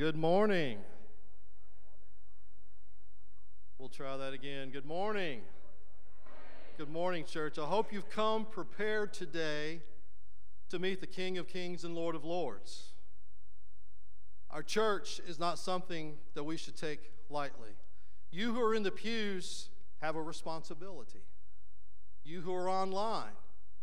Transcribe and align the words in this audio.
Good 0.00 0.16
morning. 0.16 0.78
We'll 3.78 3.90
try 3.90 4.16
that 4.16 4.32
again. 4.32 4.70
Good 4.70 4.86
morning. 4.86 5.42
Good 6.78 6.88
morning, 6.88 7.26
church. 7.26 7.58
I 7.58 7.66
hope 7.66 7.92
you've 7.92 8.08
come 8.08 8.46
prepared 8.46 9.12
today 9.12 9.82
to 10.70 10.78
meet 10.78 11.02
the 11.02 11.06
King 11.06 11.36
of 11.36 11.48
Kings 11.48 11.84
and 11.84 11.94
Lord 11.94 12.14
of 12.14 12.24
Lords. 12.24 12.92
Our 14.50 14.62
church 14.62 15.20
is 15.28 15.38
not 15.38 15.58
something 15.58 16.16
that 16.32 16.44
we 16.44 16.56
should 16.56 16.78
take 16.78 17.12
lightly. 17.28 17.72
You 18.30 18.54
who 18.54 18.62
are 18.62 18.74
in 18.74 18.84
the 18.84 18.90
pews 18.90 19.68
have 20.00 20.16
a 20.16 20.22
responsibility. 20.22 21.24
You 22.24 22.40
who 22.40 22.54
are 22.54 22.70
online 22.70 23.36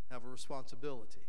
have 0.10 0.26
a 0.26 0.30
responsibility. 0.30 1.28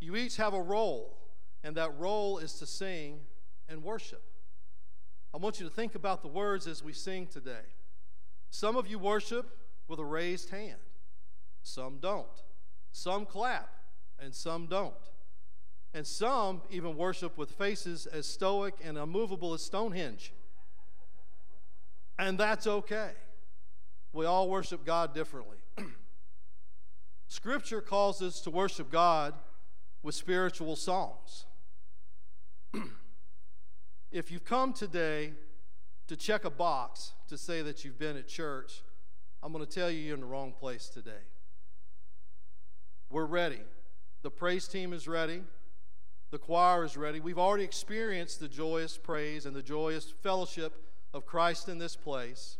You 0.00 0.16
each 0.16 0.38
have 0.38 0.54
a 0.54 0.62
role, 0.62 1.18
and 1.62 1.76
that 1.76 1.94
role 1.98 2.38
is 2.38 2.54
to 2.54 2.66
sing 2.66 3.20
and 3.68 3.82
worship. 3.82 4.22
I 5.32 5.38
want 5.38 5.58
you 5.60 5.66
to 5.66 5.72
think 5.72 5.94
about 5.94 6.22
the 6.22 6.28
words 6.28 6.66
as 6.66 6.82
we 6.82 6.92
sing 6.92 7.26
today. 7.26 7.66
Some 8.50 8.76
of 8.76 8.86
you 8.86 8.98
worship 8.98 9.58
with 9.88 9.98
a 9.98 10.04
raised 10.04 10.50
hand, 10.50 10.78
some 11.62 11.98
don't. 12.00 12.26
Some 12.94 13.26
clap, 13.26 13.74
and 14.20 14.32
some 14.32 14.66
don't. 14.66 14.94
And 15.92 16.06
some 16.06 16.62
even 16.70 16.96
worship 16.96 17.36
with 17.36 17.50
faces 17.50 18.06
as 18.06 18.24
stoic 18.24 18.74
and 18.84 18.96
unmovable 18.96 19.52
as 19.52 19.62
Stonehenge. 19.62 20.32
And 22.16 22.38
that's 22.38 22.68
okay. 22.68 23.10
We 24.12 24.26
all 24.26 24.48
worship 24.48 24.84
God 24.84 25.12
differently. 25.12 25.56
Scripture 27.26 27.80
calls 27.80 28.22
us 28.22 28.40
to 28.42 28.50
worship 28.50 28.92
God 28.92 29.34
with 30.04 30.14
spiritual 30.14 30.76
songs. 30.76 31.46
if 34.14 34.30
you've 34.30 34.44
come 34.44 34.72
today 34.72 35.32
to 36.06 36.16
check 36.16 36.44
a 36.44 36.50
box 36.50 37.14
to 37.26 37.36
say 37.36 37.62
that 37.62 37.84
you've 37.84 37.98
been 37.98 38.16
at 38.16 38.28
church, 38.28 38.84
I'm 39.42 39.52
going 39.52 39.66
to 39.66 39.70
tell 39.70 39.90
you 39.90 39.98
you're 39.98 40.14
in 40.14 40.20
the 40.20 40.26
wrong 40.26 40.52
place 40.52 40.88
today. 40.88 41.24
We're 43.10 43.26
ready. 43.26 43.58
The 44.22 44.30
praise 44.30 44.68
team 44.68 44.92
is 44.92 45.08
ready. 45.08 45.42
The 46.30 46.38
choir 46.38 46.84
is 46.84 46.96
ready. 46.96 47.18
We've 47.18 47.40
already 47.40 47.64
experienced 47.64 48.38
the 48.38 48.46
joyous 48.46 48.96
praise 48.96 49.46
and 49.46 49.56
the 49.56 49.62
joyous 49.62 50.14
fellowship 50.22 50.74
of 51.12 51.26
Christ 51.26 51.68
in 51.68 51.78
this 51.78 51.96
place. 51.96 52.58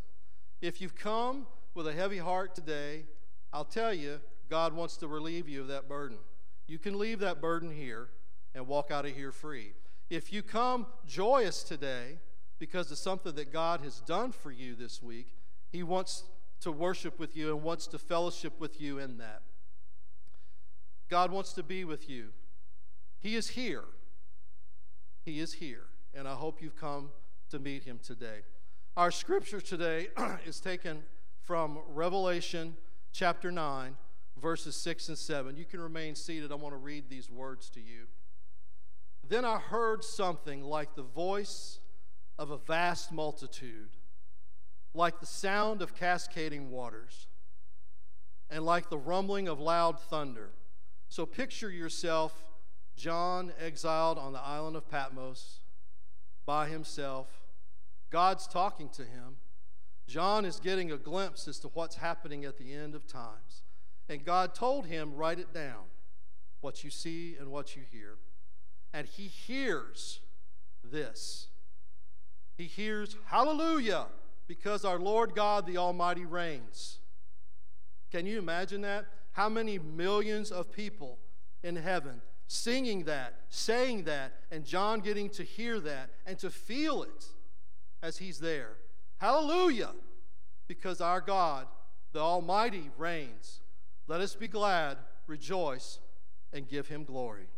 If 0.61 0.81
you've 0.81 0.97
come 0.97 1.47
with 1.73 1.87
a 1.87 1.93
heavy 1.93 2.19
heart 2.19 2.57
today, 2.57 3.05
I'll 3.53 3.65
tell 3.65 3.95
you, 3.95 4.21
God 4.51 4.73
wants 4.73 4.97
to 4.97 5.07
relieve 5.07 5.49
you 5.49 5.61
of 5.61 5.69
that 5.69 5.89
burden. 5.89 6.19
You 6.67 6.81
can 6.81 6.99
leave 6.99 7.21
that 7.21 7.41
burden 7.41 7.71
here 7.71 8.09
and 8.57 8.67
walk 8.67 8.91
out 8.91 9.07
of 9.07 9.15
here 9.15 9.31
free. 9.31 9.75
If 10.15 10.33
you 10.33 10.43
come 10.45 10.87
joyous 11.09 11.65
today 11.65 12.19
because 12.61 12.89
of 12.93 12.99
something 12.99 13.35
that 13.35 13.53
God 13.53 13.81
has 13.81 13.99
done 13.99 14.31
for 14.31 14.53
you 14.53 14.77
this 14.77 15.03
week, 15.03 15.35
He 15.73 15.83
wants 15.83 16.23
to 16.61 16.71
worship 16.71 17.19
with 17.19 17.37
you 17.37 17.53
and 17.53 17.65
wants 17.65 17.89
to 17.89 17.99
fellowship 17.99 18.61
with 18.61 18.81
you 18.81 19.01
in 19.01 19.19
that. 19.19 19.43
God 21.11 21.33
wants 21.33 21.53
to 21.55 21.65
be 21.65 21.85
with 21.85 22.09
you. 22.09 22.29
He 23.19 23.35
is 23.35 23.49
here. 23.49 23.83
He 25.25 25.41
is 25.41 25.55
here. 25.55 25.87
And 26.15 26.29
I 26.29 26.35
hope 26.35 26.63
you've 26.63 26.77
come 26.77 27.11
to 27.51 27.59
meet 27.59 27.83
Him 27.83 27.99
today. 28.01 28.43
Our 28.97 29.11
scripture 29.11 29.61
today 29.61 30.11
is 30.47 30.61
taken 30.61 31.03
from 31.41 31.81
Revelation 31.93 32.77
chapter 33.13 33.51
9, 33.51 33.97
verses 34.41 34.77
6 34.77 35.09
and 35.09 35.19
7. 35.19 35.57
You 35.57 35.65
can 35.65 35.81
remain 35.81 36.15
seated. 36.15 36.53
I 36.53 36.55
want 36.55 36.73
to 36.73 36.79
read 36.79 37.11
these 37.11 37.29
words 37.29 37.69
to 37.71 37.81
you. 37.81 38.07
Then 39.29 39.45
I 39.45 39.59
heard 39.59 40.05
something 40.05 40.63
like 40.63 40.95
the 40.95 41.03
voice 41.03 41.79
of 42.39 42.51
a 42.51 42.59
vast 42.59 43.13
multitude, 43.13 43.91
like 44.93 45.21
the 45.21 45.27
sound 45.27 45.83
of 45.83 45.95
cascading 45.95 46.71
waters, 46.71 47.29
and 48.51 48.65
like 48.65 48.91
the 48.91 48.99
rumbling 48.99 49.49
of 49.49 49.61
loud 49.61 49.99
thunder. 49.99 50.51
So 51.09 51.25
picture 51.25 51.71
yourself, 51.71 52.45
John 52.97 53.53
exiled 53.59 54.19
on 54.19 54.33
the 54.33 54.41
island 54.41 54.77
of 54.77 54.89
Patmos 54.91 55.61
by 56.45 56.69
himself. 56.69 57.29
God's 58.11 58.47
talking 58.47 58.89
to 58.91 59.03
him. 59.03 59.37
John 60.07 60.45
is 60.45 60.61
getting 60.61 60.93
a 60.93 60.99
glimpse 60.99 61.49
as 61.49 61.59
to 61.61 61.69
what's 61.69 61.97
happening 61.97 62.45
at 62.45 62.59
the 62.59 62.73
end 62.73 62.95
of 62.95 63.07
times. 63.07 63.63
And 64.09 64.25
God 64.25 64.55
told 64.55 64.87
him, 64.87 65.15
Write 65.15 65.39
it 65.39 65.55
down, 65.55 65.85
what 66.61 66.85
you 66.85 66.91
see 66.91 67.37
and 67.41 67.51
what 67.51 67.75
you 67.75 67.83
hear. 67.91 68.19
And 68.95 69.07
he 69.07 69.25
hears 69.25 70.21
this. 70.83 71.49
He 72.57 72.65
hears, 72.65 73.17
Hallelujah, 73.27 74.07
because 74.47 74.87
our 74.87 74.99
Lord 74.99 75.35
God 75.35 75.67
the 75.67 75.77
Almighty 75.77 76.25
reigns. 76.25 77.01
Can 78.11 78.25
you 78.25 78.39
imagine 78.39 78.81
that? 78.81 79.05
How 79.33 79.51
many 79.51 79.79
millions 79.79 80.51
of 80.51 80.73
people 80.73 81.19
in 81.63 81.77
heaven 81.77 82.23
singing 82.47 83.05
that, 83.05 83.35
saying 83.49 84.05
that, 84.05 84.33
and 84.51 84.65
John 84.65 85.01
getting 85.01 85.29
to 85.31 85.43
hear 85.43 85.81
that 85.81 86.11
and 86.27 86.39
to 86.39 86.51
feel 86.51 87.03
it 87.03 87.27
as 88.03 88.19
he's 88.19 88.39
there. 88.39 88.77
Hallelujah! 89.19 89.93
Because 90.69 91.01
our 91.01 91.21
God, 91.21 91.67
the 92.13 92.21
Almighty, 92.21 92.91
reigns. 92.97 93.61
Let 94.07 94.21
us 94.21 94.35
be 94.35 94.49
glad, 94.49 94.99
rejoice, 95.27 95.99
and 96.53 96.69
give 96.69 96.89
him 96.89 97.05
glory. 97.05 97.49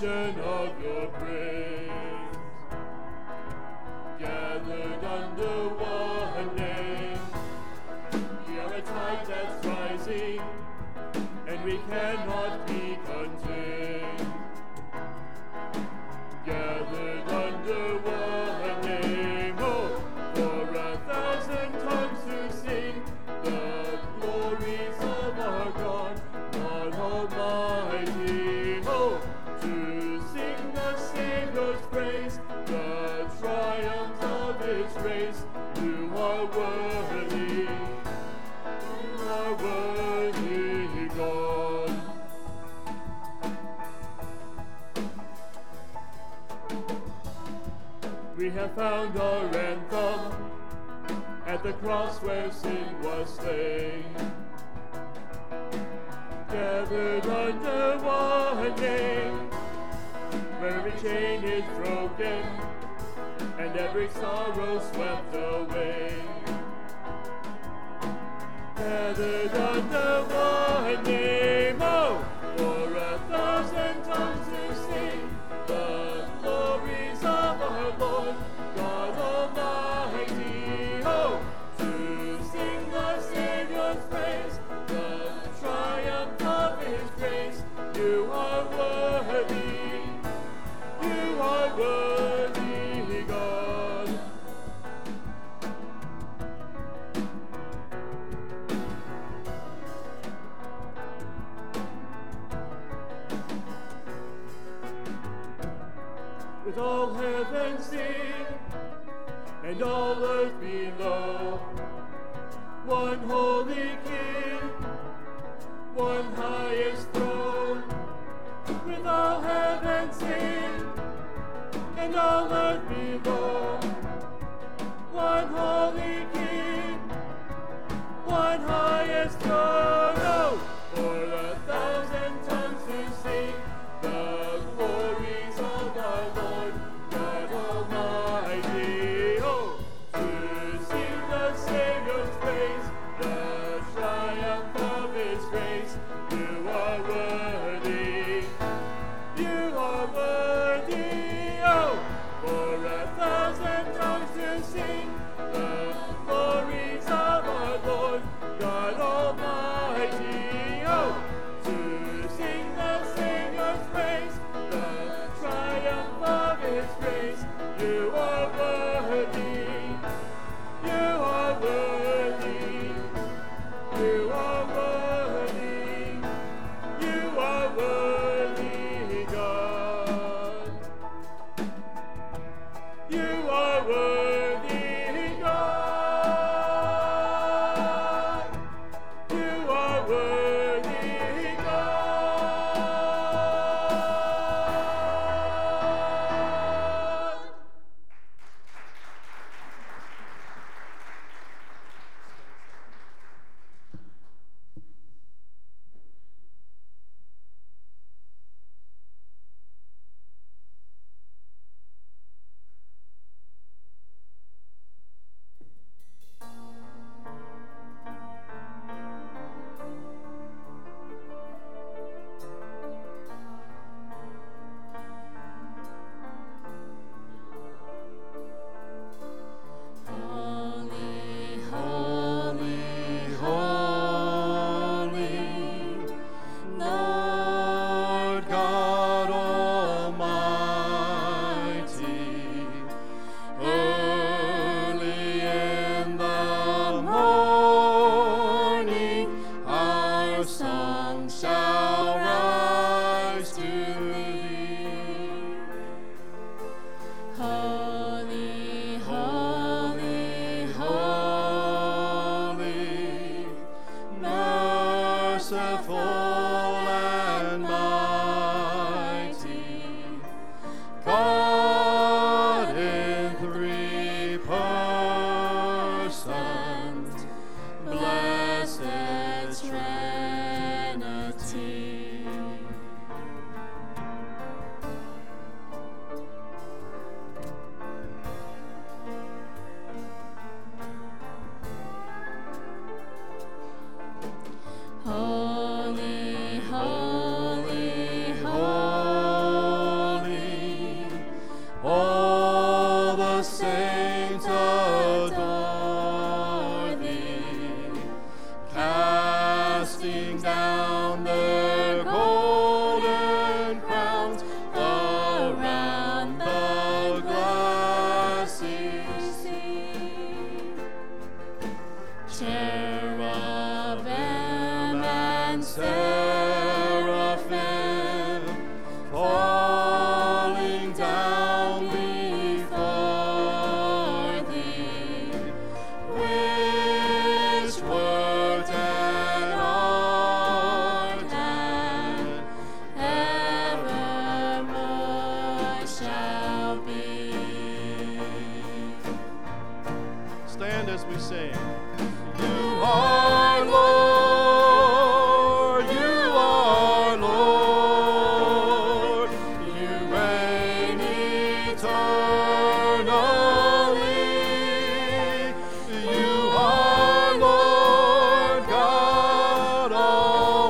vision 0.00 0.40
of 0.40 0.59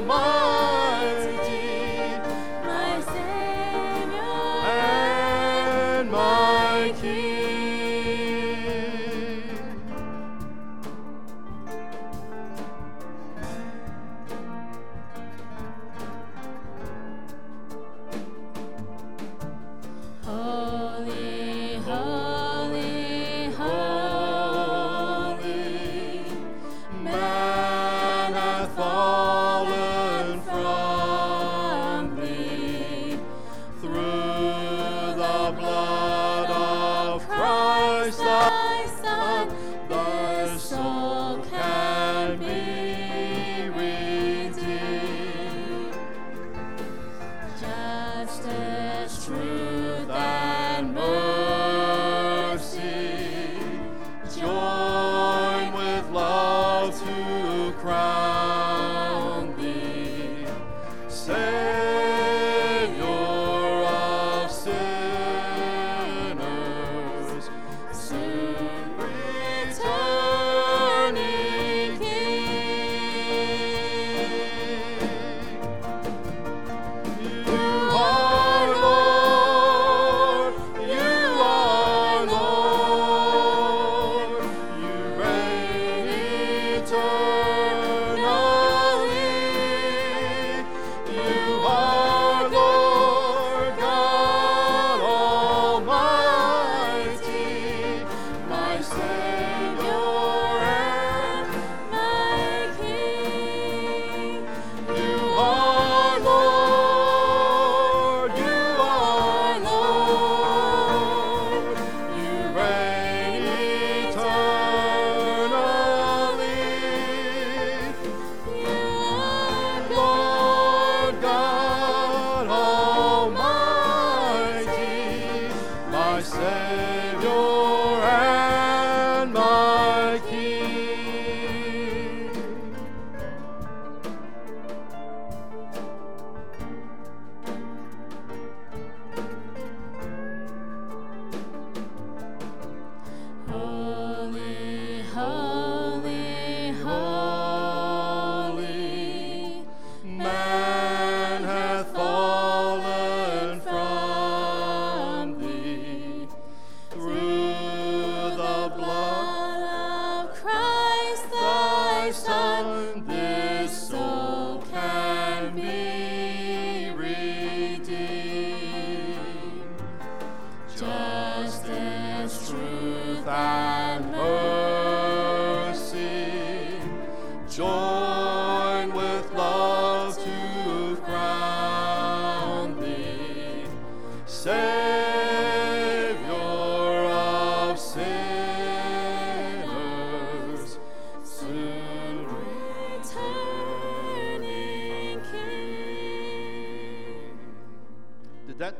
Almighty, 0.01 0.40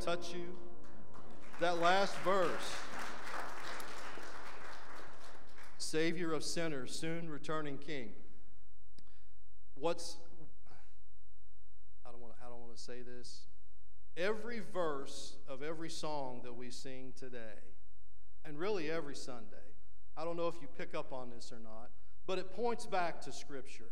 touch 0.01 0.33
you? 0.33 0.55
That 1.59 1.79
last 1.79 2.15
verse. 2.17 2.75
Savior 5.77 6.33
of 6.33 6.43
sinners, 6.43 6.91
soon 6.91 7.29
returning 7.29 7.77
King. 7.77 8.09
What's 9.75 10.17
I 12.03 12.11
don't 12.11 12.19
want 12.19 12.33
to, 12.35 12.43
I 12.43 12.49
don't 12.49 12.61
want 12.61 12.75
to 12.75 12.81
say 12.81 13.01
this. 13.03 13.41
Every 14.17 14.61
verse 14.73 15.35
of 15.47 15.61
every 15.61 15.89
song 15.89 16.41
that 16.45 16.55
we 16.55 16.71
sing 16.71 17.13
today, 17.15 17.59
and 18.43 18.57
really 18.57 18.89
every 18.89 19.15
Sunday, 19.15 19.69
I 20.17 20.23
don't 20.23 20.35
know 20.35 20.47
if 20.47 20.55
you 20.61 20.67
pick 20.79 20.95
up 20.95 21.13
on 21.13 21.29
this 21.29 21.51
or 21.51 21.59
not, 21.59 21.91
but 22.25 22.39
it 22.39 22.51
points 22.53 22.87
back 22.87 23.21
to 23.21 23.31
Scripture. 23.31 23.91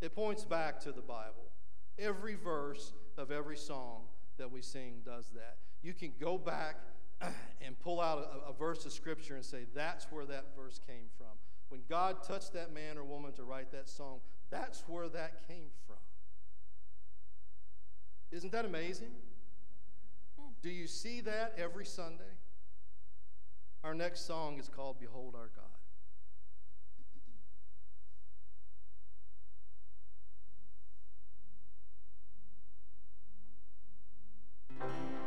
It 0.00 0.14
points 0.14 0.44
back 0.44 0.80
to 0.80 0.92
the 0.92 1.02
Bible. 1.02 1.50
Every 1.98 2.34
verse 2.34 2.94
of 3.18 3.30
every 3.30 3.56
song 3.56 4.04
that 4.38 4.50
we 4.50 4.62
sing 4.62 5.02
does 5.04 5.28
that. 5.34 5.56
You 5.82 5.92
can 5.94 6.12
go 6.20 6.38
back 6.38 6.76
and 7.64 7.78
pull 7.80 8.00
out 8.00 8.18
a, 8.18 8.50
a 8.50 8.52
verse 8.52 8.84
of 8.86 8.92
Scripture 8.92 9.36
and 9.36 9.44
say, 9.44 9.64
that's 9.74 10.06
where 10.10 10.24
that 10.26 10.46
verse 10.56 10.80
came 10.86 11.06
from. 11.16 11.26
When 11.68 11.80
God 11.88 12.22
touched 12.22 12.52
that 12.52 12.72
man 12.72 12.98
or 12.98 13.04
woman 13.04 13.32
to 13.32 13.44
write 13.44 13.72
that 13.72 13.88
song, 13.88 14.20
that's 14.50 14.84
where 14.86 15.08
that 15.08 15.46
came 15.48 15.70
from. 15.86 15.96
Isn't 18.30 18.52
that 18.52 18.64
amazing? 18.64 19.12
Do 20.62 20.70
you 20.70 20.86
see 20.86 21.20
that 21.22 21.54
every 21.56 21.84
Sunday? 21.84 22.24
Our 23.82 23.94
next 23.94 24.26
song 24.26 24.58
is 24.58 24.68
called 24.68 24.98
Behold 24.98 25.34
Our 25.34 25.50
God. 25.54 25.63
Who 34.80 35.23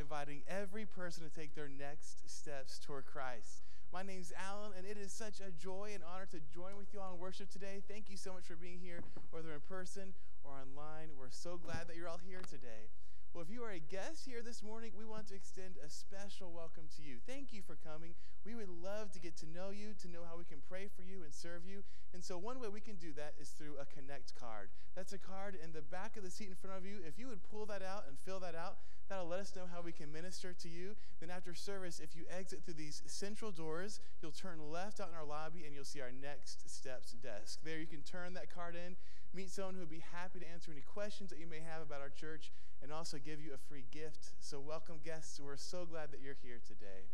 inviting 0.00 0.40
every 0.48 0.86
person 0.86 1.22
to 1.22 1.30
take 1.30 1.54
their 1.54 1.68
next 1.68 2.28
steps 2.28 2.80
toward 2.80 3.04
Christ. 3.04 3.62
My 3.92 4.02
name's 4.02 4.32
Alan, 4.32 4.72
and 4.76 4.86
it 4.86 4.96
is 4.96 5.12
such 5.12 5.40
a 5.40 5.52
joy 5.52 5.90
and 5.92 6.02
honor 6.02 6.26
to 6.30 6.40
join 6.54 6.76
with 6.78 6.94
you 6.94 7.00
all 7.00 7.14
in 7.14 7.20
worship 7.20 7.50
today. 7.50 7.82
Thank 7.86 8.08
you 8.08 8.16
so 8.16 8.32
much 8.32 8.44
for 8.46 8.56
being 8.56 8.78
here, 8.82 9.00
whether 9.30 9.52
in 9.52 9.60
person 9.68 10.14
or 10.42 10.52
online. 10.52 11.10
We're 11.18 11.28
so 11.28 11.58
glad 11.58 11.86
that 11.88 11.96
you're 11.96 12.08
all 12.08 12.20
here 12.26 12.40
today. 12.48 12.88
Well, 13.32 13.44
if 13.46 13.54
you 13.54 13.62
are 13.62 13.70
a 13.70 13.78
guest 13.78 14.26
here 14.26 14.42
this 14.42 14.60
morning, 14.60 14.90
we 14.98 15.04
want 15.04 15.28
to 15.28 15.36
extend 15.36 15.78
a 15.78 15.88
special 15.88 16.50
welcome 16.50 16.90
to 16.96 17.02
you. 17.02 17.18
Thank 17.28 17.52
you 17.52 17.62
for 17.62 17.78
coming. 17.78 18.14
We 18.44 18.56
would 18.56 18.68
love 18.68 19.12
to 19.12 19.20
get 19.20 19.36
to 19.38 19.46
know 19.46 19.70
you, 19.70 19.94
to 20.02 20.08
know 20.10 20.26
how 20.28 20.36
we 20.36 20.42
can 20.42 20.58
pray 20.68 20.88
for 20.90 21.02
you 21.02 21.22
and 21.22 21.32
serve 21.32 21.62
you. 21.64 21.84
And 22.12 22.24
so, 22.24 22.36
one 22.36 22.58
way 22.58 22.66
we 22.66 22.80
can 22.80 22.96
do 22.96 23.12
that 23.14 23.34
is 23.40 23.50
through 23.50 23.78
a 23.80 23.86
Connect 23.86 24.34
card. 24.34 24.70
That's 24.96 25.12
a 25.12 25.18
card 25.18 25.56
in 25.62 25.70
the 25.70 25.80
back 25.80 26.16
of 26.16 26.24
the 26.24 26.30
seat 26.30 26.48
in 26.48 26.56
front 26.56 26.76
of 26.76 26.84
you. 26.84 26.98
If 27.06 27.20
you 27.20 27.28
would 27.28 27.44
pull 27.44 27.66
that 27.66 27.82
out 27.82 28.06
and 28.08 28.18
fill 28.18 28.40
that 28.40 28.56
out, 28.56 28.78
that'll 29.08 29.28
let 29.28 29.38
us 29.38 29.54
know 29.54 29.70
how 29.72 29.80
we 29.80 29.92
can 29.92 30.10
minister 30.10 30.52
to 30.52 30.68
you. 30.68 30.96
Then, 31.20 31.30
after 31.30 31.54
service, 31.54 32.00
if 32.00 32.16
you 32.16 32.24
exit 32.36 32.64
through 32.64 32.82
these 32.82 33.00
central 33.06 33.52
doors, 33.52 34.00
you'll 34.20 34.32
turn 34.32 34.58
left 34.72 34.98
out 34.98 35.08
in 35.08 35.14
our 35.14 35.24
lobby 35.24 35.62
and 35.64 35.72
you'll 35.72 35.84
see 35.84 36.00
our 36.00 36.10
Next 36.10 36.68
Steps 36.68 37.12
desk. 37.12 37.60
There, 37.62 37.78
you 37.78 37.86
can 37.86 38.02
turn 38.02 38.34
that 38.34 38.52
card 38.52 38.74
in, 38.74 38.96
meet 39.32 39.50
someone 39.50 39.74
who 39.74 39.80
would 39.80 39.88
be 39.88 40.02
happy 40.12 40.40
to 40.40 40.50
answer 40.50 40.72
any 40.72 40.82
questions 40.82 41.30
that 41.30 41.38
you 41.38 41.46
may 41.46 41.60
have 41.60 41.80
about 41.80 42.00
our 42.00 42.10
church, 42.10 42.50
and 42.82 42.92
also 42.92 43.18
give 43.18 43.40
you 43.40 43.52
a 43.54 43.58
free 43.58 43.84
gift. 43.90 44.30
So, 44.40 44.60
welcome, 44.60 44.96
guests. 45.04 45.40
We're 45.40 45.56
so 45.56 45.84
glad 45.84 46.12
that 46.12 46.20
you're 46.20 46.38
here 46.42 46.60
today. 46.66 47.08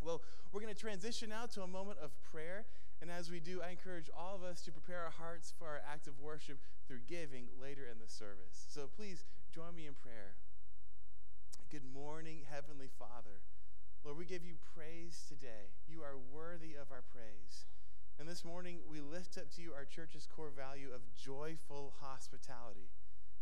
Well, 0.00 0.22
we're 0.52 0.60
going 0.60 0.74
to 0.74 0.80
transition 0.80 1.30
now 1.30 1.46
to 1.46 1.62
a 1.62 1.66
moment 1.66 1.98
of 2.02 2.10
prayer. 2.30 2.64
And 3.00 3.10
as 3.10 3.30
we 3.30 3.40
do, 3.40 3.60
I 3.60 3.70
encourage 3.70 4.08
all 4.16 4.34
of 4.34 4.42
us 4.42 4.62
to 4.62 4.72
prepare 4.72 5.02
our 5.02 5.10
hearts 5.10 5.52
for 5.58 5.66
our 5.66 5.82
act 5.90 6.06
of 6.06 6.20
worship 6.20 6.58
through 6.86 7.00
giving 7.06 7.48
later 7.60 7.82
in 7.90 7.98
the 7.98 8.08
service. 8.08 8.66
So 8.68 8.88
please 8.96 9.24
join 9.52 9.74
me 9.74 9.86
in 9.86 9.94
prayer. 9.94 10.36
Good 11.70 11.84
morning, 11.84 12.42
Heavenly 12.48 12.88
Father. 12.98 13.42
Lord, 14.04 14.18
we 14.18 14.24
give 14.24 14.44
you 14.44 14.54
praise 14.74 15.24
today. 15.28 15.72
You 15.88 16.02
are 16.02 16.16
worthy 16.16 16.74
of 16.74 16.92
our 16.92 17.02
praise. 17.02 17.66
And 18.18 18.28
this 18.28 18.44
morning, 18.44 18.78
we 18.88 19.00
lift 19.00 19.36
up 19.38 19.50
to 19.56 19.62
you 19.62 19.72
our 19.72 19.84
church's 19.84 20.26
core 20.26 20.52
value 20.54 20.88
of 20.94 21.00
joyful 21.16 21.94
hospitality. 22.00 22.88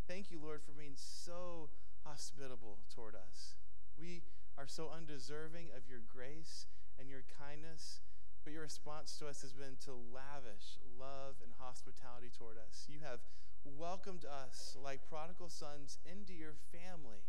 Thank 0.09 0.31
you, 0.31 0.39
Lord, 0.43 0.63
for 0.63 0.73
being 0.73 0.97
so 0.97 1.71
hospitable 2.05 2.79
toward 2.95 3.15
us. 3.15 3.55
We 3.99 4.23
are 4.59 4.67
so 4.67 4.91
undeserving 4.91 5.69
of 5.77 5.89
your 5.89 6.01
grace 6.07 6.67
and 6.99 7.09
your 7.09 7.23
kindness, 7.39 8.01
but 8.45 8.53
your 8.53 8.63
response 8.63 9.17
to 9.19 9.29
us 9.29 9.43
has 9.43 9.53
been 9.53 9.77
to 9.87 9.93
lavish 9.93 10.83
love 10.99 11.37
and 11.43 11.53
hospitality 11.57 12.31
toward 12.37 12.59
us. 12.59 12.87
You 12.89 12.99
have 13.07 13.21
welcomed 13.65 14.25
us 14.27 14.77
like 14.83 15.07
prodigal 15.09 15.49
sons 15.49 15.99
into 16.05 16.35
your 16.35 16.55
family, 16.75 17.23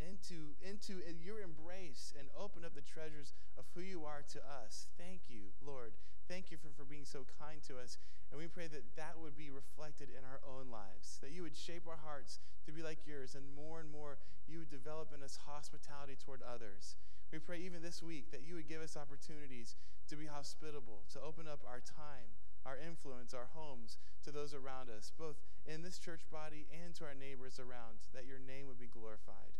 into, 0.00 0.54
into 0.62 1.02
your 1.22 1.40
embrace, 1.40 2.12
and 2.18 2.28
open 2.38 2.64
up 2.64 2.74
the 2.74 2.82
treasures 2.82 3.32
of 3.58 3.64
who 3.74 3.80
you 3.80 4.04
are 4.04 4.22
to 4.32 4.40
us. 4.64 4.88
Thank 4.98 5.28
you, 5.28 5.52
Lord. 5.64 5.92
Thank 6.28 6.50
you 6.50 6.56
for, 6.56 6.72
for 6.72 6.84
being 6.84 7.04
so 7.04 7.26
kind 7.38 7.62
to 7.68 7.78
us. 7.78 7.98
And 8.30 8.40
we 8.40 8.48
pray 8.48 8.66
that 8.68 8.96
that 8.96 9.20
would 9.20 9.36
be 9.36 9.50
reflected 9.50 10.08
in 10.08 10.24
our 10.24 10.40
own 10.42 10.70
lives, 10.72 11.20
that 11.22 11.30
you 11.30 11.42
would 11.42 11.56
shape 11.56 11.86
our 11.86 12.00
hearts 12.02 12.40
to 12.66 12.72
be 12.72 12.82
like 12.82 13.06
yours, 13.06 13.34
and 13.34 13.44
more 13.54 13.80
and 13.80 13.90
more 13.90 14.18
you 14.48 14.58
would 14.58 14.70
develop 14.70 15.12
in 15.14 15.22
us 15.22 15.38
hospitality 15.46 16.16
toward 16.16 16.40
others. 16.42 16.96
We 17.32 17.38
pray 17.38 17.58
even 17.60 17.82
this 17.82 18.02
week 18.02 18.30
that 18.30 18.46
you 18.46 18.54
would 18.54 18.68
give 18.68 18.80
us 18.80 18.96
opportunities 18.96 19.76
to 20.08 20.16
be 20.16 20.26
hospitable, 20.26 21.02
to 21.12 21.20
open 21.20 21.46
up 21.48 21.60
our 21.66 21.80
time, 21.80 22.30
our 22.64 22.78
influence, 22.78 23.34
our 23.34 23.48
homes 23.52 23.98
to 24.24 24.30
those 24.30 24.54
around 24.54 24.88
us, 24.88 25.12
both 25.16 25.36
in 25.66 25.82
this 25.82 25.98
church 25.98 26.22
body 26.30 26.66
and 26.84 26.94
to 26.96 27.04
our 27.04 27.14
neighbors 27.14 27.60
around, 27.60 28.06
that 28.14 28.26
your 28.26 28.38
name 28.38 28.66
would 28.68 28.78
be 28.78 28.86
glorified. 28.86 29.52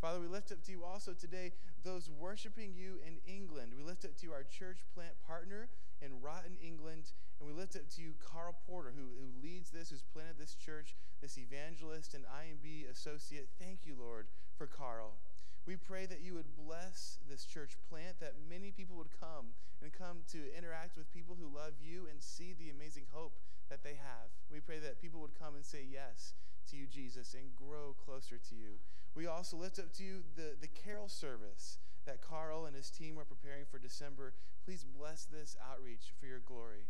Father, 0.00 0.18
we 0.18 0.28
lift 0.28 0.50
up 0.50 0.64
to 0.64 0.72
you 0.72 0.82
also 0.82 1.12
today 1.12 1.52
those 1.84 2.08
worshiping 2.08 2.72
you 2.72 2.96
in 3.06 3.20
England. 3.28 3.72
We 3.76 3.84
lift 3.84 4.06
up 4.06 4.16
to 4.16 4.26
you 4.26 4.32
our 4.32 4.44
church 4.44 4.80
plant 4.94 5.12
partner 5.26 5.68
in 6.00 6.22
Rotten, 6.22 6.56
England, 6.64 7.12
And 7.38 7.46
we 7.46 7.54
lift 7.54 7.76
up 7.76 7.86
to 7.96 8.00
you 8.00 8.14
Carl 8.16 8.56
Porter, 8.66 8.92
who, 8.96 9.12
who 9.20 9.28
leads 9.44 9.68
this, 9.68 9.90
who's 9.90 10.00
planted 10.00 10.38
this 10.38 10.54
church, 10.54 10.96
this 11.20 11.36
evangelist 11.36 12.14
and 12.14 12.24
IMB 12.24 12.90
associate. 12.90 13.48
Thank 13.60 13.84
you, 13.84 13.94
Lord, 14.00 14.28
for 14.56 14.66
Carl. 14.66 15.20
We 15.66 15.76
pray 15.76 16.06
that 16.06 16.22
you 16.24 16.32
would 16.32 16.56
bless 16.56 17.18
this 17.28 17.44
church 17.44 17.76
plant, 17.90 18.20
that 18.20 18.40
many 18.48 18.70
people 18.70 18.96
would 18.96 19.12
come 19.20 19.52
and 19.82 19.92
come 19.92 20.24
to 20.32 20.56
interact 20.56 20.96
with 20.96 21.12
people 21.12 21.36
who 21.38 21.54
love 21.54 21.76
you 21.84 22.08
and 22.10 22.22
see 22.22 22.54
the 22.58 22.70
amazing 22.70 23.04
hope 23.12 23.36
that 23.68 23.84
they 23.84 24.00
have. 24.00 24.32
We 24.50 24.60
pray 24.60 24.78
that 24.78 25.02
people 25.02 25.20
would 25.20 25.38
come 25.38 25.54
and 25.54 25.64
say 25.64 25.84
yes 25.84 26.32
to 26.70 26.76
you, 26.76 26.86
Jesus, 26.86 27.34
and 27.34 27.54
grow 27.56 27.94
closer 28.04 28.38
to 28.38 28.54
you. 28.54 28.78
We 29.14 29.26
also 29.26 29.56
lift 29.56 29.78
up 29.78 29.92
to 29.94 30.04
you 30.04 30.22
the, 30.36 30.54
the 30.60 30.68
carol 30.68 31.08
service 31.08 31.78
that 32.06 32.22
Carl 32.22 32.66
and 32.66 32.74
his 32.74 32.90
team 32.90 33.18
are 33.18 33.24
preparing 33.24 33.64
for 33.70 33.78
December. 33.78 34.32
Please 34.64 34.84
bless 34.84 35.24
this 35.24 35.56
outreach 35.70 36.12
for 36.18 36.26
your 36.26 36.38
glory. 36.38 36.86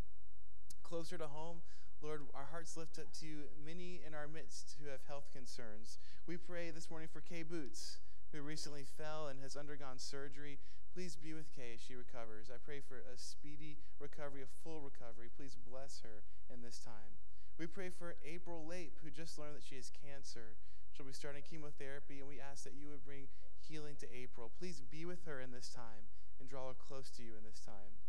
Closer 0.82 1.18
to 1.18 1.26
home, 1.26 1.62
Lord, 2.02 2.22
our 2.34 2.48
hearts 2.50 2.76
lift 2.76 2.98
up 2.98 3.12
to 3.20 3.26
you 3.26 3.36
many 3.64 4.00
in 4.06 4.14
our 4.14 4.28
midst 4.28 4.76
who 4.80 4.90
have 4.90 5.00
health 5.06 5.28
concerns. 5.32 5.98
We 6.26 6.36
pray 6.36 6.70
this 6.70 6.90
morning 6.90 7.08
for 7.12 7.20
Kay 7.20 7.42
Boots 7.42 7.98
who 8.32 8.42
recently 8.42 8.84
fell 8.84 9.28
and 9.28 9.40
has 9.42 9.56
undergone 9.56 9.98
surgery. 9.98 10.58
Please 10.94 11.16
be 11.16 11.34
with 11.34 11.54
Kay 11.54 11.74
as 11.74 11.80
she 11.80 11.94
recovers. 11.94 12.50
I 12.52 12.58
pray 12.64 12.80
for 12.80 12.96
a 12.96 13.16
speedy 13.16 13.78
recovery, 13.98 14.42
a 14.42 14.50
full 14.64 14.80
recovery. 14.80 15.28
Please 15.36 15.56
bless 15.56 16.00
her 16.02 16.22
in 16.52 16.62
this 16.62 16.78
time. 16.78 17.18
We 17.60 17.68
pray 17.68 17.92
for 17.92 18.16
April 18.24 18.64
Lape, 18.64 18.96
who 19.04 19.12
just 19.12 19.36
learned 19.36 19.52
that 19.52 19.68
she 19.68 19.76
has 19.76 19.92
cancer. 19.92 20.56
She'll 20.96 21.04
be 21.04 21.12
starting 21.12 21.44
chemotherapy, 21.44 22.16
and 22.16 22.24
we 22.24 22.40
ask 22.40 22.64
that 22.64 22.72
you 22.72 22.88
would 22.88 23.04
bring 23.04 23.28
healing 23.60 24.00
to 24.00 24.08
April. 24.08 24.48
Please 24.56 24.80
be 24.80 25.04
with 25.04 25.28
her 25.28 25.44
in 25.44 25.52
this 25.52 25.68
time 25.68 26.08
and 26.40 26.48
draw 26.48 26.72
her 26.72 26.80
close 26.80 27.12
to 27.20 27.22
you 27.22 27.36
in 27.36 27.44
this 27.44 27.60
time. 27.60 28.00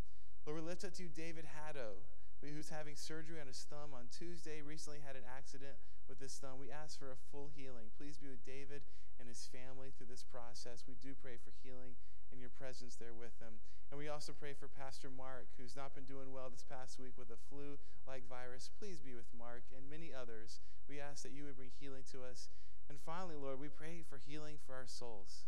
Lord, 0.48 0.56
we 0.56 0.64
lift 0.64 0.88
up 0.88 0.96
to 0.96 1.04
you 1.04 1.12
David 1.12 1.44
Haddo, 1.44 2.00
who's 2.40 2.72
having 2.72 2.96
surgery 2.96 3.44
on 3.44 3.46
his 3.46 3.60
thumb 3.68 3.92
on 3.92 4.08
Tuesday, 4.08 4.64
recently 4.64 5.04
had 5.04 5.20
an 5.20 5.28
accident 5.28 5.76
with 6.08 6.16
his 6.16 6.32
thumb. 6.40 6.56
We 6.56 6.72
ask 6.72 6.96
for 6.96 7.12
a 7.12 7.20
full 7.28 7.52
healing. 7.52 7.92
Please 8.00 8.16
be 8.16 8.32
with 8.32 8.48
David 8.48 8.80
and 9.20 9.28
his 9.28 9.44
family 9.52 9.92
through 9.92 10.08
this 10.08 10.24
process. 10.24 10.88
We 10.88 10.96
do 10.96 11.12
pray 11.12 11.36
for 11.36 11.52
healing 11.60 12.00
and 12.32 12.40
your 12.40 12.50
presence 12.50 12.96
there 12.96 13.14
with 13.14 13.38
them. 13.38 13.60
And 13.92 14.00
we 14.00 14.08
also 14.08 14.32
pray 14.32 14.56
for 14.56 14.72
Pastor 14.72 15.12
Mark, 15.12 15.52
who's 15.60 15.76
not 15.76 15.94
been 15.94 16.08
doing 16.08 16.32
well 16.32 16.48
this 16.48 16.64
past 16.64 16.98
week 16.98 17.12
with 17.20 17.28
a 17.28 17.36
flu 17.36 17.76
like 18.08 18.24
virus. 18.24 18.72
Please 18.72 19.04
be 19.04 19.12
with 19.12 19.28
Mark 19.36 19.68
and 19.76 19.84
many 19.92 20.08
others. 20.08 20.64
We 20.88 20.98
ask 20.98 21.22
that 21.22 21.36
you 21.36 21.44
would 21.44 21.60
bring 21.60 21.76
healing 21.76 22.08
to 22.16 22.24
us. 22.24 22.48
And 22.88 22.96
finally, 22.96 23.36
Lord, 23.36 23.60
we 23.60 23.68
pray 23.68 24.00
for 24.08 24.16
healing 24.16 24.56
for 24.64 24.72
our 24.72 24.88
souls. 24.88 25.44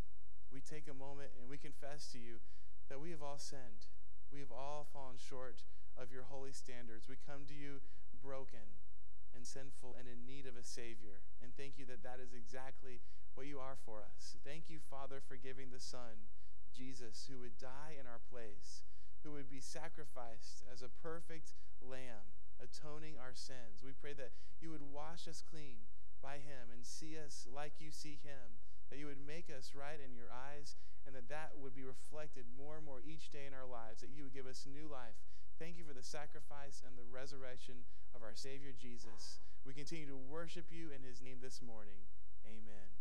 We 0.52 0.60
take 0.60 0.86
a 0.86 0.94
moment 0.94 1.32
and 1.40 1.48
we 1.48 1.56
confess 1.56 2.12
to 2.12 2.20
you 2.20 2.44
that 2.92 3.00
we 3.00 3.10
have 3.10 3.24
all 3.24 3.40
sinned. 3.40 3.88
We 4.30 4.40
have 4.40 4.52
all 4.52 4.86
fallen 4.92 5.16
short 5.16 5.64
of 5.96 6.12
your 6.12 6.28
holy 6.28 6.52
standards. 6.52 7.08
We 7.08 7.16
come 7.16 7.48
to 7.48 7.56
you 7.56 7.80
broken 8.22 8.76
and 9.34 9.46
sinful 9.46 9.96
and 9.98 10.06
in 10.06 10.26
need 10.28 10.46
of 10.46 10.56
a 10.56 10.62
Savior. 10.62 11.24
And 11.42 11.56
thank 11.56 11.78
you 11.78 11.84
that 11.86 12.04
that 12.04 12.20
is 12.22 12.36
exactly 12.36 13.00
what 13.34 13.46
you 13.46 13.58
are 13.58 13.76
for 13.84 14.04
us. 14.04 14.36
Thank 14.44 14.70
you, 14.70 14.78
Father, 14.78 15.20
for 15.20 15.36
giving 15.36 15.70
the 15.70 15.82
Son, 15.82 16.30
Jesus, 16.74 17.30
who 17.30 17.38
would 17.40 17.56
die 17.56 17.94
in 17.94 18.06
our 18.06 18.20
place, 18.30 18.82
who 19.22 19.32
would 19.32 19.48
be 19.48 19.62
sacrificed 19.62 20.66
as 20.66 20.82
a 20.82 20.92
perfect 21.02 21.54
lamb, 21.80 22.26
atoning 22.58 23.14
our 23.16 23.32
sins. 23.32 23.80
We 23.80 23.94
pray 23.94 24.12
that 24.14 24.34
you 24.60 24.70
would 24.70 24.82
wash 24.82 25.28
us 25.28 25.42
clean 25.42 25.86
by 26.20 26.42
him 26.42 26.72
and 26.72 26.84
see 26.84 27.16
us 27.16 27.46
like 27.48 27.78
you 27.78 27.90
see 27.90 28.18
him, 28.24 28.58
that 28.90 28.98
you 28.98 29.06
would 29.06 29.20
make 29.22 29.48
us 29.48 29.72
right 29.76 30.00
in 30.00 30.16
your 30.16 30.32
eyes, 30.32 30.76
and 31.06 31.14
that 31.14 31.28
that 31.28 31.52
would 31.60 31.74
be 31.74 31.84
reflected 31.84 32.44
more 32.56 32.76
and 32.76 32.84
more 32.84 33.04
each 33.04 33.30
day 33.30 33.44
in 33.46 33.52
our 33.52 33.68
lives, 33.68 34.00
that 34.00 34.12
you 34.12 34.24
would 34.24 34.34
give 34.34 34.48
us 34.48 34.66
new 34.66 34.88
life. 34.88 35.16
Thank 35.58 35.78
you 35.78 35.84
for 35.84 35.94
the 35.94 36.02
sacrifice 36.02 36.82
and 36.84 36.96
the 36.96 37.06
resurrection 37.06 37.84
of 38.14 38.22
our 38.22 38.34
Savior 38.34 38.72
Jesus. 38.72 39.38
We 39.64 39.74
continue 39.74 40.08
to 40.08 40.16
worship 40.16 40.66
you 40.70 40.90
in 40.90 41.04
his 41.04 41.22
name 41.22 41.38
this 41.40 41.60
morning. 41.62 42.00
Amen. 42.44 42.93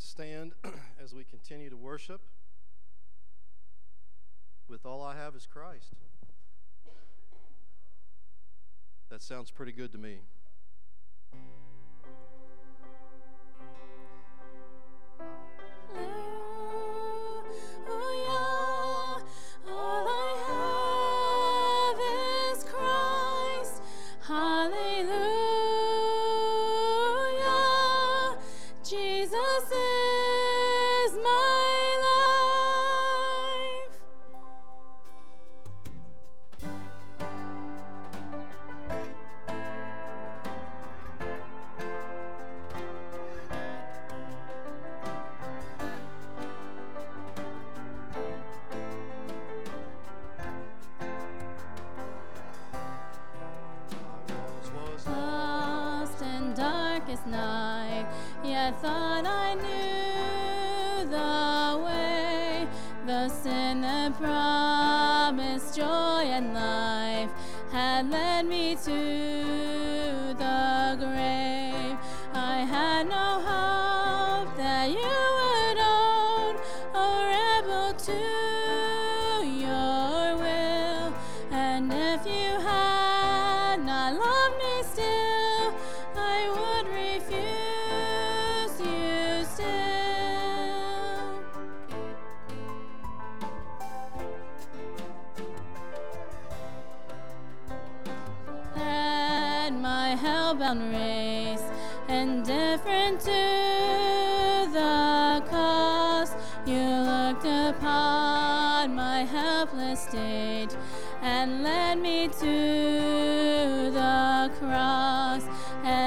Stand 0.00 0.52
as 1.02 1.14
we 1.14 1.24
continue 1.24 1.68
to 1.68 1.76
worship. 1.76 2.22
With 4.66 4.86
all 4.86 5.02
I 5.02 5.14
have 5.14 5.36
is 5.36 5.44
Christ. 5.44 5.92
That 9.10 9.20
sounds 9.20 9.50
pretty 9.50 9.72
good 9.72 9.92
to 9.92 9.98
me. 9.98 10.20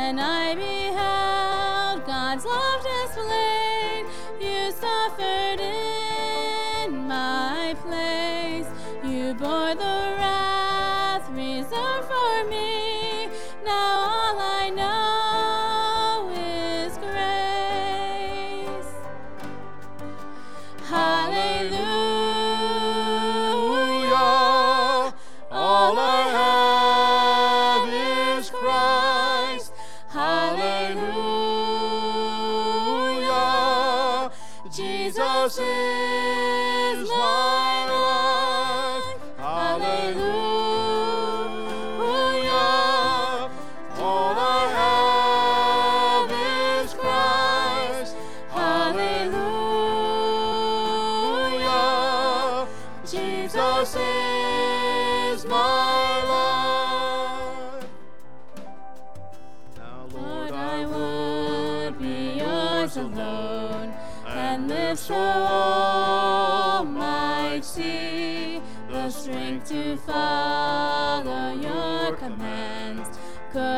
All 0.06 0.20
I 0.20 0.56
have. 0.94 1.14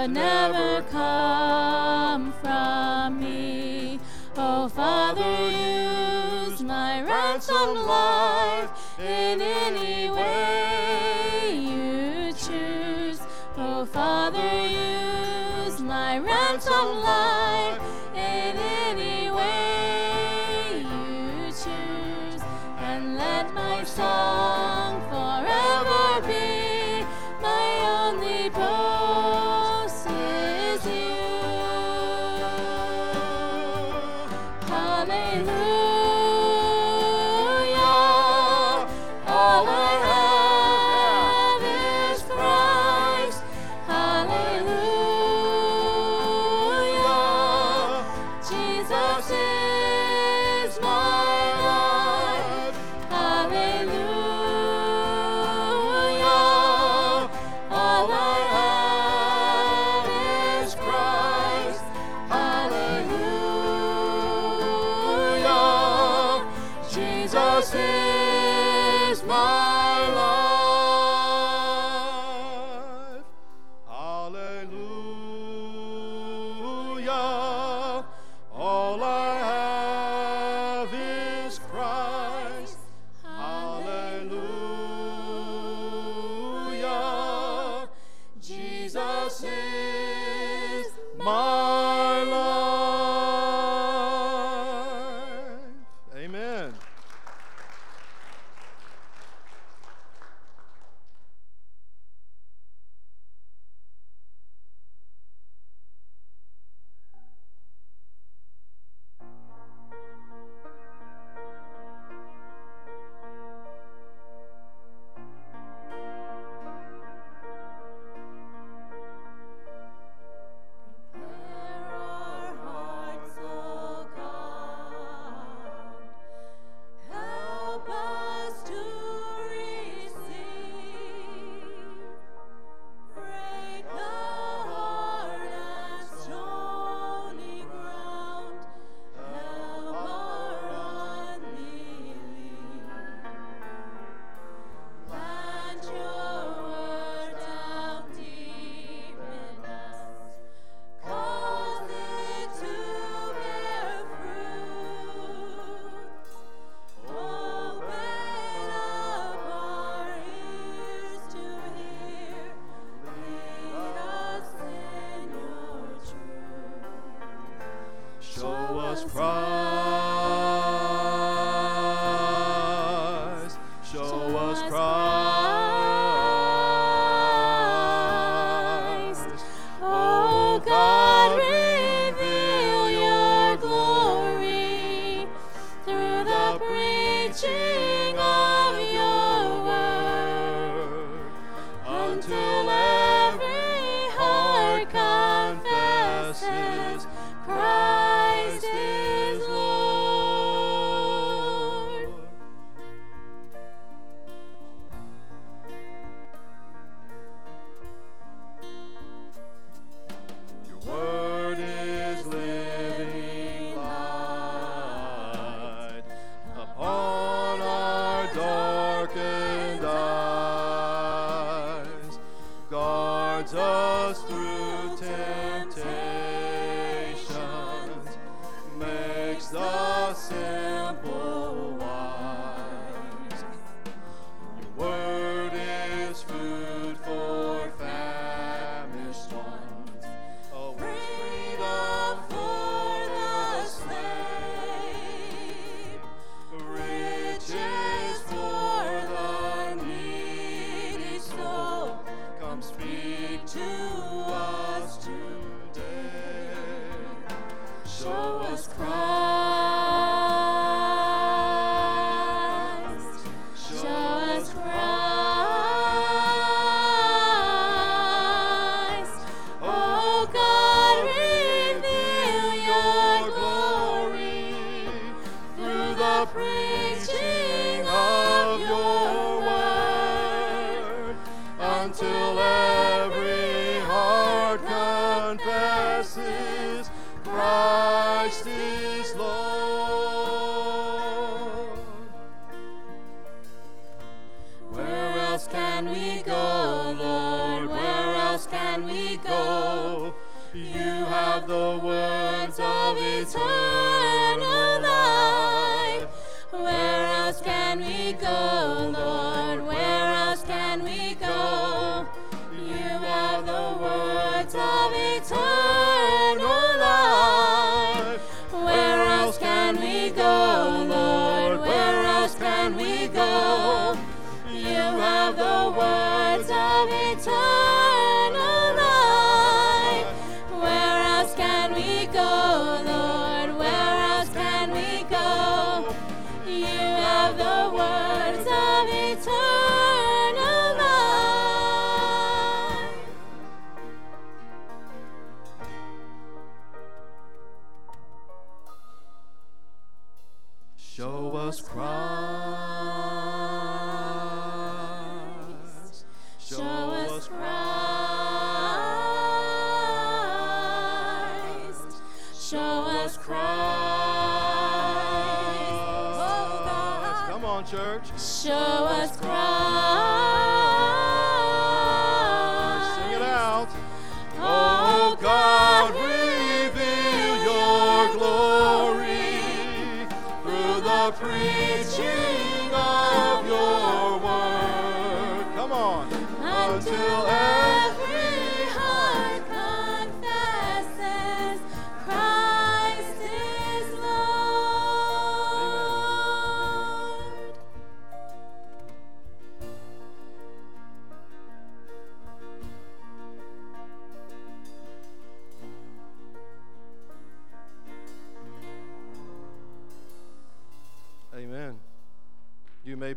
never 0.08 0.82
come 0.92 2.34
from 2.42 3.20
me. 3.20 4.00
Oh, 4.38 4.68
Father, 4.70 5.50
use 5.52 6.62
my 6.62 7.02
ransom 7.02 7.76
life 7.88 9.00
in 9.00 9.42
any 9.42 10.05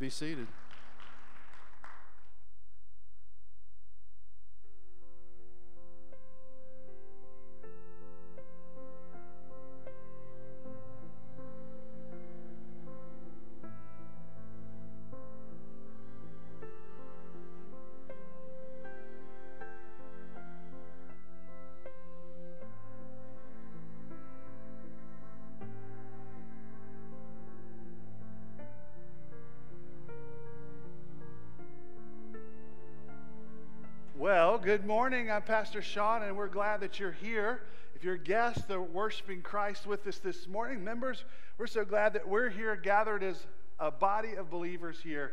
be 0.09 0.13
seated. 0.13 0.48
Good 34.79 34.87
morning. 34.87 35.29
I'm 35.29 35.43
Pastor 35.43 35.83
Sean, 35.83 36.23
and 36.23 36.37
we're 36.37 36.47
glad 36.47 36.83
that 36.83 37.01
you're 37.01 37.11
here. 37.11 37.63
If 37.97 38.05
you're 38.05 38.17
guests 38.17 38.63
that 38.67 38.75
are 38.75 38.81
worshiping 38.81 39.43
Christ 39.43 39.89
with 39.89 40.07
us 40.07 40.19
this 40.19 40.47
morning, 40.47 40.85
members, 40.85 41.25
we're 41.59 41.67
so 41.67 41.85
glad 41.85 42.13
that 42.13 42.29
we're 42.29 42.49
here 42.49 42.77
gathered 42.77 43.25
as 43.25 43.45
a 43.81 43.91
body 43.91 44.35
of 44.35 44.51
believers 44.51 45.01
here, 45.03 45.33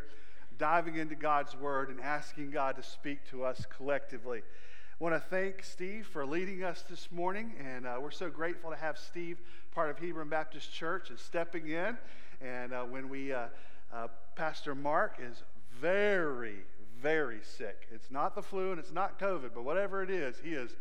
diving 0.58 0.96
into 0.96 1.14
God's 1.14 1.56
Word 1.56 1.90
and 1.90 2.02
asking 2.02 2.50
God 2.50 2.76
to 2.78 2.82
speak 2.82 3.20
to 3.30 3.44
us 3.44 3.68
collectively. 3.70 4.40
I 4.40 5.04
want 5.04 5.14
to 5.14 5.20
thank 5.20 5.64
Steve 5.64 6.08
for 6.08 6.26
leading 6.26 6.64
us 6.64 6.84
this 6.90 7.12
morning, 7.12 7.54
and 7.64 7.86
uh, 7.86 8.00
we're 8.02 8.10
so 8.10 8.32
grateful 8.32 8.72
to 8.72 8.78
have 8.78 8.98
Steve 8.98 9.38
part 9.76 9.92
of 9.92 10.00
Hebron 10.00 10.28
Baptist 10.28 10.74
Church 10.74 11.12
and 11.12 11.20
stepping 11.20 11.68
in. 11.68 12.00
And 12.42 12.74
uh, 12.74 12.82
when 12.86 13.10
we, 13.10 13.32
uh, 13.32 13.46
uh, 13.94 14.08
Pastor 14.36 14.74
Mark 14.74 15.20
is 15.22 15.44
very, 15.80 16.64
very 17.02 17.40
sick. 17.44 17.88
It's 17.92 18.12
not 18.12 18.36
the 18.36 18.42
flu 18.42 18.72
and 18.72 18.80
it's 18.80 18.94
not 18.94 19.20
COVID, 19.20 19.52
but 19.54 19.64
whatever 19.64 20.04
it 20.04 20.10
is, 20.10 20.36
he 20.44 20.52
is 20.52 20.76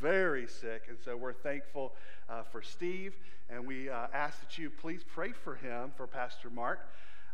very 0.00 0.46
sick. 0.46 0.84
And 0.88 0.98
so 1.04 1.16
we're 1.16 1.32
thankful 1.32 1.92
uh, 2.28 2.42
for 2.42 2.62
Steve, 2.62 3.14
and 3.50 3.66
we 3.66 3.88
uh, 3.88 4.06
ask 4.12 4.40
that 4.40 4.58
you 4.58 4.70
please 4.70 5.02
pray 5.04 5.32
for 5.32 5.54
him, 5.54 5.92
for 5.96 6.06
Pastor 6.06 6.50
Mark. 6.50 6.80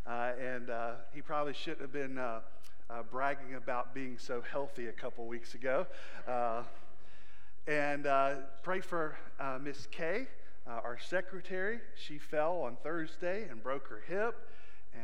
Uh, 0.06 0.32
and 0.40 0.70
uh, 0.70 0.92
he 1.12 1.20
probably 1.20 1.52
shouldn't 1.52 1.82
have 1.82 1.92
been 1.92 2.18
uh, 2.18 2.40
uh, 2.88 3.02
bragging 3.10 3.54
about 3.54 3.94
being 3.94 4.18
so 4.18 4.42
healthy 4.50 4.86
a 4.86 4.92
couple 4.92 5.26
weeks 5.26 5.54
ago. 5.54 5.86
And 7.66 8.04
pray 8.62 8.80
for 8.80 9.16
Miss 9.62 9.86
Kay, 9.90 10.26
our 10.66 10.98
secretary. 10.98 11.80
She 11.94 12.18
fell 12.18 12.62
on 12.62 12.76
Thursday 12.82 13.46
and 13.48 13.62
broke 13.62 13.86
her 13.88 14.02
hip. 14.08 14.48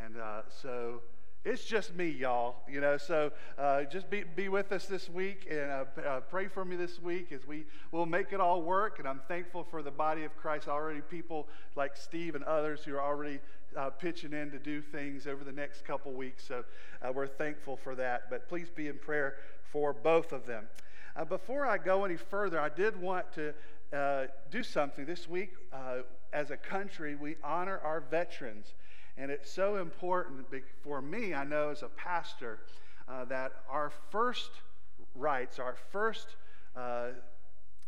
And 0.04 0.16
so 0.62 1.02
it's 1.46 1.64
just 1.64 1.94
me, 1.94 2.08
y'all. 2.08 2.56
You 2.68 2.80
know, 2.80 2.96
so 2.96 3.30
uh, 3.56 3.84
just 3.84 4.10
be, 4.10 4.24
be 4.24 4.48
with 4.48 4.72
us 4.72 4.86
this 4.86 5.08
week 5.08 5.46
and 5.48 5.70
uh, 5.70 5.84
uh, 6.04 6.20
pray 6.20 6.48
for 6.48 6.64
me 6.64 6.74
this 6.74 7.00
week 7.00 7.30
as 7.30 7.46
we 7.46 7.64
will 7.92 8.04
make 8.04 8.32
it 8.32 8.40
all 8.40 8.62
work. 8.62 8.98
And 8.98 9.06
I'm 9.06 9.20
thankful 9.28 9.62
for 9.62 9.80
the 9.80 9.92
body 9.92 10.24
of 10.24 10.36
Christ 10.36 10.66
already, 10.66 11.00
people 11.02 11.46
like 11.76 11.96
Steve 11.96 12.34
and 12.34 12.42
others 12.44 12.82
who 12.82 12.96
are 12.96 13.00
already 13.00 13.38
uh, 13.76 13.90
pitching 13.90 14.32
in 14.32 14.50
to 14.50 14.58
do 14.58 14.82
things 14.82 15.28
over 15.28 15.44
the 15.44 15.52
next 15.52 15.84
couple 15.84 16.12
weeks. 16.12 16.44
So 16.46 16.64
uh, 17.00 17.12
we're 17.12 17.28
thankful 17.28 17.76
for 17.76 17.94
that. 17.94 18.28
But 18.28 18.48
please 18.48 18.68
be 18.68 18.88
in 18.88 18.98
prayer 18.98 19.36
for 19.70 19.92
both 19.92 20.32
of 20.32 20.46
them. 20.46 20.66
Uh, 21.14 21.24
before 21.24 21.64
I 21.64 21.78
go 21.78 22.04
any 22.04 22.16
further, 22.16 22.60
I 22.60 22.70
did 22.70 23.00
want 23.00 23.26
to 23.34 23.54
do 24.50 24.64
something 24.64 25.06
this 25.06 25.28
week. 25.28 25.52
As 26.32 26.50
a 26.50 26.56
country, 26.56 27.14
we 27.14 27.36
honor 27.44 27.80
our 27.84 28.00
veterans. 28.00 28.74
And 29.18 29.30
it's 29.30 29.50
so 29.50 29.76
important 29.76 30.46
for 30.82 31.00
me, 31.00 31.32
I 31.32 31.44
know 31.44 31.70
as 31.70 31.82
a 31.82 31.88
pastor, 31.88 32.60
uh, 33.08 33.24
that 33.26 33.52
our 33.70 33.90
first 34.10 34.50
rights, 35.14 35.58
our 35.58 35.76
first 35.90 36.36
uh, 36.76 37.08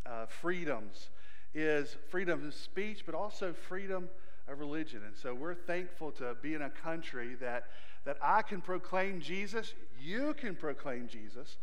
uh, 0.06 0.26
freedoms 0.26 1.10
is 1.54 1.96
freedom 2.10 2.46
of 2.46 2.54
speech, 2.54 3.02
but 3.04 3.14
also 3.14 3.52
freedom 3.52 4.08
of 4.48 4.58
religion. 4.58 5.02
And 5.06 5.16
so 5.16 5.34
we're 5.34 5.54
thankful 5.54 6.12
to 6.12 6.36
be 6.40 6.54
in 6.54 6.62
a 6.62 6.70
country 6.70 7.34
that, 7.40 7.64
that 8.04 8.16
I 8.22 8.42
can 8.42 8.60
proclaim 8.60 9.20
Jesus, 9.20 9.74
you 10.00 10.34
can 10.34 10.54
proclaim 10.54 11.08
Jesus. 11.08 11.58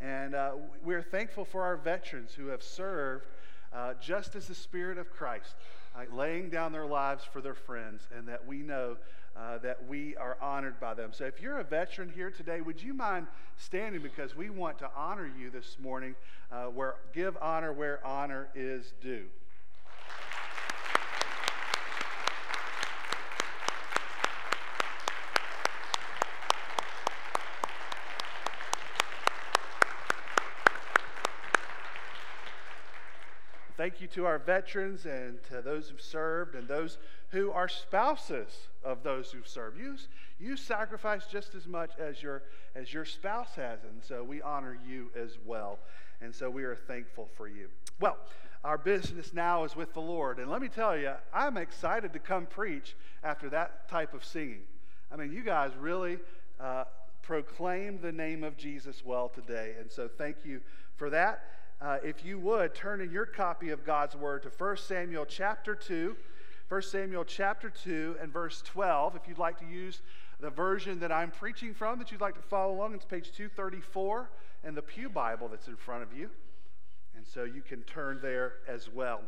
And 0.00 0.34
uh, 0.34 0.52
we're 0.82 1.02
thankful 1.02 1.44
for 1.44 1.62
our 1.62 1.76
veterans 1.76 2.32
who 2.32 2.46
have 2.46 2.62
served 2.62 3.26
uh, 3.72 3.94
just 4.00 4.34
as 4.34 4.46
the 4.46 4.54
Spirit 4.54 4.96
of 4.98 5.10
Christ, 5.10 5.54
laying 6.06 6.50
down 6.50 6.72
their 6.72 6.86
lives 6.86 7.24
for 7.24 7.40
their 7.40 7.54
friends, 7.54 8.02
and 8.16 8.28
that 8.28 8.46
we 8.46 8.58
know 8.58 8.96
uh, 9.36 9.58
that 9.58 9.86
we 9.88 10.16
are 10.16 10.36
honored 10.40 10.78
by 10.80 10.94
them. 10.94 11.10
So 11.12 11.24
if 11.24 11.40
you're 11.40 11.58
a 11.58 11.64
veteran 11.64 12.10
here 12.14 12.30
today, 12.30 12.60
would 12.60 12.82
you 12.82 12.94
mind 12.94 13.26
standing 13.56 14.02
because 14.02 14.36
we 14.36 14.50
want 14.50 14.78
to 14.80 14.90
honor 14.96 15.30
you 15.38 15.50
this 15.50 15.76
morning, 15.80 16.14
uh, 16.50 16.64
where 16.64 16.96
give 17.14 17.36
honor 17.40 17.72
where 17.72 18.04
honor 18.06 18.48
is 18.54 18.92
due. 19.00 19.26
Thank 33.80 34.02
you 34.02 34.08
to 34.08 34.26
our 34.26 34.38
veterans 34.38 35.06
and 35.06 35.42
to 35.44 35.62
those 35.62 35.88
who've 35.88 36.02
served 36.02 36.54
and 36.54 36.68
those 36.68 36.98
who 37.30 37.50
are 37.50 37.66
spouses 37.66 38.68
of 38.84 39.02
those 39.02 39.32
who've 39.32 39.48
served. 39.48 39.78
You, 39.78 39.96
you 40.38 40.58
sacrifice 40.58 41.24
just 41.24 41.54
as 41.54 41.66
much 41.66 41.92
as 41.98 42.22
your, 42.22 42.42
as 42.74 42.92
your 42.92 43.06
spouse 43.06 43.54
has, 43.56 43.78
and 43.84 44.04
so 44.04 44.22
we 44.22 44.42
honor 44.42 44.76
you 44.86 45.10
as 45.16 45.38
well. 45.46 45.78
And 46.20 46.34
so 46.34 46.50
we 46.50 46.64
are 46.64 46.76
thankful 46.76 47.30
for 47.38 47.48
you. 47.48 47.68
Well, 48.00 48.18
our 48.64 48.76
business 48.76 49.32
now 49.32 49.64
is 49.64 49.74
with 49.74 49.94
the 49.94 50.02
Lord. 50.02 50.40
And 50.40 50.50
let 50.50 50.60
me 50.60 50.68
tell 50.68 50.94
you, 50.94 51.12
I'm 51.32 51.56
excited 51.56 52.12
to 52.12 52.18
come 52.18 52.44
preach 52.44 52.94
after 53.24 53.48
that 53.48 53.88
type 53.88 54.12
of 54.12 54.26
singing. 54.26 54.64
I 55.10 55.16
mean, 55.16 55.32
you 55.32 55.42
guys 55.42 55.70
really 55.80 56.18
uh, 56.60 56.84
proclaimed 57.22 58.02
the 58.02 58.12
name 58.12 58.44
of 58.44 58.58
Jesus 58.58 59.02
well 59.06 59.30
today. 59.30 59.72
And 59.80 59.90
so 59.90 60.06
thank 60.06 60.36
you 60.44 60.60
for 60.96 61.08
that. 61.08 61.44
Uh, 61.82 61.96
if 62.04 62.26
you 62.26 62.38
would, 62.38 62.74
turn 62.74 63.00
in 63.00 63.10
your 63.10 63.24
copy 63.24 63.70
of 63.70 63.86
God's 63.86 64.14
Word 64.14 64.42
to 64.42 64.50
1 64.50 64.76
Samuel 64.76 65.24
chapter 65.24 65.74
2. 65.74 66.14
1 66.68 66.82
Samuel 66.82 67.24
chapter 67.24 67.70
2 67.70 68.16
and 68.20 68.30
verse 68.30 68.60
12. 68.66 69.16
If 69.16 69.26
you'd 69.26 69.38
like 69.38 69.58
to 69.60 69.64
use 69.64 70.02
the 70.40 70.50
version 70.50 71.00
that 71.00 71.10
I'm 71.10 71.30
preaching 71.30 71.72
from, 71.72 71.98
that 71.98 72.12
you'd 72.12 72.20
like 72.20 72.34
to 72.34 72.42
follow 72.42 72.74
along, 72.74 72.94
it's 72.94 73.06
page 73.06 73.32
234 73.32 74.28
in 74.64 74.74
the 74.74 74.82
Pew 74.82 75.08
Bible 75.08 75.48
that's 75.48 75.68
in 75.68 75.76
front 75.76 76.02
of 76.02 76.12
you. 76.12 76.28
And 77.16 77.26
so 77.26 77.44
you 77.44 77.62
can 77.62 77.80
turn 77.84 78.18
there 78.20 78.56
as 78.68 78.90
well. 78.92 79.22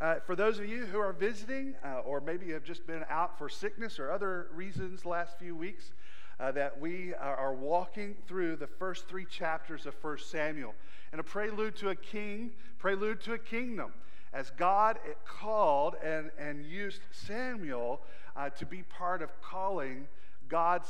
Uh, 0.00 0.16
for 0.26 0.34
those 0.34 0.58
of 0.58 0.66
you 0.66 0.86
who 0.86 0.98
are 0.98 1.12
visiting, 1.12 1.76
uh, 1.84 2.00
or 2.00 2.20
maybe 2.20 2.50
have 2.50 2.64
just 2.64 2.88
been 2.88 3.04
out 3.08 3.38
for 3.38 3.48
sickness 3.48 4.00
or 4.00 4.10
other 4.10 4.48
reasons 4.52 5.06
last 5.06 5.38
few 5.38 5.54
weeks, 5.54 5.92
uh, 6.40 6.52
that 6.52 6.80
we 6.80 7.14
are 7.14 7.54
walking 7.54 8.16
through 8.26 8.56
the 8.56 8.66
first 8.66 9.08
three 9.08 9.24
chapters 9.24 9.86
of 9.86 9.94
1 10.02 10.18
Samuel. 10.18 10.74
And 11.12 11.20
a 11.20 11.24
prelude 11.24 11.76
to 11.76 11.90
a 11.90 11.94
king, 11.94 12.52
prelude 12.78 13.20
to 13.22 13.34
a 13.34 13.38
kingdom, 13.38 13.92
as 14.32 14.50
God 14.50 14.98
called 15.24 15.94
and, 16.02 16.30
and 16.38 16.64
used 16.66 17.00
Samuel 17.12 18.00
uh, 18.36 18.50
to 18.50 18.66
be 18.66 18.82
part 18.82 19.22
of 19.22 19.30
calling 19.40 20.08
God's 20.48 20.88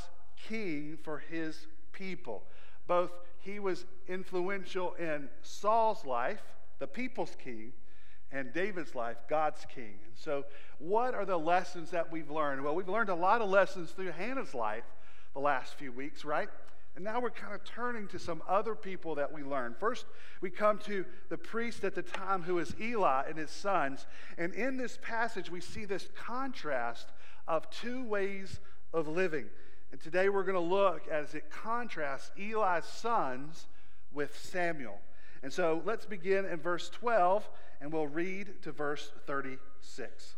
king 0.48 0.98
for 1.02 1.18
his 1.30 1.66
people. 1.92 2.42
Both 2.86 3.10
he 3.40 3.58
was 3.58 3.84
influential 4.08 4.94
in 4.94 5.28
Saul's 5.42 6.06
life, 6.06 6.42
the 6.78 6.86
people's 6.86 7.36
king, 7.42 7.72
and 8.32 8.52
David's 8.52 8.94
life, 8.94 9.18
God's 9.28 9.64
king. 9.72 9.94
And 10.04 10.14
so, 10.16 10.44
what 10.78 11.14
are 11.14 11.26
the 11.26 11.38
lessons 11.38 11.90
that 11.90 12.10
we've 12.10 12.30
learned? 12.30 12.64
Well, 12.64 12.74
we've 12.74 12.88
learned 12.88 13.10
a 13.10 13.14
lot 13.14 13.42
of 13.42 13.50
lessons 13.50 13.90
through 13.90 14.12
Hannah's 14.12 14.54
life 14.54 14.84
the 15.34 15.40
last 15.40 15.74
few 15.74 15.92
weeks, 15.92 16.24
right? 16.24 16.48
And 16.96 17.04
now 17.04 17.20
we're 17.20 17.30
kind 17.30 17.54
of 17.54 17.64
turning 17.64 18.06
to 18.08 18.18
some 18.18 18.40
other 18.48 18.76
people 18.76 19.16
that 19.16 19.32
we 19.32 19.42
learn. 19.42 19.74
First, 19.78 20.06
we 20.40 20.48
come 20.48 20.78
to 20.80 21.04
the 21.28 21.36
priest 21.36 21.82
at 21.82 21.96
the 21.96 22.02
time 22.02 22.42
who 22.42 22.58
is 22.58 22.74
Eli 22.80 23.24
and 23.28 23.36
his 23.36 23.50
sons. 23.50 24.06
And 24.38 24.54
in 24.54 24.76
this 24.76 24.98
passage, 25.02 25.50
we 25.50 25.60
see 25.60 25.84
this 25.86 26.08
contrast 26.14 27.08
of 27.48 27.68
two 27.70 28.04
ways 28.04 28.60
of 28.92 29.08
living. 29.08 29.46
And 29.90 30.00
today 30.00 30.28
we're 30.28 30.44
going 30.44 30.54
to 30.54 30.60
look 30.60 31.08
as 31.08 31.34
it 31.34 31.50
contrasts 31.50 32.30
Eli's 32.38 32.84
sons 32.84 33.66
with 34.12 34.38
Samuel. 34.38 35.00
And 35.42 35.52
so 35.52 35.82
let's 35.84 36.06
begin 36.06 36.46
in 36.46 36.60
verse 36.60 36.88
12 36.90 37.48
and 37.80 37.92
we'll 37.92 38.06
read 38.06 38.62
to 38.62 38.72
verse 38.72 39.10
36. 39.26 40.36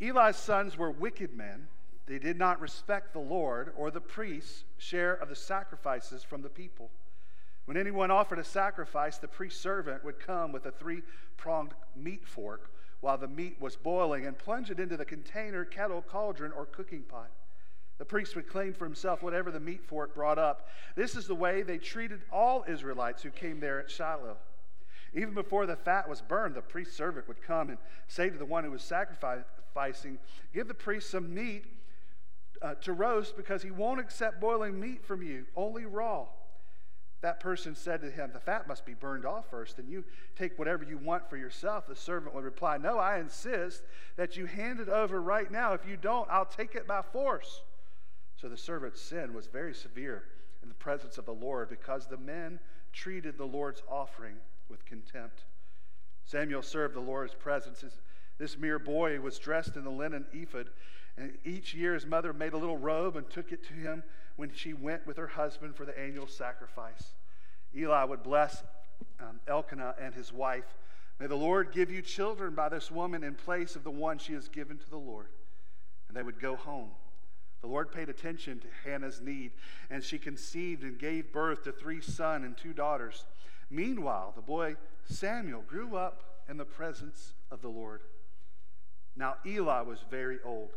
Eli's 0.00 0.36
sons 0.36 0.76
were 0.76 0.90
wicked 0.90 1.34
men. 1.34 1.68
They 2.06 2.18
did 2.18 2.38
not 2.38 2.60
respect 2.60 3.12
the 3.12 3.18
Lord 3.18 3.72
or 3.76 3.90
the 3.90 4.00
priest's 4.00 4.64
share 4.78 5.14
of 5.14 5.28
the 5.28 5.34
sacrifices 5.34 6.22
from 6.22 6.42
the 6.42 6.48
people. 6.48 6.90
When 7.64 7.76
anyone 7.76 8.12
offered 8.12 8.38
a 8.38 8.44
sacrifice, 8.44 9.18
the 9.18 9.26
priest's 9.26 9.60
servant 9.60 10.04
would 10.04 10.20
come 10.20 10.52
with 10.52 10.66
a 10.66 10.70
three 10.70 11.02
pronged 11.36 11.74
meat 11.96 12.26
fork 12.26 12.70
while 13.00 13.18
the 13.18 13.28
meat 13.28 13.56
was 13.60 13.76
boiling 13.76 14.24
and 14.26 14.38
plunge 14.38 14.70
it 14.70 14.78
into 14.78 14.96
the 14.96 15.04
container, 15.04 15.64
kettle, 15.64 16.00
cauldron, 16.00 16.52
or 16.52 16.64
cooking 16.64 17.02
pot. 17.02 17.30
The 17.98 18.04
priest 18.04 18.36
would 18.36 18.48
claim 18.48 18.72
for 18.72 18.84
himself 18.84 19.22
whatever 19.22 19.50
the 19.50 19.60
meat 19.60 19.84
fork 19.84 20.14
brought 20.14 20.38
up. 20.38 20.68
This 20.94 21.16
is 21.16 21.26
the 21.26 21.34
way 21.34 21.62
they 21.62 21.78
treated 21.78 22.20
all 22.30 22.64
Israelites 22.68 23.22
who 23.22 23.30
came 23.30 23.58
there 23.58 23.80
at 23.80 23.90
Shiloh. 23.90 24.36
Even 25.14 25.34
before 25.34 25.66
the 25.66 25.76
fat 25.76 26.08
was 26.08 26.20
burned, 26.20 26.54
the 26.54 26.60
priest's 26.62 26.96
servant 26.96 27.26
would 27.26 27.42
come 27.42 27.70
and 27.70 27.78
say 28.06 28.28
to 28.28 28.36
the 28.36 28.44
one 28.44 28.64
who 28.64 28.70
was 28.70 28.82
sacrificing, 28.82 30.18
Give 30.52 30.68
the 30.68 30.74
priest 30.74 31.10
some 31.10 31.34
meat 31.34 31.64
uh, 32.62 32.74
to 32.74 32.92
roast 32.92 33.36
because 33.36 33.62
he 33.62 33.70
won't 33.70 34.00
accept 34.00 34.40
boiling 34.40 34.78
meat 34.78 35.04
from 35.04 35.22
you, 35.22 35.46
only 35.56 35.84
raw. 35.84 36.26
That 37.22 37.40
person 37.40 37.74
said 37.74 38.02
to 38.02 38.10
him, 38.10 38.30
The 38.32 38.40
fat 38.40 38.68
must 38.68 38.84
be 38.84 38.94
burned 38.94 39.24
off 39.24 39.50
first, 39.50 39.78
and 39.78 39.88
you 39.88 40.04
take 40.36 40.58
whatever 40.58 40.84
you 40.84 40.98
want 40.98 41.28
for 41.28 41.36
yourself. 41.36 41.86
The 41.86 41.96
servant 41.96 42.34
would 42.34 42.44
reply, 42.44 42.76
No, 42.76 42.98
I 42.98 43.18
insist 43.18 43.82
that 44.16 44.36
you 44.36 44.46
hand 44.46 44.80
it 44.80 44.88
over 44.88 45.20
right 45.20 45.50
now. 45.50 45.72
If 45.72 45.88
you 45.88 45.96
don't, 45.96 46.28
I'll 46.30 46.44
take 46.44 46.74
it 46.74 46.86
by 46.86 47.02
force. 47.02 47.62
So 48.36 48.48
the 48.48 48.56
servant's 48.56 49.00
sin 49.00 49.32
was 49.32 49.46
very 49.46 49.74
severe 49.74 50.24
in 50.62 50.68
the 50.68 50.74
presence 50.74 51.16
of 51.16 51.24
the 51.24 51.32
Lord 51.32 51.70
because 51.70 52.06
the 52.06 52.18
men 52.18 52.60
treated 52.92 53.38
the 53.38 53.44
Lord's 53.44 53.82
offering 53.88 54.36
with 54.68 54.84
contempt. 54.84 55.44
Samuel 56.24 56.62
served 56.62 56.94
the 56.94 57.00
Lord's 57.00 57.34
presence. 57.34 57.84
This 58.38 58.58
mere 58.58 58.78
boy 58.78 59.20
was 59.20 59.38
dressed 59.38 59.76
in 59.76 59.84
the 59.84 59.90
linen 59.90 60.26
ephod, 60.32 60.70
and 61.16 61.38
each 61.44 61.74
year 61.74 61.94
his 61.94 62.06
mother 62.06 62.32
made 62.32 62.52
a 62.52 62.58
little 62.58 62.76
robe 62.76 63.16
and 63.16 63.28
took 63.30 63.52
it 63.52 63.66
to 63.68 63.72
him 63.72 64.02
when 64.36 64.52
she 64.52 64.74
went 64.74 65.06
with 65.06 65.16
her 65.16 65.26
husband 65.26 65.74
for 65.74 65.84
the 65.84 65.98
annual 65.98 66.26
sacrifice. 66.26 67.14
Eli 67.74 68.04
would 68.04 68.22
bless 68.22 68.62
um, 69.20 69.40
Elkanah 69.48 69.94
and 70.00 70.14
his 70.14 70.32
wife. 70.32 70.74
May 71.18 71.26
the 71.26 71.36
Lord 71.36 71.72
give 71.72 71.90
you 71.90 72.02
children 72.02 72.54
by 72.54 72.68
this 72.68 72.90
woman 72.90 73.24
in 73.24 73.34
place 73.34 73.76
of 73.76 73.84
the 73.84 73.90
one 73.90 74.18
she 74.18 74.34
has 74.34 74.48
given 74.48 74.76
to 74.76 74.90
the 74.90 74.98
Lord. 74.98 75.28
And 76.08 76.16
they 76.16 76.22
would 76.22 76.38
go 76.38 76.56
home. 76.56 76.90
The 77.62 77.66
Lord 77.66 77.90
paid 77.90 78.10
attention 78.10 78.60
to 78.60 78.66
Hannah's 78.84 79.20
need, 79.22 79.52
and 79.90 80.04
she 80.04 80.18
conceived 80.18 80.82
and 80.82 80.98
gave 80.98 81.32
birth 81.32 81.64
to 81.64 81.72
three 81.72 82.02
sons 82.02 82.44
and 82.44 82.56
two 82.56 82.74
daughters. 82.74 83.24
Meanwhile, 83.70 84.34
the 84.36 84.42
boy 84.42 84.76
Samuel 85.06 85.62
grew 85.66 85.96
up 85.96 86.42
in 86.48 86.58
the 86.58 86.64
presence 86.64 87.32
of 87.50 87.62
the 87.62 87.68
Lord. 87.68 88.02
Now, 89.16 89.36
Eli 89.46 89.80
was 89.80 89.98
very 90.10 90.38
old. 90.44 90.70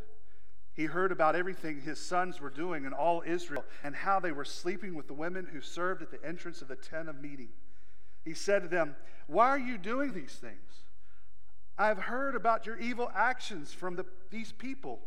He 0.79 0.85
heard 0.85 1.11
about 1.11 1.35
everything 1.35 1.81
his 1.81 1.99
sons 1.99 2.39
were 2.39 2.49
doing 2.49 2.85
in 2.85 2.93
all 2.93 3.21
Israel 3.25 3.65
and 3.83 3.93
how 3.93 4.21
they 4.21 4.31
were 4.31 4.45
sleeping 4.45 4.95
with 4.95 5.07
the 5.07 5.13
women 5.13 5.45
who 5.45 5.59
served 5.59 6.01
at 6.01 6.09
the 6.09 6.25
entrance 6.25 6.61
of 6.61 6.69
the 6.69 6.77
tent 6.77 7.09
of 7.09 7.21
meeting. 7.21 7.49
He 8.23 8.33
said 8.33 8.61
to 8.61 8.69
them, 8.69 8.95
Why 9.27 9.49
are 9.49 9.59
you 9.59 9.77
doing 9.77 10.13
these 10.13 10.35
things? 10.35 10.85
I've 11.77 11.97
heard 11.97 12.33
about 12.33 12.65
your 12.65 12.77
evil 12.77 13.11
actions 13.13 13.73
from 13.73 13.97
the, 13.97 14.05
these 14.29 14.53
people. 14.53 15.01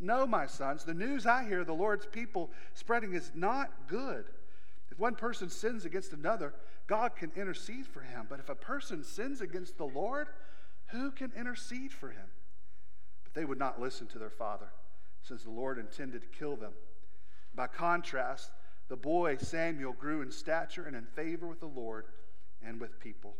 No, 0.00 0.26
my 0.26 0.46
sons, 0.46 0.84
the 0.84 0.94
news 0.94 1.26
I 1.26 1.44
hear 1.44 1.62
the 1.62 1.74
Lord's 1.74 2.06
people 2.06 2.48
spreading 2.72 3.12
is 3.12 3.30
not 3.34 3.70
good. 3.86 4.24
If 4.90 4.98
one 4.98 5.14
person 5.14 5.50
sins 5.50 5.84
against 5.84 6.14
another, 6.14 6.54
God 6.86 7.16
can 7.16 7.32
intercede 7.36 7.86
for 7.86 8.00
him. 8.00 8.28
But 8.30 8.40
if 8.40 8.48
a 8.48 8.54
person 8.54 9.04
sins 9.04 9.42
against 9.42 9.76
the 9.76 9.84
Lord, 9.84 10.28
who 10.86 11.10
can 11.10 11.32
intercede 11.36 11.92
for 11.92 12.08
him? 12.08 12.30
But 13.24 13.34
they 13.34 13.44
would 13.44 13.58
not 13.58 13.78
listen 13.78 14.06
to 14.06 14.18
their 14.18 14.30
father, 14.30 14.68
since 15.22 15.42
the 15.42 15.50
Lord 15.50 15.78
intended 15.78 16.22
to 16.22 16.38
kill 16.38 16.56
them. 16.56 16.72
By 17.54 17.66
contrast, 17.66 18.50
the 18.88 18.96
boy 18.96 19.36
Samuel 19.36 19.92
grew 19.92 20.22
in 20.22 20.30
stature 20.30 20.84
and 20.84 20.96
in 20.96 21.04
favor 21.04 21.46
with 21.46 21.60
the 21.60 21.66
Lord 21.66 22.06
and 22.62 22.80
with 22.80 22.98
people. 22.98 23.34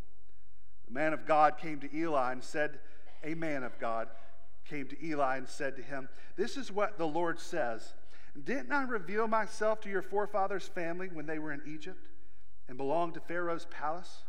The 0.87 0.95
man 0.95 1.13
of 1.13 1.27
God 1.27 1.59
came 1.59 1.81
to 1.81 1.97
Eli 1.97 2.33
and 2.33 2.43
said, 2.43 2.81
A 3.25 3.35
man 3.35 3.63
of 3.63 3.79
God 3.79 4.09
came 4.65 4.87
to 4.89 5.05
Eli 5.05 5.37
and 5.37 5.49
said 5.49 5.77
to 5.77 5.83
him, 5.83 6.09
This 6.37 6.57
is 6.57 6.71
what 6.71 6.99
the 6.99 7.07
Lord 7.07 7.39
says 7.39 7.95
Didn't 8.45 8.73
I 8.73 8.83
reveal 8.83 9.27
myself 9.27 9.81
to 9.83 9.91
your 9.91 10.03
forefathers' 10.03 10.69
family 10.69 11.09
when 11.13 11.27
they 11.27 11.39
were 11.39 11.53
in 11.53 11.63
Egypt 11.67 12.09
and 12.69 12.77
belonged 12.77 13.15
to 13.15 13.21
Pharaoh's 13.21 13.67
palace? 13.71 14.25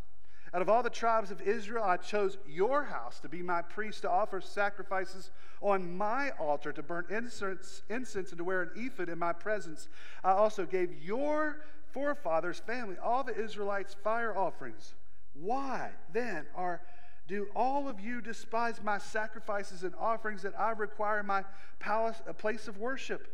Out 0.53 0.63
of 0.63 0.69
all 0.69 0.81
the 0.81 0.89
tribes 0.89 1.29
of 1.29 1.41
Israel, 1.41 1.83
I 1.83 1.97
chose 1.97 2.37
your 2.47 2.83
house 2.83 3.19
to 3.19 3.29
be 3.29 3.43
my 3.43 3.61
priest, 3.61 4.01
to 4.01 4.09
offer 4.09 4.41
sacrifices 4.41 5.29
on 5.61 5.95
my 5.95 6.31
altar, 6.39 6.71
to 6.73 6.81
burn 6.81 7.05
incense, 7.09 7.83
incense 7.89 8.29
and 8.29 8.39
to 8.39 8.43
wear 8.43 8.63
an 8.63 8.71
ephod 8.75 9.09
in 9.09 9.19
my 9.19 9.31
presence. 9.31 9.89
I 10.23 10.31
also 10.31 10.65
gave 10.65 11.03
your 11.03 11.61
forefathers' 11.91 12.59
family, 12.59 12.95
all 12.97 13.23
the 13.23 13.35
Israelites, 13.35 13.95
fire 14.03 14.35
offerings. 14.35 14.95
Why 15.33 15.91
then 16.13 16.45
are 16.55 16.81
do 17.27 17.47
all 17.55 17.87
of 17.87 17.99
you 17.99 18.21
despise 18.21 18.81
my 18.81 18.97
sacrifices 18.97 19.83
and 19.83 19.93
offerings 19.99 20.41
that 20.41 20.59
I 20.59 20.71
require 20.71 21.19
in 21.19 21.27
my 21.27 21.43
palace, 21.77 22.19
a 22.25 22.33
place 22.33 22.67
of 22.67 22.79
worship? 22.79 23.27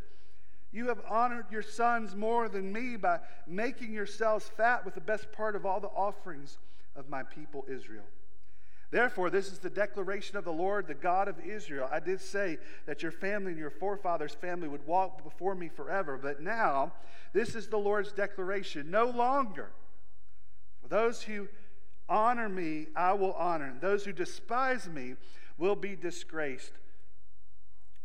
You 0.74 0.90
have 0.90 1.00
honored 1.08 1.46
your 1.50 1.62
sons 1.62 2.14
more 2.14 2.50
than 2.50 2.74
me 2.74 2.98
by 2.98 3.20
making 3.48 3.94
yourselves 3.94 4.52
fat 4.58 4.84
with 4.84 4.96
the 4.96 5.00
best 5.02 5.32
part 5.32 5.56
of 5.56 5.66
all 5.66 5.80
the 5.80 5.88
offerings 5.88 6.58
of 6.96 7.10
my 7.10 7.24
people 7.24 7.66
Israel. 7.68 8.06
Therefore, 8.92 9.30
this 9.30 9.52
is 9.52 9.60
the 9.60 9.70
declaration 9.70 10.38
of 10.38 10.46
the 10.46 10.54
Lord, 10.54 10.88
the 10.88 10.94
God 10.94 11.28
of 11.28 11.40
Israel. 11.40 11.90
I 11.92 12.00
did 12.00 12.22
say 12.22 12.58
that 12.86 13.02
your 13.02 13.12
family 13.12 13.52
and 13.52 13.60
your 13.60 13.72
forefathers' 13.72 14.36
family 14.36 14.68
would 14.68 14.86
walk 14.86 15.24
before 15.24 15.56
me 15.56 15.70
forever, 15.70 16.18
but 16.22 16.42
now 16.42 16.94
this 17.34 17.56
is 17.56 17.68
the 17.68 17.78
Lord's 17.78 18.12
declaration. 18.12 18.92
No 18.92 19.06
longer. 19.06 19.72
For 20.82 20.88
those 20.88 21.24
who 21.24 21.48
honor 22.08 22.48
me, 22.48 22.88
I 22.96 23.14
will 23.14 23.34
honor. 23.34 23.66
And 23.66 23.82
those 23.82 24.06
who 24.06 24.14
despise 24.14 24.88
me 24.88 25.16
will 25.58 25.76
be 25.76 25.96
disgraced. 25.96 26.74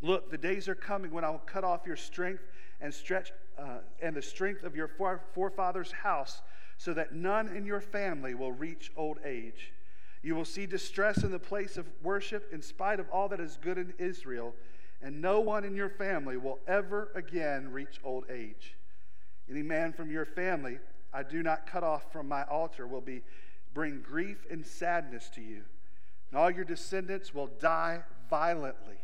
Look, 0.01 0.31
the 0.31 0.39
days 0.39 0.67
are 0.67 0.75
coming 0.75 1.11
when 1.11 1.25
I 1.25 1.31
will 1.31 1.39
cut 1.39 1.63
off 1.63 1.87
your 1.87 1.97
strength 1.97 2.43
and 2.81 2.93
stretch 2.93 3.33
uh, 3.59 3.79
and 4.01 4.17
the 4.17 4.23
strength 4.23 4.65
of 4.65 4.75
your 4.75 4.89
forefathers' 5.35 5.93
house, 5.93 6.41
so 6.81 6.95
that 6.95 7.13
none 7.13 7.55
in 7.55 7.67
your 7.67 7.83
family 7.83 8.35
will 8.35 8.53
reach 8.53 8.91
old 8.97 9.19
age. 9.23 9.71
You 10.23 10.35
will 10.35 10.47
see 10.47 10.65
distress 10.65 11.23
in 11.23 11.31
the 11.31 11.39
place 11.39 11.77
of 11.77 11.85
worship, 12.03 12.51
in 12.55 12.63
spite 12.63 12.99
of 12.99 13.07
all 13.11 13.29
that 13.29 13.39
is 13.39 13.59
good 13.61 13.77
in 13.77 13.93
Israel, 13.99 14.55
and 15.03 15.21
no 15.21 15.41
one 15.41 15.63
in 15.65 15.77
your 15.77 15.91
family 15.91 16.39
will 16.39 16.59
ever 16.67 17.11
again 17.15 17.71
reach 17.71 18.01
old 18.03 18.25
age. 18.31 18.77
Any 19.51 19.63
man 19.63 19.93
from 19.93 20.11
your 20.11 20.25
family 20.25 20.79
I 21.13 21.23
do 21.23 21.43
not 21.43 21.67
cut 21.67 21.85
off 21.85 22.11
from 22.11 22.27
my 22.27 22.45
altar 22.45 22.87
will 22.87 23.03
be 23.03 23.21
bring 23.75 24.01
grief 24.01 24.47
and 24.51 24.65
sadness 24.65 25.29
to 25.35 25.43
you, 25.43 25.61
and 26.31 26.41
all 26.41 26.51
your 26.51 26.65
descendants 26.65 27.35
will 27.35 27.51
die 27.61 28.05
violently. 28.31 28.97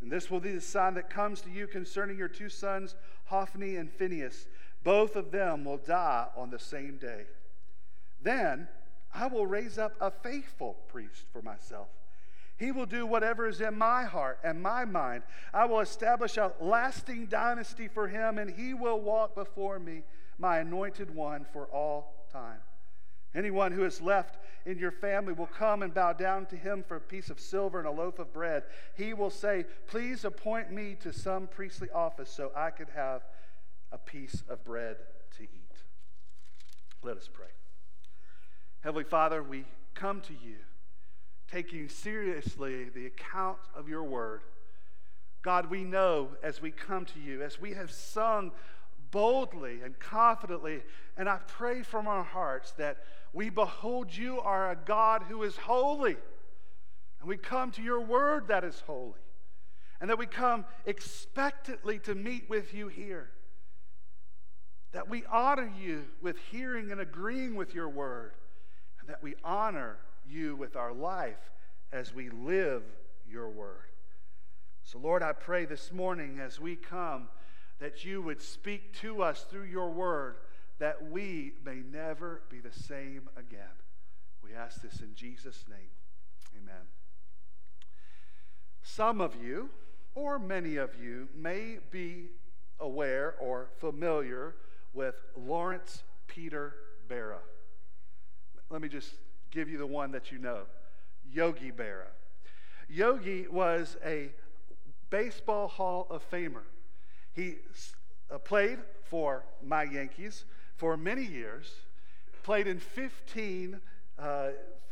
And 0.00 0.12
this 0.12 0.30
will 0.30 0.38
be 0.38 0.52
the 0.52 0.60
sign 0.60 0.94
that 0.94 1.10
comes 1.10 1.40
to 1.40 1.50
you 1.50 1.66
concerning 1.66 2.16
your 2.16 2.28
two 2.28 2.48
sons, 2.48 2.94
Hophni 3.24 3.74
and 3.74 3.90
Phinehas. 3.90 4.46
Both 4.82 5.16
of 5.16 5.30
them 5.30 5.64
will 5.64 5.78
die 5.78 6.26
on 6.36 6.50
the 6.50 6.58
same 6.58 6.96
day. 6.96 7.24
Then 8.22 8.68
I 9.14 9.26
will 9.26 9.46
raise 9.46 9.78
up 9.78 9.94
a 10.00 10.10
faithful 10.10 10.76
priest 10.88 11.24
for 11.32 11.42
myself. 11.42 11.88
He 12.58 12.72
will 12.72 12.86
do 12.86 13.06
whatever 13.06 13.46
is 13.46 13.60
in 13.60 13.76
my 13.76 14.04
heart 14.04 14.38
and 14.42 14.62
my 14.62 14.84
mind. 14.84 15.24
I 15.52 15.66
will 15.66 15.80
establish 15.80 16.36
a 16.36 16.52
lasting 16.60 17.26
dynasty 17.26 17.88
for 17.88 18.08
him, 18.08 18.38
and 18.38 18.50
he 18.50 18.72
will 18.72 19.00
walk 19.00 19.34
before 19.34 19.78
me, 19.78 20.02
my 20.38 20.58
anointed 20.58 21.14
one, 21.14 21.44
for 21.52 21.66
all 21.66 22.26
time. 22.32 22.58
Anyone 23.34 23.72
who 23.72 23.84
is 23.84 24.00
left 24.00 24.38
in 24.64 24.78
your 24.78 24.90
family 24.90 25.34
will 25.34 25.46
come 25.46 25.82
and 25.82 25.92
bow 25.92 26.14
down 26.14 26.46
to 26.46 26.56
him 26.56 26.82
for 26.82 26.96
a 26.96 27.00
piece 27.00 27.28
of 27.28 27.38
silver 27.38 27.78
and 27.78 27.86
a 27.86 27.90
loaf 27.90 28.18
of 28.18 28.32
bread. 28.32 28.62
He 28.96 29.12
will 29.12 29.28
say, 29.28 29.66
Please 29.86 30.24
appoint 30.24 30.72
me 30.72 30.96
to 31.00 31.12
some 31.12 31.46
priestly 31.46 31.90
office 31.90 32.30
so 32.30 32.50
I 32.56 32.70
could 32.70 32.88
have 32.94 33.22
a 33.92 33.98
piece 33.98 34.42
of 34.48 34.64
bread 34.64 34.96
to 35.36 35.42
eat. 35.42 35.76
Let 37.02 37.16
us 37.16 37.28
pray. 37.32 37.46
Heavenly 38.80 39.04
Father, 39.04 39.42
we 39.42 39.64
come 39.94 40.20
to 40.22 40.32
you 40.32 40.56
taking 41.50 41.88
seriously 41.88 42.88
the 42.88 43.06
account 43.06 43.58
of 43.74 43.88
your 43.88 44.02
word. 44.02 44.42
God, 45.42 45.70
we 45.70 45.84
know 45.84 46.30
as 46.42 46.60
we 46.60 46.72
come 46.72 47.04
to 47.04 47.20
you, 47.20 47.42
as 47.42 47.60
we 47.60 47.74
have 47.74 47.90
sung 47.90 48.50
boldly 49.12 49.80
and 49.82 49.98
confidently, 49.98 50.82
and 51.16 51.28
I 51.28 51.38
pray 51.46 51.82
from 51.82 52.08
our 52.08 52.24
hearts 52.24 52.72
that 52.72 52.98
we 53.32 53.50
behold 53.50 54.14
you 54.14 54.40
are 54.40 54.70
a 54.70 54.76
God 54.76 55.22
who 55.28 55.42
is 55.44 55.56
holy. 55.56 56.16
And 57.20 57.28
we 57.28 57.36
come 57.36 57.70
to 57.72 57.82
your 57.82 58.00
word 58.00 58.48
that 58.48 58.64
is 58.64 58.82
holy. 58.86 59.20
And 60.00 60.10
that 60.10 60.18
we 60.18 60.26
come 60.26 60.64
expectantly 60.84 61.98
to 62.00 62.14
meet 62.14 62.50
with 62.50 62.74
you 62.74 62.88
here. 62.88 63.30
That 64.92 65.08
we 65.08 65.24
honor 65.30 65.72
you 65.80 66.04
with 66.22 66.36
hearing 66.50 66.90
and 66.90 67.00
agreeing 67.00 67.54
with 67.54 67.74
your 67.74 67.88
word. 67.88 68.32
And 69.00 69.08
that 69.08 69.22
we 69.22 69.34
honor 69.44 69.98
you 70.28 70.56
with 70.56 70.76
our 70.76 70.92
life 70.92 71.50
as 71.92 72.14
we 72.14 72.30
live 72.30 72.82
your 73.28 73.48
word. 73.48 73.90
So, 74.84 74.98
Lord, 74.98 75.22
I 75.22 75.32
pray 75.32 75.64
this 75.64 75.92
morning 75.92 76.38
as 76.40 76.60
we 76.60 76.76
come 76.76 77.28
that 77.80 78.04
you 78.04 78.22
would 78.22 78.40
speak 78.40 78.94
to 79.00 79.22
us 79.22 79.44
through 79.50 79.64
your 79.64 79.90
word 79.90 80.36
that 80.78 81.10
we 81.10 81.52
may 81.64 81.82
never 81.90 82.42
be 82.50 82.60
the 82.60 82.72
same 82.72 83.28
again. 83.36 83.60
We 84.42 84.54
ask 84.54 84.82
this 84.82 85.00
in 85.00 85.14
Jesus' 85.14 85.64
name. 85.68 85.90
Amen. 86.56 86.82
Some 88.82 89.20
of 89.20 89.34
you, 89.42 89.70
or 90.14 90.38
many 90.38 90.76
of 90.76 90.90
you, 91.00 91.28
may 91.34 91.78
be 91.90 92.28
aware 92.78 93.34
or 93.40 93.70
familiar 93.78 94.54
with 94.96 95.14
Lawrence 95.36 96.02
Peter 96.26 96.74
Berra. 97.08 97.38
Let 98.70 98.80
me 98.80 98.88
just 98.88 99.14
give 99.50 99.68
you 99.68 99.78
the 99.78 99.86
one 99.86 100.10
that 100.12 100.32
you 100.32 100.38
know 100.38 100.62
Yogi 101.30 101.70
Berra. 101.70 102.08
Yogi 102.88 103.46
was 103.46 103.96
a 104.04 104.30
baseball 105.10 105.68
Hall 105.68 106.06
of 106.10 106.28
Famer. 106.30 106.62
He 107.34 107.56
uh, 108.30 108.38
played 108.38 108.78
for 109.04 109.44
my 109.62 109.82
Yankees 109.82 110.46
for 110.76 110.96
many 110.96 111.24
years, 111.24 111.72
played 112.42 112.66
in 112.66 112.78
15, 112.78 113.80
uh, 114.18 114.48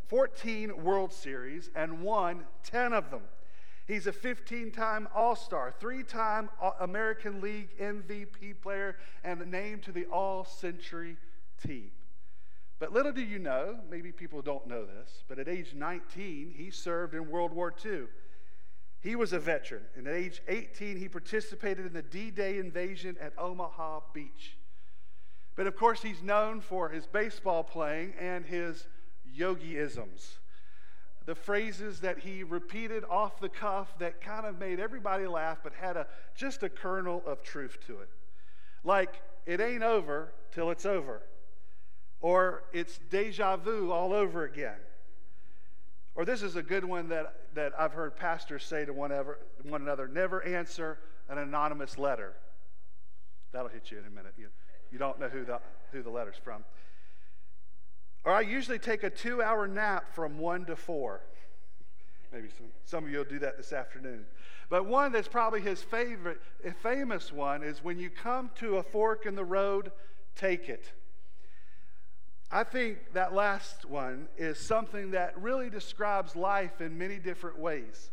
14 0.08 0.82
World 0.82 1.12
Series, 1.12 1.70
and 1.74 2.00
won 2.02 2.44
10 2.64 2.92
of 2.92 3.10
them. 3.10 3.22
He's 3.86 4.06
a 4.06 4.12
15 4.12 4.70
time 4.70 5.08
All 5.14 5.36
Star, 5.36 5.74
three 5.78 6.02
time 6.02 6.48
American 6.80 7.40
League 7.40 7.76
MVP 7.78 8.60
player, 8.62 8.96
and 9.22 9.46
named 9.50 9.82
to 9.84 9.92
the 9.92 10.06
All 10.06 10.44
Century 10.44 11.16
team. 11.62 11.90
But 12.78 12.92
little 12.92 13.12
do 13.12 13.22
you 13.22 13.38
know, 13.38 13.78
maybe 13.90 14.10
people 14.10 14.42
don't 14.42 14.66
know 14.66 14.84
this, 14.84 15.22
but 15.28 15.38
at 15.38 15.48
age 15.48 15.74
19, 15.74 16.54
he 16.56 16.70
served 16.70 17.14
in 17.14 17.30
World 17.30 17.52
War 17.52 17.72
II. 17.84 18.04
He 19.00 19.16
was 19.16 19.34
a 19.34 19.38
veteran, 19.38 19.82
and 19.96 20.08
at 20.08 20.14
age 20.14 20.40
18, 20.48 20.96
he 20.96 21.08
participated 21.08 21.84
in 21.84 21.92
the 21.92 22.02
D 22.02 22.30
Day 22.30 22.58
invasion 22.58 23.16
at 23.20 23.34
Omaha 23.38 24.00
Beach. 24.14 24.56
But 25.56 25.66
of 25.66 25.76
course, 25.76 26.02
he's 26.02 26.22
known 26.22 26.60
for 26.60 26.88
his 26.88 27.06
baseball 27.06 27.62
playing 27.62 28.14
and 28.18 28.46
his 28.46 28.88
yogiisms. 29.38 30.38
The 31.26 31.34
phrases 31.34 32.00
that 32.00 32.18
he 32.18 32.42
repeated 32.42 33.04
off 33.08 33.40
the 33.40 33.48
cuff 33.48 33.98
that 33.98 34.20
kind 34.20 34.46
of 34.46 34.58
made 34.58 34.78
everybody 34.78 35.26
laugh, 35.26 35.58
but 35.62 35.72
had 35.72 35.96
a, 35.96 36.06
just 36.34 36.62
a 36.62 36.68
kernel 36.68 37.22
of 37.26 37.42
truth 37.42 37.78
to 37.86 38.00
it. 38.00 38.10
Like, 38.84 39.22
it 39.46 39.60
ain't 39.60 39.82
over 39.82 40.32
till 40.52 40.70
it's 40.70 40.84
over. 40.84 41.22
Or 42.20 42.64
it's 42.72 42.98
deja 43.10 43.56
vu 43.56 43.90
all 43.90 44.12
over 44.12 44.44
again. 44.44 44.76
Or 46.14 46.24
this 46.24 46.42
is 46.42 46.56
a 46.56 46.62
good 46.62 46.84
one 46.84 47.08
that, 47.08 47.34
that 47.54 47.72
I've 47.78 47.92
heard 47.92 48.16
pastors 48.16 48.64
say 48.64 48.84
to 48.84 48.92
one, 48.92 49.10
ever, 49.10 49.38
one 49.62 49.82
another 49.82 50.06
never 50.06 50.42
answer 50.42 50.98
an 51.28 51.38
anonymous 51.38 51.98
letter. 51.98 52.34
That'll 53.52 53.68
hit 53.68 53.90
you 53.90 53.98
in 53.98 54.04
a 54.06 54.10
minute. 54.10 54.34
You, 54.36 54.48
you 54.92 54.98
don't 54.98 55.18
know 55.18 55.28
who 55.28 55.44
the, 55.44 55.60
who 55.92 56.02
the 56.02 56.10
letter's 56.10 56.36
from. 56.36 56.64
Or 58.24 58.32
I 58.32 58.40
usually 58.40 58.78
take 58.78 59.02
a 59.02 59.10
two 59.10 59.42
hour 59.42 59.68
nap 59.68 60.14
from 60.14 60.38
one 60.38 60.64
to 60.66 60.76
four. 60.76 61.20
Maybe 62.32 62.48
some, 62.56 62.66
some 62.84 63.04
of 63.04 63.10
you 63.10 63.18
will 63.18 63.24
do 63.24 63.38
that 63.40 63.56
this 63.56 63.72
afternoon. 63.72 64.24
But 64.70 64.86
one 64.86 65.12
that's 65.12 65.28
probably 65.28 65.60
his 65.60 65.82
favorite, 65.82 66.40
famous 66.82 67.32
one 67.32 67.62
is 67.62 67.84
when 67.84 67.98
you 67.98 68.10
come 68.10 68.50
to 68.56 68.78
a 68.78 68.82
fork 68.82 69.26
in 69.26 69.34
the 69.34 69.44
road, 69.44 69.92
take 70.34 70.68
it. 70.68 70.90
I 72.50 72.64
think 72.64 73.12
that 73.12 73.34
last 73.34 73.84
one 73.84 74.28
is 74.36 74.58
something 74.58 75.12
that 75.12 75.40
really 75.40 75.70
describes 75.70 76.34
life 76.34 76.80
in 76.80 76.96
many 76.96 77.18
different 77.18 77.58
ways. 77.58 78.10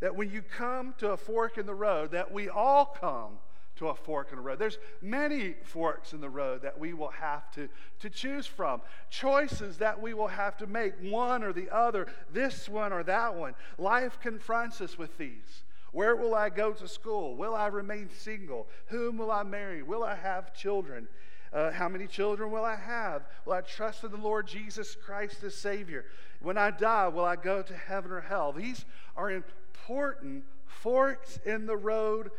That 0.00 0.16
when 0.16 0.30
you 0.30 0.42
come 0.42 0.94
to 0.98 1.10
a 1.10 1.16
fork 1.16 1.56
in 1.56 1.66
the 1.66 1.74
road, 1.74 2.10
that 2.12 2.32
we 2.32 2.48
all 2.48 2.84
come 2.84 3.38
to 3.82 3.88
a 3.88 3.94
fork 3.94 4.28
in 4.30 4.36
the 4.36 4.42
road. 4.42 4.58
There's 4.58 4.78
many 5.00 5.54
forks 5.64 6.12
in 6.12 6.20
the 6.20 6.30
road 6.30 6.62
that 6.62 6.78
we 6.78 6.94
will 6.94 7.08
have 7.08 7.50
to, 7.52 7.68
to 8.00 8.08
choose 8.08 8.46
from. 8.46 8.80
Choices 9.10 9.78
that 9.78 10.00
we 10.00 10.14
will 10.14 10.28
have 10.28 10.56
to 10.58 10.66
make, 10.68 10.94
one 11.02 11.42
or 11.42 11.52
the 11.52 11.68
other, 11.70 12.06
this 12.32 12.68
one 12.68 12.92
or 12.92 13.02
that 13.02 13.34
one. 13.34 13.54
Life 13.78 14.20
confronts 14.20 14.80
us 14.80 14.96
with 14.96 15.18
these. 15.18 15.64
Where 15.90 16.14
will 16.14 16.34
I 16.34 16.48
go 16.48 16.72
to 16.72 16.86
school? 16.86 17.34
Will 17.34 17.54
I 17.54 17.66
remain 17.66 18.08
single? 18.16 18.68
Whom 18.86 19.18
will 19.18 19.32
I 19.32 19.42
marry? 19.42 19.82
Will 19.82 20.04
I 20.04 20.14
have 20.14 20.54
children? 20.54 21.08
Uh, 21.52 21.72
how 21.72 21.88
many 21.88 22.06
children 22.06 22.50
will 22.50 22.64
I 22.64 22.76
have? 22.76 23.22
Will 23.44 23.52
I 23.52 23.60
trust 23.62 24.04
in 24.04 24.12
the 24.12 24.16
Lord 24.16 24.46
Jesus 24.46 24.94
Christ 24.94 25.42
as 25.42 25.56
Savior? 25.56 26.06
When 26.40 26.56
I 26.56 26.70
die, 26.70 27.08
will 27.08 27.24
I 27.24 27.36
go 27.36 27.62
to 27.62 27.76
heaven 27.76 28.12
or 28.12 28.20
hell? 28.20 28.52
These 28.52 28.84
are 29.16 29.30
important 29.30 30.44
forks 30.64 31.38
in 31.44 31.66
the 31.66 31.76
road, 31.76 32.30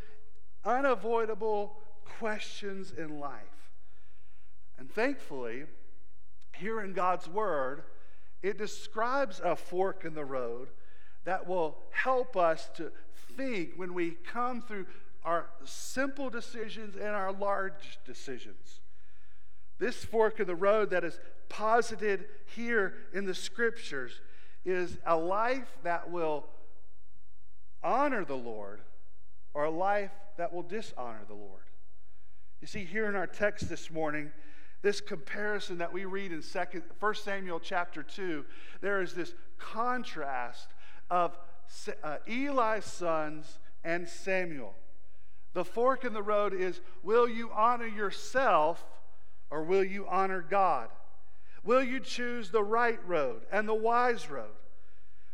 unavoidable 0.65 1.77
questions 2.05 2.93
in 2.97 3.19
life. 3.19 3.41
And 4.77 4.91
thankfully, 4.91 5.63
here 6.55 6.81
in 6.81 6.93
God's 6.93 7.27
Word, 7.27 7.83
it 8.41 8.57
describes 8.57 9.41
a 9.43 9.55
fork 9.55 10.05
in 10.05 10.13
the 10.13 10.25
road 10.25 10.69
that 11.25 11.47
will 11.47 11.77
help 11.91 12.35
us 12.35 12.69
to 12.75 12.91
think 13.37 13.71
when 13.75 13.93
we 13.93 14.11
come 14.11 14.61
through 14.61 14.85
our 15.23 15.47
simple 15.63 16.29
decisions 16.29 16.95
and 16.95 17.07
our 17.07 17.31
large 17.31 17.99
decisions. 18.05 18.81
This 19.79 20.03
fork 20.03 20.39
in 20.39 20.47
the 20.47 20.55
road 20.55 20.89
that 20.89 21.03
is 21.03 21.19
posited 21.49 22.25
here 22.55 22.93
in 23.13 23.25
the 23.25 23.33
scriptures 23.33 24.19
is 24.65 24.97
a 25.05 25.15
life 25.15 25.77
that 25.83 26.11
will 26.11 26.45
honor 27.81 28.25
the 28.25 28.35
Lord 28.35 28.81
or 29.53 29.65
a 29.65 29.71
life 29.71 30.11
that 30.37 30.53
will 30.53 30.63
dishonor 30.63 31.21
the 31.27 31.33
Lord. 31.33 31.63
You 32.61 32.67
see, 32.67 32.85
here 32.85 33.07
in 33.07 33.15
our 33.15 33.27
text 33.27 33.69
this 33.69 33.91
morning, 33.91 34.31
this 34.81 35.01
comparison 35.01 35.77
that 35.79 35.93
we 35.93 36.05
read 36.05 36.31
in 36.31 36.41
second, 36.41 36.83
1 36.99 37.15
Samuel 37.15 37.59
chapter 37.59 38.03
2, 38.03 38.45
there 38.81 39.01
is 39.01 39.13
this 39.13 39.33
contrast 39.57 40.69
of 41.09 41.37
uh, 42.03 42.17
Eli's 42.27 42.85
sons 42.85 43.59
and 43.83 44.07
Samuel. 44.07 44.75
The 45.53 45.65
fork 45.65 46.03
in 46.03 46.13
the 46.13 46.23
road 46.23 46.53
is 46.53 46.81
will 47.03 47.29
you 47.29 47.51
honor 47.53 47.87
yourself 47.87 48.83
or 49.49 49.63
will 49.63 49.83
you 49.83 50.07
honor 50.07 50.41
God? 50.41 50.89
Will 51.63 51.83
you 51.83 51.99
choose 51.99 52.49
the 52.49 52.63
right 52.63 52.99
road 53.07 53.43
and 53.51 53.67
the 53.67 53.73
wise 53.73 54.29
road? 54.29 54.55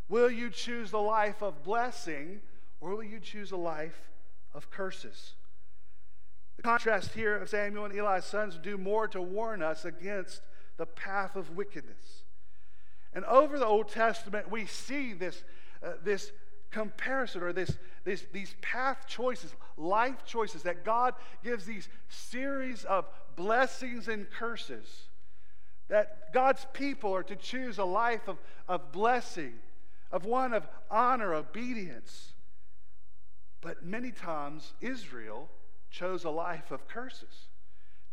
Will 0.10 0.30
you 0.30 0.50
choose 0.50 0.92
the 0.92 1.00
life 1.00 1.42
of 1.42 1.64
blessing 1.64 2.42
or 2.82 2.96
will 2.96 3.04
you 3.04 3.20
choose 3.20 3.52
a 3.52 3.58
life 3.58 4.10
of 4.54 4.70
curses? 4.72 5.34
The 6.58 6.64
contrast 6.64 7.14
here 7.14 7.38
of 7.38 7.50
Samuel 7.50 7.86
and 7.86 7.98
Eli's 7.98 8.26
sons 8.26 8.60
do 8.62 8.78
more 8.78 9.08
to 9.10 9.22
warn 9.22 9.64
us 9.64 9.86
against 9.86 10.42
the 10.78 10.86
path 10.86 11.36
of 11.36 11.56
wickedness. 11.56 12.24
And 13.14 13.26
over 13.26 13.58
the 13.58 13.66
Old 13.66 13.90
Testament, 13.90 14.52
we 14.52 14.66
see 14.66 15.14
this, 15.14 15.44
uh, 15.82 15.94
this 16.04 16.32
comparison 16.72 17.44
or 17.44 17.54
this, 17.54 17.78
this, 18.04 18.26
these 18.32 18.56
path 18.62 19.06
choices, 19.08 19.54
life 19.78 20.26
choices 20.26 20.64
that 20.64 20.86
God 20.86 21.16
gives 21.44 21.66
these 21.66 21.90
series 22.08 22.84
of 22.84 23.06
blessings 23.36 24.08
and 24.08 24.30
curses. 24.30 25.08
That 25.88 26.34
God's 26.34 26.68
people 26.74 27.16
are 27.16 27.24
to 27.24 27.36
choose 27.36 27.78
a 27.78 27.86
life 27.86 28.28
of, 28.28 28.38
of 28.68 28.92
blessing, 28.92 29.54
of 30.12 30.26
one 30.26 30.54
of 30.54 30.68
honor, 30.92 31.34
obedience. 31.34 32.34
But 33.62 33.84
many 33.84 34.12
times, 34.12 34.74
Israel 34.82 35.50
chose 35.90 36.24
a 36.24 36.30
life 36.30 36.72
of 36.72 36.88
curses, 36.88 37.48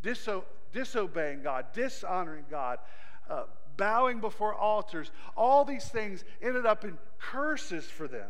diso- 0.03 0.45
disobeying 0.73 1.43
God, 1.43 1.67
dishonoring 1.73 2.45
God, 2.51 2.79
uh, 3.29 3.45
bowing 3.77 4.21
before 4.21 4.55
altars. 4.55 5.11
All 5.37 5.65
these 5.65 5.87
things 5.87 6.25
ended 6.43 6.67
up 6.67 6.85
in 6.85 6.99
curses 7.19 7.85
for 7.85 8.09
them. 8.09 8.29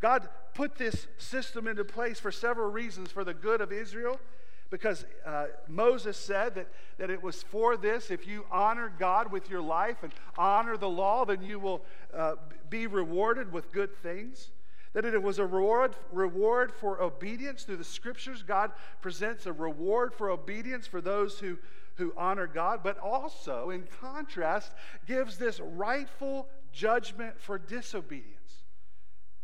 God 0.00 0.28
put 0.54 0.76
this 0.76 1.06
system 1.18 1.66
into 1.66 1.84
place 1.84 2.20
for 2.20 2.30
several 2.30 2.70
reasons 2.70 3.10
for 3.10 3.24
the 3.24 3.34
good 3.34 3.60
of 3.60 3.72
Israel. 3.72 4.20
Because 4.68 5.04
uh, 5.24 5.46
Moses 5.68 6.16
said 6.16 6.56
that, 6.56 6.68
that 6.98 7.08
it 7.08 7.22
was 7.22 7.42
for 7.44 7.76
this 7.76 8.10
if 8.10 8.26
you 8.26 8.44
honor 8.50 8.92
God 8.98 9.30
with 9.30 9.48
your 9.48 9.62
life 9.62 10.02
and 10.02 10.12
honor 10.36 10.76
the 10.76 10.88
law, 10.88 11.24
then 11.24 11.40
you 11.42 11.60
will 11.60 11.84
uh, 12.12 12.34
be 12.68 12.88
rewarded 12.88 13.52
with 13.52 13.70
good 13.72 13.96
things. 14.02 14.50
That 14.96 15.04
it 15.04 15.22
was 15.22 15.38
a 15.38 15.44
reward, 15.44 15.94
reward 16.10 16.72
for 16.72 17.02
obedience 17.02 17.64
through 17.64 17.76
the 17.76 17.84
scriptures. 17.84 18.42
God 18.42 18.72
presents 19.02 19.44
a 19.44 19.52
reward 19.52 20.14
for 20.14 20.30
obedience 20.30 20.86
for 20.86 21.02
those 21.02 21.38
who, 21.38 21.58
who 21.96 22.14
honor 22.16 22.46
God, 22.46 22.80
but 22.82 22.96
also, 22.96 23.68
in 23.68 23.84
contrast, 24.00 24.72
gives 25.06 25.36
this 25.36 25.60
rightful 25.60 26.48
judgment 26.72 27.38
for 27.38 27.58
disobedience 27.58 28.64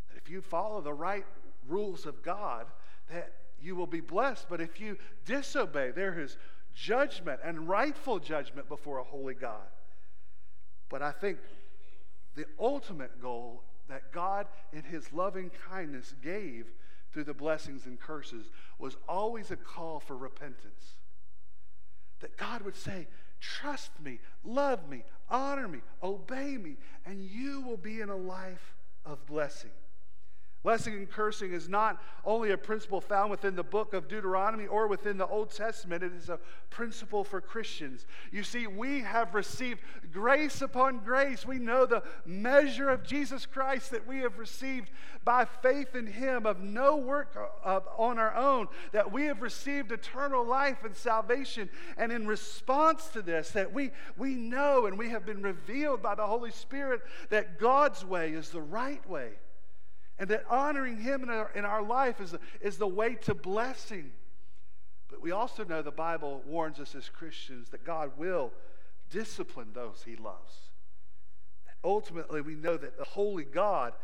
That 0.08 0.16
if 0.16 0.30
you 0.30 0.40
follow 0.40 0.80
the 0.80 0.94
right 0.94 1.26
rules 1.68 2.06
of 2.06 2.22
God, 2.22 2.64
that 3.10 3.34
you 3.60 3.76
will 3.76 3.86
be 3.86 4.00
blessed. 4.00 4.46
But 4.48 4.62
if 4.62 4.80
you 4.80 4.96
disobey, 5.26 5.90
there 5.90 6.18
is 6.18 6.38
judgment 6.74 7.40
and 7.44 7.68
rightful 7.68 8.20
judgment 8.20 8.70
before 8.70 9.00
a 9.00 9.04
holy 9.04 9.34
God. 9.34 9.68
But 10.88 11.02
I 11.02 11.12
think 11.12 11.40
the 12.36 12.46
ultimate 12.58 13.20
goal 13.20 13.64
that 13.92 14.10
God, 14.10 14.46
in 14.72 14.82
His 14.84 15.12
loving 15.12 15.50
kindness, 15.68 16.14
gave 16.22 16.64
through 17.12 17.24
the 17.24 17.34
blessings 17.34 17.84
and 17.84 18.00
curses 18.00 18.46
was 18.78 18.96
always 19.06 19.50
a 19.50 19.56
call 19.56 20.00
for 20.00 20.16
repentance. 20.16 20.96
That 22.20 22.38
God 22.38 22.62
would 22.62 22.76
say, 22.76 23.06
Trust 23.38 23.90
me, 24.02 24.20
love 24.44 24.88
me, 24.88 25.04
honor 25.28 25.68
me, 25.68 25.80
obey 26.02 26.56
me, 26.56 26.76
and 27.04 27.22
you 27.22 27.60
will 27.60 27.76
be 27.76 28.00
in 28.00 28.08
a 28.08 28.16
life 28.16 28.76
of 29.04 29.26
blessing. 29.26 29.72
Blessing 30.62 30.94
and 30.94 31.10
cursing 31.10 31.52
is 31.52 31.68
not 31.68 32.00
only 32.24 32.52
a 32.52 32.56
principle 32.56 33.00
found 33.00 33.32
within 33.32 33.56
the 33.56 33.64
book 33.64 33.94
of 33.94 34.06
Deuteronomy 34.06 34.66
or 34.66 34.86
within 34.86 35.18
the 35.18 35.26
Old 35.26 35.50
Testament, 35.50 36.04
it 36.04 36.12
is 36.12 36.28
a 36.28 36.38
principle 36.70 37.24
for 37.24 37.40
Christians. 37.40 38.06
You 38.30 38.44
see, 38.44 38.68
we 38.68 39.00
have 39.00 39.34
received 39.34 39.80
grace 40.12 40.62
upon 40.62 40.98
grace. 40.98 41.44
We 41.44 41.58
know 41.58 41.84
the 41.84 42.04
measure 42.24 42.90
of 42.90 43.02
Jesus 43.02 43.44
Christ 43.44 43.90
that 43.90 44.06
we 44.06 44.18
have 44.18 44.38
received 44.38 44.90
by 45.24 45.46
faith 45.46 45.96
in 45.96 46.06
Him, 46.06 46.46
of 46.46 46.60
no 46.60 46.96
work 46.96 47.36
uh, 47.64 47.80
on 47.98 48.20
our 48.20 48.34
own, 48.36 48.68
that 48.92 49.10
we 49.10 49.24
have 49.24 49.42
received 49.42 49.90
eternal 49.90 50.44
life 50.44 50.84
and 50.84 50.94
salvation. 50.94 51.70
And 51.96 52.12
in 52.12 52.24
response 52.28 53.08
to 53.08 53.22
this, 53.22 53.50
that 53.50 53.72
we, 53.72 53.90
we 54.16 54.36
know 54.36 54.86
and 54.86 54.96
we 54.96 55.10
have 55.10 55.26
been 55.26 55.42
revealed 55.42 56.02
by 56.02 56.14
the 56.14 56.26
Holy 56.26 56.52
Spirit 56.52 57.02
that 57.30 57.58
God's 57.58 58.04
way 58.04 58.30
is 58.30 58.50
the 58.50 58.62
right 58.62 59.04
way 59.08 59.32
and 60.22 60.30
that 60.30 60.44
honoring 60.48 60.98
Him 60.98 61.24
in 61.24 61.30
our, 61.30 61.50
in 61.52 61.64
our 61.64 61.82
life 61.82 62.20
is, 62.20 62.32
is 62.60 62.78
the 62.78 62.86
way 62.86 63.16
to 63.22 63.34
blessing. 63.34 64.12
But 65.10 65.20
we 65.20 65.32
also 65.32 65.64
know 65.64 65.82
the 65.82 65.90
Bible 65.90 66.44
warns 66.46 66.78
us 66.78 66.94
as 66.94 67.08
Christians 67.08 67.70
that 67.70 67.84
God 67.84 68.12
will 68.16 68.52
discipline 69.10 69.70
those 69.74 70.04
He 70.06 70.14
loves. 70.14 70.54
Ultimately, 71.82 72.40
we 72.40 72.54
know 72.54 72.76
that 72.76 72.96
the 72.96 73.04
Holy 73.04 73.42
God 73.42 73.94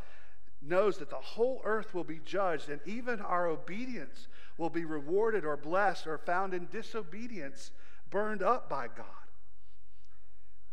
knows 0.61 0.99
that 0.99 1.09
the 1.09 1.15
whole 1.15 1.63
earth 1.63 1.95
will 1.95 2.03
be 2.03 2.19
judged, 2.25 2.69
and 2.69 2.81
even 2.85 3.21
our 3.21 3.47
obedience 3.47 4.27
will 4.57 4.71
be 4.71 4.85
rewarded 4.85 5.45
or 5.45 5.57
blessed 5.57 6.09
or 6.09 6.19
found 6.19 6.53
in 6.53 6.67
disobedience, 6.73 7.71
burned 8.11 8.43
up 8.43 8.69
by 8.69 8.89
God. 8.89 9.07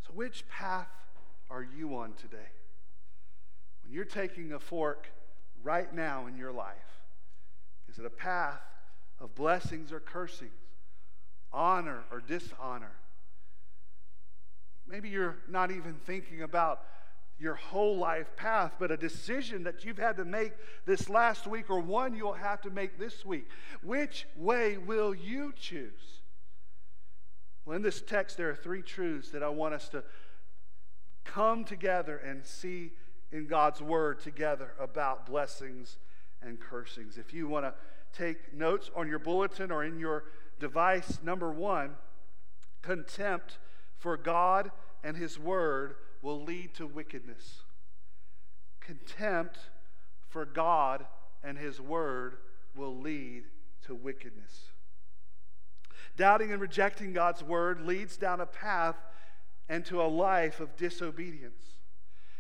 So, 0.08 0.14
which 0.16 0.50
path 0.50 0.89
are 1.52 1.62
you 1.62 1.96
on 1.98 2.14
today? 2.14 2.50
When 3.84 3.93
you're 3.93 4.06
taking 4.06 4.52
a 4.52 4.60
fork 4.60 5.12
right 5.66 5.93
now 5.93 6.28
in 6.28 6.38
your 6.38 6.51
life? 6.51 7.01
Is 7.89 7.97
it 7.97 8.05
a 8.05 8.09
path 8.09 8.61
of 9.20 9.36
blessings 9.36 9.91
or 9.91 9.99
cursings, 9.99 10.51
honor 11.51 12.03
or 12.11 12.22
dishonor? 12.22 12.91
Maybe 14.88 15.09
you're 15.09 15.38
not 15.49 15.72
even 15.72 15.95
thinking 16.05 16.43
about 16.43 16.84
your 17.39 17.55
whole 17.55 17.97
life 17.97 18.36
path, 18.38 18.76
but 18.80 18.91
a 18.91 18.97
decision 18.97 19.63
that 19.63 19.84
you've 19.84 19.97
had 19.97 20.18
to 20.18 20.26
make 20.26 20.53
this 20.86 21.09
last 21.09 21.47
week 21.47 21.70
or 21.70 21.80
one 21.80 22.16
you'll 22.16 22.34
have 22.34 22.61
to 22.61 22.70
make 22.70 22.97
this 22.97 23.26
week. 23.26 23.49
Which 23.82 24.26
way 24.38 24.78
will 24.78 25.13
you 25.13 25.53
choose? 25.59 26.22
Well, 27.66 27.76
in 27.76 27.82
this 27.82 28.01
text, 28.01 28.38
there 28.38 28.49
are 28.49 28.55
three 28.55 28.84
truths 28.84 29.32
that 29.32 29.41
I 29.41 29.49
want 29.49 29.74
us 29.74 29.89
to 29.89 30.03
come 31.26 31.66
together 31.66 32.18
and 32.18 32.45
see 32.45 32.91
in 33.36 33.47
God's 33.47 33.81
Word 33.81 34.21
together 34.21 34.71
about 34.79 35.25
blessings 35.25 35.97
and 36.41 36.57
cursings. 36.57 37.17
If 37.17 37.33
you 37.33 37.49
want 37.49 37.65
to 37.65 37.73
take 38.17 38.53
notes 38.53 38.89
on 38.95 39.09
your 39.09 39.19
bulletin 39.19 39.71
or 39.71 39.83
in 39.83 39.99
your 39.99 40.23
device, 40.57 41.19
number 41.21 41.51
one, 41.51 41.91
contempt 42.81 43.57
for 43.97 44.15
God 44.15 44.71
and 45.03 45.17
His 45.17 45.38
Word 45.38 45.95
will 46.21 46.41
lead 46.43 46.73
to 46.75 46.88
wickedness. 46.88 47.63
Contempt 48.79 49.57
for 50.29 50.45
God 50.45 51.05
and 51.43 51.57
His 51.57 51.81
Word 51.81 52.38
will 52.73 52.97
lead 52.97 53.43
to 53.86 53.93
wickedness. 53.93 54.71
Doubting 56.15 56.53
and 56.53 56.61
rejecting 56.61 57.11
God's 57.11 57.43
Word 57.43 57.81
leads 57.81 58.15
down 58.15 58.39
a 58.39 58.45
path 58.45 58.95
and 59.67 59.83
to 59.86 60.01
a 60.01 60.07
life 60.07 60.61
of 60.61 60.77
disobedience. 60.77 61.74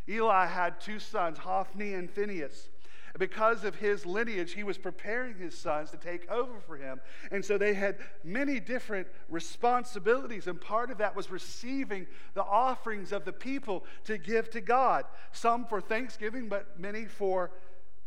Eli 0.07 0.45
had 0.45 0.79
two 0.79 0.99
sons, 0.99 1.37
Hophni 1.37 1.93
and 1.93 2.09
Phinehas. 2.09 2.69
Because 3.17 3.63
of 3.63 3.75
his 3.75 4.05
lineage, 4.05 4.53
he 4.53 4.63
was 4.63 4.77
preparing 4.77 5.37
his 5.37 5.57
sons 5.57 5.89
to 5.91 5.97
take 5.97 6.29
over 6.29 6.59
for 6.59 6.75
him. 6.75 6.99
And 7.31 7.45
so 7.45 7.57
they 7.57 7.73
had 7.73 7.97
many 8.25 8.59
different 8.59 9.07
responsibilities. 9.29 10.47
And 10.47 10.59
part 10.59 10.91
of 10.91 10.97
that 10.97 11.15
was 11.15 11.31
receiving 11.31 12.07
the 12.33 12.43
offerings 12.43 13.13
of 13.13 13.23
the 13.23 13.31
people 13.31 13.85
to 14.03 14.17
give 14.17 14.49
to 14.49 14.59
God. 14.59 15.05
Some 15.31 15.65
for 15.65 15.79
thanksgiving, 15.79 16.49
but 16.49 16.77
many 16.77 17.05
for 17.05 17.51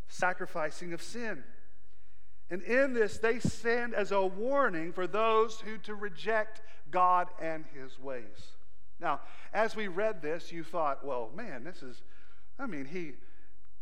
sacrificing 0.07 0.93
of 0.93 1.01
sin. 1.01 1.43
And 2.51 2.61
in 2.61 2.93
this, 2.93 3.17
they 3.17 3.39
stand 3.39 3.95
as 3.95 4.11
a 4.11 4.25
warning 4.25 4.93
for 4.93 5.07
those 5.07 5.59
who 5.61 5.79
to 5.79 5.95
reject 5.95 6.61
God 6.91 7.29
and 7.41 7.65
his 7.73 7.99
ways. 7.99 8.53
Now, 8.99 9.21
as 9.53 9.75
we 9.75 9.87
read 9.87 10.21
this, 10.21 10.51
you 10.51 10.63
thought, 10.63 11.05
well, 11.05 11.29
man, 11.35 11.63
this 11.63 11.81
is, 11.81 12.01
I 12.57 12.65
mean, 12.65 12.85
he, 12.85 13.13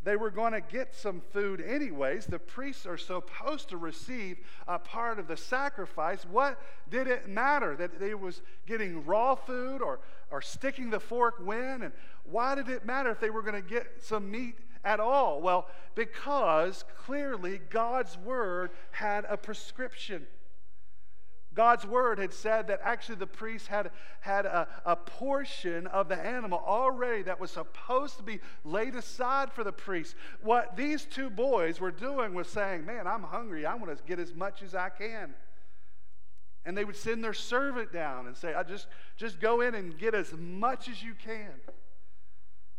they 0.03 0.15
were 0.15 0.29
going 0.29 0.53
to 0.53 0.61
get 0.61 0.95
some 0.95 1.21
food 1.33 1.59
anyways. 1.59 2.27
The 2.27 2.39
priests 2.39 2.85
are 2.85 2.97
supposed 2.97 3.69
to 3.69 3.77
receive 3.77 4.37
a 4.67 4.79
part 4.79 5.19
of 5.19 5.27
the 5.27 5.35
sacrifice. 5.35 6.23
What 6.23 6.59
did 6.89 7.07
it 7.07 7.27
matter 7.27 7.75
that 7.75 7.99
they 7.99 8.13
was 8.13 8.41
getting 8.65 9.05
raw 9.05 9.35
food 9.35 9.81
or, 9.81 9.99
or 10.31 10.41
sticking 10.41 10.91
the 10.91 10.99
fork 10.99 11.35
when? 11.43 11.81
And 11.81 11.91
why 12.23 12.55
did 12.55 12.69
it 12.69 12.85
matter 12.85 13.09
if 13.09 13.19
they 13.19 13.29
were 13.29 13.41
going 13.41 13.61
to 13.61 13.69
get 13.69 13.87
some 14.01 14.29
meat 14.29 14.59
at 14.85 14.99
all? 14.99 15.41
Well, 15.41 15.67
because 15.95 16.85
clearly 17.05 17.59
God's 17.69 18.17
word 18.19 18.71
had 18.91 19.25
a 19.27 19.35
prescription. 19.35 20.27
God's 21.57 21.87
word 21.87 22.19
had 22.19 22.31
said 22.31 22.67
that 22.67 22.81
actually 22.83 23.15
the 23.15 23.25
priest 23.25 23.65
had, 23.65 23.89
had 24.19 24.45
a, 24.45 24.67
a 24.85 24.95
portion 24.95 25.87
of 25.87 26.07
the 26.07 26.15
animal 26.15 26.63
already 26.63 27.23
that 27.23 27.39
was 27.39 27.49
supposed 27.49 28.17
to 28.17 28.23
be 28.23 28.39
laid 28.63 28.93
aside 28.93 29.51
for 29.51 29.63
the 29.63 29.71
priest. 29.71 30.15
What 30.43 30.77
these 30.77 31.03
two 31.03 31.31
boys 31.31 31.79
were 31.79 31.89
doing 31.89 32.35
was 32.35 32.47
saying, 32.47 32.85
Man, 32.85 33.07
I'm 33.07 33.23
hungry. 33.23 33.65
I 33.65 33.73
want 33.73 33.97
to 33.97 34.03
get 34.03 34.19
as 34.19 34.35
much 34.35 34.61
as 34.61 34.75
I 34.75 34.89
can. 34.89 35.33
And 36.63 36.77
they 36.77 36.85
would 36.85 36.95
send 36.95 37.23
their 37.23 37.33
servant 37.33 37.91
down 37.91 38.27
and 38.27 38.37
say, 38.37 38.53
I 38.53 38.61
just, 38.61 38.85
just 39.15 39.39
go 39.39 39.61
in 39.61 39.73
and 39.73 39.97
get 39.97 40.13
as 40.13 40.31
much 40.33 40.87
as 40.87 41.01
you 41.01 41.13
can. 41.15 41.53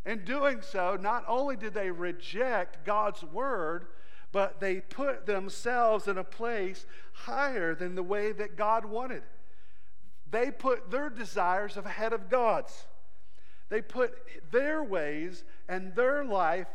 In 0.06 0.24
doing 0.24 0.62
so, 0.62 0.96
not 1.00 1.24
only 1.26 1.56
did 1.56 1.74
they 1.74 1.90
reject 1.90 2.86
God's 2.86 3.24
word, 3.24 3.88
but 4.32 4.60
they 4.60 4.80
put 4.80 5.26
themselves 5.26 6.06
in 6.08 6.18
a 6.18 6.24
place 6.24 6.86
higher 7.12 7.74
than 7.74 7.94
the 7.94 8.02
way 8.02 8.32
that 8.32 8.56
God 8.56 8.84
wanted. 8.84 9.22
They 10.30 10.50
put 10.50 10.90
their 10.90 11.08
desires 11.08 11.76
ahead 11.76 12.12
of 12.12 12.28
God's. 12.28 12.86
They 13.70 13.82
put 13.82 14.14
their 14.50 14.82
ways 14.82 15.44
and 15.68 15.94
their 15.94 16.24
life 16.24 16.68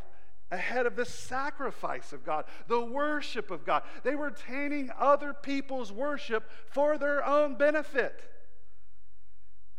ahead 0.52 0.86
of 0.86 0.96
the 0.96 1.06
sacrifice 1.06 2.14
of 2.14 2.24
God, 2.24 2.46
the 2.68 2.84
worship 2.84 3.52
of 3.52 3.66
God. 3.66 3.84
They 4.04 4.16
were 4.16 4.32
tainting 4.32 4.92
other 4.98 5.34
people's 5.34 5.92
worship 5.92 6.50
for 6.70 6.98
their 6.98 7.26
own 7.26 7.56
benefit. 7.56 8.33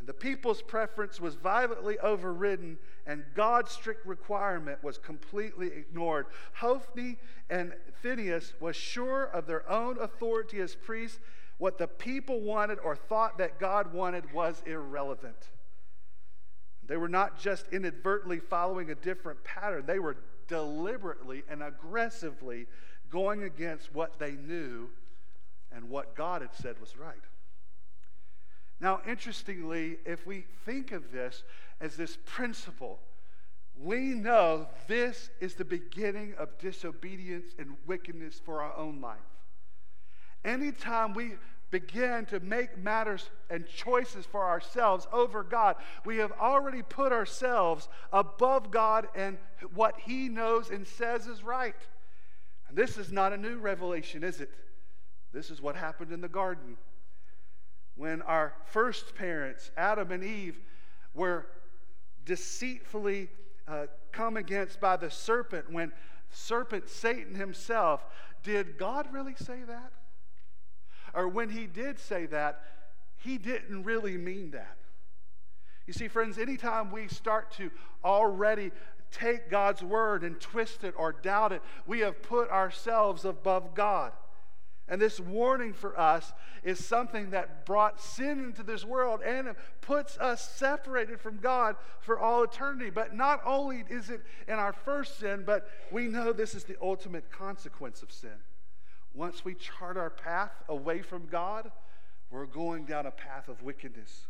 And 0.04 0.08
the 0.10 0.12
people's 0.12 0.60
preference 0.60 1.18
was 1.18 1.34
violently 1.34 1.98
overridden, 1.98 2.76
and 3.06 3.24
God's 3.34 3.70
strict 3.70 4.04
requirement 4.04 4.84
was 4.84 4.98
completely 4.98 5.68
ignored. 5.68 6.26
Hophni 6.52 7.16
and 7.48 7.72
Phinehas 8.02 8.52
was 8.60 8.76
sure 8.76 9.24
of 9.24 9.46
their 9.46 9.66
own 9.66 9.98
authority 9.98 10.60
as 10.60 10.74
priests. 10.74 11.20
What 11.56 11.78
the 11.78 11.86
people 11.86 12.42
wanted 12.42 12.80
or 12.80 12.96
thought 12.96 13.38
that 13.38 13.58
God 13.58 13.94
wanted 13.94 14.30
was 14.30 14.62
irrelevant. 14.66 15.48
They 16.86 16.98
were 16.98 17.08
not 17.08 17.38
just 17.38 17.64
inadvertently 17.72 18.40
following 18.40 18.90
a 18.90 18.94
different 18.94 19.42
pattern, 19.42 19.86
they 19.86 20.00
were 20.00 20.18
deliberately 20.48 21.44
and 21.48 21.62
aggressively 21.62 22.66
going 23.08 23.42
against 23.44 23.94
what 23.94 24.18
they 24.18 24.32
knew 24.32 24.90
and 25.72 25.88
what 25.88 26.14
God 26.14 26.42
had 26.42 26.54
said 26.54 26.78
was 26.78 26.94
right. 26.98 27.16
Now, 28.84 29.00
interestingly, 29.08 29.96
if 30.04 30.26
we 30.26 30.44
think 30.66 30.92
of 30.92 31.10
this 31.10 31.42
as 31.80 31.96
this 31.96 32.18
principle, 32.26 33.00
we 33.80 34.10
know 34.10 34.66
this 34.88 35.30
is 35.40 35.54
the 35.54 35.64
beginning 35.64 36.34
of 36.36 36.58
disobedience 36.58 37.54
and 37.58 37.78
wickedness 37.86 38.42
for 38.44 38.60
our 38.60 38.76
own 38.76 39.00
life. 39.00 39.16
Anytime 40.44 41.14
we 41.14 41.32
begin 41.70 42.26
to 42.26 42.40
make 42.40 42.76
matters 42.76 43.30
and 43.48 43.66
choices 43.66 44.26
for 44.26 44.44
ourselves 44.44 45.06
over 45.14 45.42
God, 45.42 45.76
we 46.04 46.18
have 46.18 46.32
already 46.32 46.82
put 46.82 47.10
ourselves 47.10 47.88
above 48.12 48.70
God 48.70 49.08
and 49.14 49.38
what 49.72 49.94
He 50.00 50.28
knows 50.28 50.68
and 50.68 50.86
says 50.86 51.26
is 51.26 51.42
right. 51.42 51.74
And 52.68 52.76
this 52.76 52.98
is 52.98 53.10
not 53.10 53.32
a 53.32 53.38
new 53.38 53.56
revelation, 53.56 54.22
is 54.22 54.42
it? 54.42 54.50
This 55.32 55.48
is 55.48 55.62
what 55.62 55.74
happened 55.74 56.12
in 56.12 56.20
the 56.20 56.28
garden 56.28 56.76
when 57.96 58.22
our 58.22 58.54
first 58.66 59.14
parents, 59.14 59.70
Adam 59.76 60.10
and 60.10 60.24
Eve, 60.24 60.60
were 61.14 61.46
deceitfully 62.24 63.28
uh, 63.68 63.86
come 64.12 64.36
against 64.36 64.80
by 64.80 64.96
the 64.96 65.10
serpent, 65.10 65.70
when 65.70 65.92
serpent 66.30 66.88
Satan 66.88 67.34
himself, 67.34 68.04
did 68.42 68.78
God 68.78 69.08
really 69.12 69.34
say 69.36 69.60
that? 69.66 69.92
Or 71.14 71.28
when 71.28 71.50
he 71.50 71.66
did 71.66 71.98
say 71.98 72.26
that, 72.26 72.60
he 73.16 73.38
didn't 73.38 73.84
really 73.84 74.16
mean 74.16 74.50
that. 74.50 74.76
You 75.86 75.92
see, 75.92 76.08
friends, 76.08 76.38
anytime 76.38 76.90
we 76.90 77.08
start 77.08 77.52
to 77.52 77.70
already 78.04 78.72
take 79.10 79.48
God's 79.50 79.82
word 79.82 80.24
and 80.24 80.40
twist 80.40 80.82
it 80.82 80.94
or 80.96 81.12
doubt 81.12 81.52
it, 81.52 81.62
we 81.86 82.00
have 82.00 82.22
put 82.22 82.50
ourselves 82.50 83.24
above 83.24 83.74
God. 83.74 84.12
And 84.86 85.00
this 85.00 85.18
warning 85.18 85.72
for 85.72 85.98
us 85.98 86.32
is 86.62 86.84
something 86.84 87.30
that 87.30 87.64
brought 87.64 88.00
sin 88.00 88.38
into 88.40 88.62
this 88.62 88.84
world 88.84 89.20
and 89.22 89.54
puts 89.80 90.18
us 90.18 90.46
separated 90.56 91.20
from 91.20 91.38
God 91.38 91.76
for 92.00 92.18
all 92.18 92.42
eternity. 92.42 92.90
But 92.90 93.14
not 93.14 93.40
only 93.46 93.84
is 93.88 94.10
it 94.10 94.22
in 94.46 94.54
our 94.54 94.74
first 94.74 95.18
sin, 95.18 95.44
but 95.46 95.68
we 95.90 96.06
know 96.08 96.32
this 96.32 96.54
is 96.54 96.64
the 96.64 96.76
ultimate 96.82 97.30
consequence 97.30 98.02
of 98.02 98.12
sin. 98.12 98.36
Once 99.14 99.44
we 99.44 99.54
chart 99.54 99.96
our 99.96 100.10
path 100.10 100.52
away 100.68 101.00
from 101.00 101.26
God, 101.26 101.70
we're 102.30 102.46
going 102.46 102.84
down 102.84 103.06
a 103.06 103.10
path 103.10 103.48
of 103.48 103.62
wickedness. 103.62 104.26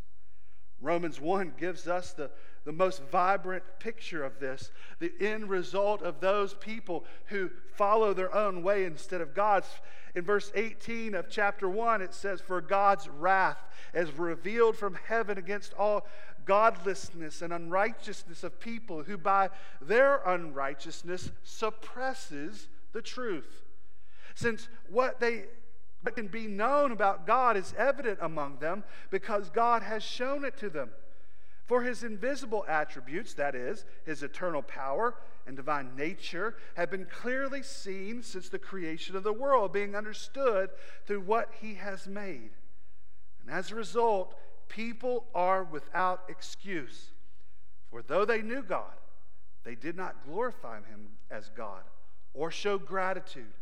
Romans 0.80 1.20
1 1.20 1.54
gives 1.58 1.86
us 1.88 2.12
the, 2.12 2.30
the 2.64 2.72
most 2.72 3.02
vibrant 3.10 3.64
picture 3.78 4.24
of 4.24 4.38
this 4.38 4.70
the 4.98 5.12
end 5.20 5.48
result 5.48 6.02
of 6.02 6.20
those 6.20 6.54
people 6.54 7.04
who 7.26 7.50
follow 7.74 8.12
their 8.12 8.34
own 8.34 8.62
way 8.62 8.84
instead 8.84 9.20
of 9.20 9.34
God's. 9.34 9.68
In 10.14 10.24
verse 10.24 10.52
18 10.54 11.14
of 11.14 11.28
chapter 11.28 11.68
1, 11.68 12.00
it 12.00 12.14
says, 12.14 12.40
For 12.40 12.60
God's 12.60 13.08
wrath 13.08 13.58
is 13.92 14.12
revealed 14.12 14.76
from 14.76 14.96
heaven 15.08 15.38
against 15.38 15.74
all 15.74 16.06
godlessness 16.44 17.42
and 17.42 17.52
unrighteousness 17.52 18.44
of 18.44 18.60
people 18.60 19.02
who 19.02 19.16
by 19.16 19.50
their 19.80 20.20
unrighteousness 20.26 21.30
suppresses 21.42 22.68
the 22.92 23.02
truth. 23.02 23.64
Since 24.34 24.68
what 24.88 25.20
they 25.20 25.44
what 26.04 26.16
can 26.16 26.28
be 26.28 26.46
known 26.46 26.92
about 26.92 27.26
God 27.26 27.56
is 27.56 27.74
evident 27.78 28.18
among 28.20 28.58
them 28.58 28.84
because 29.10 29.48
God 29.48 29.82
has 29.82 30.02
shown 30.02 30.44
it 30.44 30.56
to 30.58 30.68
them. 30.68 30.90
For 31.64 31.82
his 31.82 32.04
invisible 32.04 32.64
attributes, 32.68 33.32
that 33.34 33.54
is, 33.54 33.86
his 34.04 34.22
eternal 34.22 34.60
power 34.60 35.14
and 35.46 35.56
divine 35.56 35.96
nature, 35.96 36.56
have 36.76 36.90
been 36.90 37.06
clearly 37.06 37.62
seen 37.62 38.22
since 38.22 38.50
the 38.50 38.58
creation 38.58 39.16
of 39.16 39.22
the 39.22 39.32
world, 39.32 39.72
being 39.72 39.96
understood 39.96 40.68
through 41.06 41.22
what 41.22 41.50
he 41.62 41.74
has 41.74 42.06
made. 42.06 42.50
And 43.40 43.50
as 43.50 43.70
a 43.70 43.74
result, 43.74 44.34
people 44.68 45.24
are 45.34 45.64
without 45.64 46.24
excuse. 46.28 47.12
For 47.90 48.02
though 48.02 48.26
they 48.26 48.42
knew 48.42 48.62
God, 48.62 48.92
they 49.64 49.74
did 49.74 49.96
not 49.96 50.26
glorify 50.26 50.76
him 50.76 51.08
as 51.30 51.50
God 51.56 51.82
or 52.34 52.50
show 52.50 52.76
gratitude. 52.76 53.54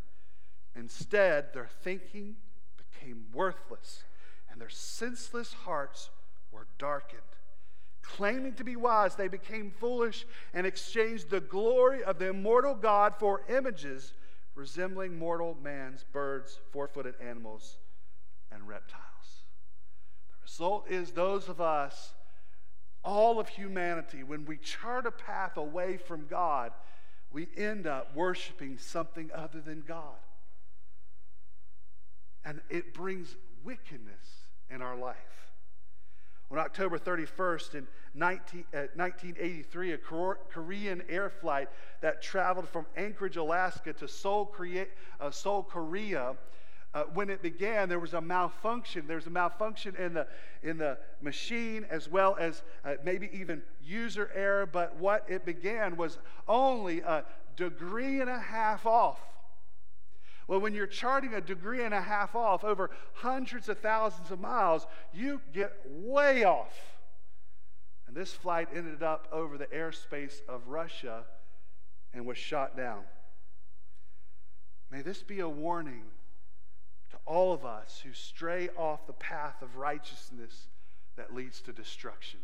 Instead, 0.75 1.53
their 1.53 1.69
thinking 1.83 2.37
became 2.77 3.27
worthless, 3.33 4.05
and 4.51 4.61
their 4.61 4.71
senseless 4.71 5.53
hearts 5.53 6.11
were 6.51 6.67
darkened. 6.79 7.21
Claiming 8.03 8.55
to 8.55 8.65
be 8.65 8.77
wise, 8.77 9.15
they 9.15 9.29
became 9.29 9.71
foolish 9.71 10.27
and 10.53 10.67
exchanged 10.67 11.31
the 11.31 11.41
glory 11.41 12.03
of 12.03 12.19
the 12.19 12.29
immortal 12.29 12.75
God 12.75 13.15
for 13.19 13.43
images 13.49 14.13
resembling 14.55 15.19
mortal 15.19 15.57
man's 15.63 16.05
birds, 16.13 16.59
four 16.73 16.87
footed 16.87 17.15
animals, 17.27 17.79
and 18.51 18.69
reptiles. 18.69 19.45
The 20.31 20.43
result 20.43 20.91
is 20.91 21.13
those 21.13 21.49
of 21.49 21.61
us, 21.61 22.13
all 23.03 23.41
of 23.41 23.49
humanity, 23.49 24.23
when 24.23 24.45
we 24.45 24.59
chart 24.59 25.07
a 25.07 25.11
path 25.11 25.57
away 25.57 25.97
from 25.97 26.27
God, 26.29 26.73
we 27.31 27.49
end 27.57 27.87
up 27.87 28.15
worshiping 28.15 28.77
something 28.77 29.31
other 29.35 29.61
than 29.61 29.85
God 29.87 30.19
and 32.45 32.61
it 32.71 32.95
brings 32.95 33.37
wickedness 33.65 34.47
in 34.71 34.83
our 34.83 34.97
life. 34.97 35.17
On 36.51 36.59
October 36.59 36.99
31st 36.99 37.75
in 37.77 37.87
19, 38.15 38.65
uh, 38.75 38.79
1983, 38.95 39.93
a 39.93 39.99
Korean 39.99 41.03
air 41.09 41.31
flight 41.31 41.69
that 42.03 42.21
traveled 42.21 42.69
from 42.69 42.85
Anchorage, 42.97 43.37
Alaska 43.37 43.93
to 43.95 44.07
Seoul, 44.07 44.45
Korea, 44.47 44.87
uh, 45.19 45.31
Seoul, 45.31 45.63
Korea 45.63 46.35
uh, 46.95 47.05
when 47.15 47.31
it 47.31 47.41
began, 47.41 47.89
there 47.89 47.99
was 47.99 48.13
a 48.13 48.21
malfunction. 48.21 49.07
There 49.07 49.17
was 49.17 49.27
a 49.27 49.31
malfunction 49.31 49.97
in 49.97 50.13
the, 50.13 50.27
in 50.63 50.77
the 50.77 50.99
machine 51.23 51.87
as 51.89 52.09
well 52.09 52.37
as 52.39 52.63
uh, 52.85 52.95
maybe 53.03 53.31
even 53.33 53.63
user 53.83 54.31
error. 54.35 54.67
But 54.67 54.97
what 54.97 55.25
it 55.27 55.47
began 55.47 55.97
was 55.97 56.19
only 56.47 57.01
a 57.01 57.25
degree 57.57 58.21
and 58.21 58.29
a 58.29 58.39
half 58.39 58.85
off 58.85 59.19
well, 60.53 60.61
when 60.61 60.75
you're 60.75 60.87
charting 60.87 61.33
a 61.33 61.41
degree 61.41 61.83
and 61.83 61.95
a 61.95 62.01
half 62.03 62.35
off 62.35 62.63
over 62.63 62.91
hundreds 63.15 63.71
of 63.71 63.79
thousands 63.79 64.31
of 64.31 64.39
miles, 64.39 64.87
you 65.11 65.41
get 65.55 65.73
way 65.87 66.45
off. 66.45 66.79
And 68.07 68.15
this 68.15 68.35
flight 68.35 68.69
ended 68.75 69.03
up 69.03 69.29
over 69.33 69.57
the 69.57 69.65
airspace 69.69 70.47
of 70.47 70.69
Russia 70.69 71.25
and 72.13 72.27
was 72.27 72.37
shot 72.37 72.77
down. 72.77 73.01
May 74.91 75.01
this 75.01 75.23
be 75.23 75.41
a 75.41 75.49
warning 75.49 76.05
to 77.13 77.17
all 77.25 77.55
of 77.55 77.65
us 77.65 78.03
who 78.05 78.13
stray 78.13 78.69
off 78.77 79.07
the 79.07 79.15
path 79.15 79.63
of 79.63 79.79
righteousness 79.79 80.67
that 81.17 81.35
leads 81.35 81.63
to 81.63 81.73
destruction. 81.73 82.41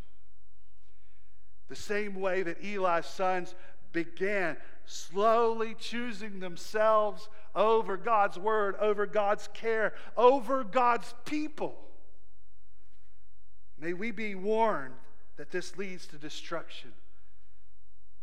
The 1.68 1.76
same 1.76 2.14
way 2.14 2.42
that 2.42 2.64
Eli's 2.64 3.04
sons 3.04 3.54
began 3.92 4.56
slowly 4.84 5.74
choosing 5.78 6.40
themselves 6.40 7.28
over 7.54 7.96
God's 7.96 8.38
word, 8.38 8.76
over 8.80 9.06
God's 9.06 9.48
care, 9.52 9.94
over 10.16 10.64
God's 10.64 11.14
people. 11.24 11.76
May 13.78 13.92
we 13.92 14.10
be 14.10 14.34
warned 14.34 14.94
that 15.36 15.50
this 15.50 15.76
leads 15.76 16.06
to 16.08 16.16
destruction. 16.16 16.92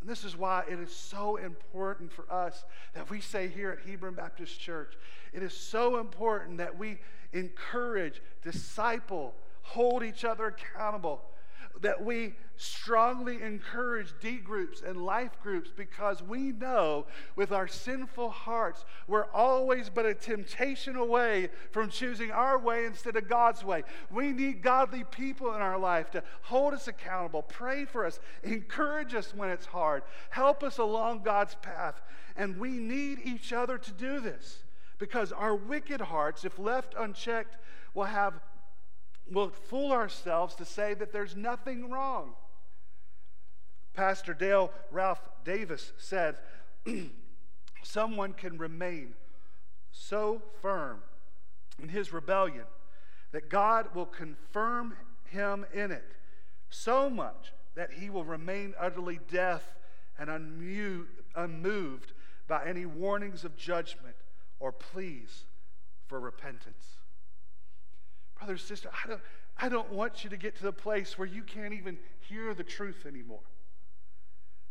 And 0.02 0.10
this 0.10 0.24
is 0.24 0.38
why 0.38 0.64
it 0.70 0.80
is 0.80 0.96
so 0.96 1.38
important 1.38 2.12
for 2.12 2.32
us 2.32 2.66
that 2.94 3.10
we 3.10 3.22
say 3.22 3.48
here 3.48 3.72
at 3.72 3.90
Hebron 3.90 4.14
Baptist 4.14 4.60
Church, 4.60 4.96
it 5.34 5.42
is 5.42 5.56
so 5.56 6.00
important 6.00 6.58
that 6.58 6.78
we 6.78 7.00
encourage, 7.34 8.22
disciple, 8.44 9.34
hold 9.62 10.04
each 10.04 10.24
other 10.24 10.48
accountable 10.48 11.22
that 11.82 12.04
we 12.04 12.36
strongly 12.58 13.42
encourage 13.42 14.14
D 14.22 14.38
groups 14.38 14.82
and 14.82 15.06
life 15.06 15.32
groups 15.44 15.72
because 15.76 16.24
we 16.24 16.52
know 16.54 17.06
with 17.36 17.52
our 17.52 17.68
sinful 17.68 18.30
hearts, 18.30 18.86
we're 19.08 19.30
always 19.32 19.90
but 19.90 20.06
a 20.06 20.14
temptation 20.14 20.96
away 20.96 21.50
from 21.72 21.90
choosing 21.90 22.32
our 22.32 22.58
way 22.58 22.86
instead 22.86 23.16
of 23.18 23.28
God's 23.28 23.64
way. 23.64 23.84
We 24.10 24.32
need 24.32 24.62
godly 24.62 25.04
people 25.04 25.54
in 25.54 25.62
our 25.62 25.78
life 25.78 26.12
to 26.12 26.24
hold 26.44 26.74
us 26.74 26.88
accountable, 26.88 27.42
pray 27.42 27.86
for 27.86 28.06
us, 28.06 28.20
encourage 28.44 29.14
us 29.14 29.34
when 29.36 29.50
it's 29.50 29.66
hard, 29.66 30.04
help 30.30 30.64
us 30.64 30.78
along 30.78 31.24
God's 31.24 31.56
path. 31.56 32.02
And 32.38 32.58
we 32.58 32.72
need 32.72 33.20
each 33.24 33.54
other 33.54 33.78
to 33.78 33.92
do 33.92 34.20
this 34.20 34.64
because 34.98 35.32
our 35.32 35.56
wicked 35.56 36.02
hearts, 36.02 36.46
if 36.46 36.58
left 36.58 36.96
unchecked, 36.98 37.58
will 37.94 38.06
have 38.06 38.40
we'll 39.30 39.50
fool 39.50 39.92
ourselves 39.92 40.56
to 40.56 40.66
say 40.66 40.94
that 40.94 41.12
there's 41.12 41.36
nothing 41.36 41.90
wrong. 41.90 42.34
Pastor 43.94 44.34
Dale 44.34 44.72
Ralph 44.92 45.22
Davis 45.44 45.94
said, 45.98 46.38
Someone 47.84 48.34
can 48.34 48.58
remain 48.58 49.14
so 49.92 50.42
firm 50.62 51.02
in 51.82 51.90
his 51.90 52.12
rebellion 52.12 52.66
that 53.32 53.50
God 53.50 53.94
will 53.96 54.06
confirm 54.06 54.96
him 55.26 55.66
in 55.74 55.92
it 55.92 56.16
so 56.70 57.10
much 57.10 57.54
that 57.76 57.92
he 57.94 58.10
will 58.10 58.24
remain 58.24 58.74
utterly 58.80 59.20
deaf 59.30 59.64
and 60.18 60.30
unmoved 61.36 62.14
by 62.48 62.66
any 62.66 62.86
warnings 62.86 63.44
of 63.44 63.58
judgment 63.58 64.16
or 64.60 64.72
pleas 64.72 65.46
for 66.08 66.20
repentance. 66.20 66.98
Brother, 68.38 68.58
sister, 68.58 68.90
I 69.04 69.08
don't, 69.08 69.22
I 69.58 69.70
don't 69.70 69.92
want 69.92 70.24
you 70.24 70.30
to 70.30 70.38
get 70.38 70.56
to 70.58 70.64
the 70.64 70.74
place 70.74 71.18
where 71.18 71.28
you 71.28 71.42
can't 71.42 71.74
even 71.74 71.98
hear 72.20 72.54
the 72.54 72.64
truth 72.64 73.06
anymore. 73.08 73.40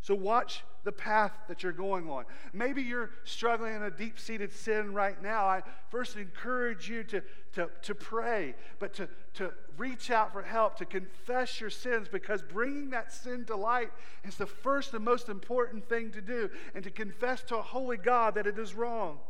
So 0.05 0.15
watch 0.15 0.63
the 0.85 0.93
path 0.93 1.33
that 1.49 1.63
you're 1.63 1.73
going 1.73 2.11
on. 2.11 2.27
Maybe 2.53 2.83
you're 2.83 3.09
struggling 3.25 3.75
in 3.75 3.85
a 3.85 3.91
deep 3.91 4.19
seated 4.19 4.53
sin 4.53 4.93
right 4.93 5.21
now. 5.23 5.47
I 5.47 5.63
first 5.89 6.19
encourage 6.19 6.91
you 6.91 7.05
to, 7.05 7.23
to, 7.55 7.71
to 7.81 7.95
pray, 7.95 8.55
but 8.79 8.93
to, 8.95 9.09
to 9.35 9.55
reach 9.79 10.11
out 10.11 10.35
for 10.35 10.43
help, 10.43 10.77
to 10.77 10.85
confess 10.85 11.59
your 11.59 11.71
sins, 11.71 12.07
because 12.13 12.43
bringing 12.43 12.91
that 12.91 13.15
sin 13.15 13.47
to 13.47 13.57
light 13.57 13.93
is 14.25 14.37
the 14.37 14.45
first 14.45 14.93
and 14.93 15.03
most 15.03 15.31
important 15.31 15.89
thing 15.89 16.11
to 16.11 16.21
do, 16.21 16.51
and 16.75 16.85
to 16.85 16.91
confess 16.91 17.43
to 17.45 17.57
a 17.57 17.63
holy 17.63 17.97
God 17.97 18.35
that 18.35 18.47
it 18.47 18.59
is 18.59 18.75
wrong 18.75 19.21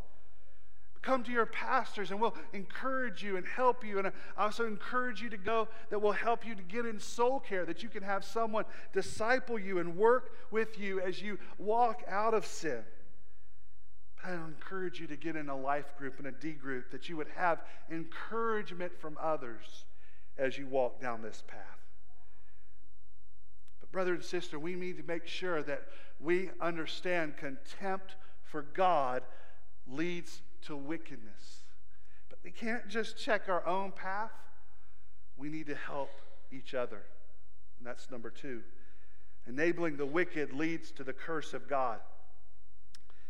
come 1.04 1.22
to 1.22 1.30
your 1.30 1.46
pastors 1.46 2.10
and 2.10 2.20
we'll 2.20 2.34
encourage 2.52 3.22
you 3.22 3.36
and 3.36 3.46
help 3.46 3.84
you. 3.84 3.98
And 3.98 4.08
I 4.08 4.12
also 4.38 4.66
encourage 4.66 5.20
you 5.20 5.28
to 5.30 5.36
go 5.36 5.68
that 5.90 6.00
will 6.00 6.12
help 6.12 6.46
you 6.46 6.54
to 6.54 6.62
get 6.62 6.86
in 6.86 6.98
soul 6.98 7.40
care, 7.40 7.64
that 7.66 7.82
you 7.82 7.88
can 7.88 8.02
have 8.02 8.24
someone 8.24 8.64
disciple 8.92 9.58
you 9.58 9.78
and 9.78 9.96
work 9.96 10.32
with 10.50 10.78
you 10.78 11.00
as 11.00 11.20
you 11.20 11.38
walk 11.58 12.02
out 12.08 12.32
of 12.32 12.46
sin. 12.46 12.82
But 14.16 14.30
I 14.30 14.34
encourage 14.34 14.98
you 14.98 15.06
to 15.08 15.16
get 15.16 15.36
in 15.36 15.48
a 15.48 15.56
life 15.56 15.96
group 15.98 16.18
and 16.18 16.26
a 16.26 16.32
D 16.32 16.52
group, 16.52 16.90
that 16.90 17.08
you 17.08 17.16
would 17.16 17.28
have 17.36 17.62
encouragement 17.90 18.98
from 18.98 19.18
others 19.20 19.84
as 20.38 20.56
you 20.56 20.66
walk 20.66 21.00
down 21.00 21.22
this 21.22 21.42
path. 21.46 21.60
But, 23.80 23.92
brother 23.92 24.14
and 24.14 24.24
sister, 24.24 24.58
we 24.58 24.74
need 24.74 24.96
to 24.96 25.04
make 25.04 25.26
sure 25.26 25.62
that 25.62 25.82
we 26.18 26.50
understand 26.60 27.36
contempt 27.36 28.16
for 28.42 28.62
God 28.62 29.22
leads 29.86 30.40
to 30.66 30.76
wickedness. 30.76 31.64
But 32.28 32.38
we 32.42 32.50
can't 32.50 32.88
just 32.88 33.16
check 33.16 33.48
our 33.48 33.66
own 33.66 33.92
path, 33.92 34.32
we 35.36 35.48
need 35.48 35.66
to 35.66 35.74
help 35.74 36.10
each 36.52 36.74
other. 36.74 37.02
And 37.78 37.86
that's 37.86 38.10
number 38.10 38.30
two. 38.30 38.62
Enabling 39.46 39.96
the 39.96 40.06
wicked 40.06 40.52
leads 40.52 40.90
to 40.92 41.04
the 41.04 41.12
curse 41.12 41.52
of 41.52 41.68
God. 41.68 41.98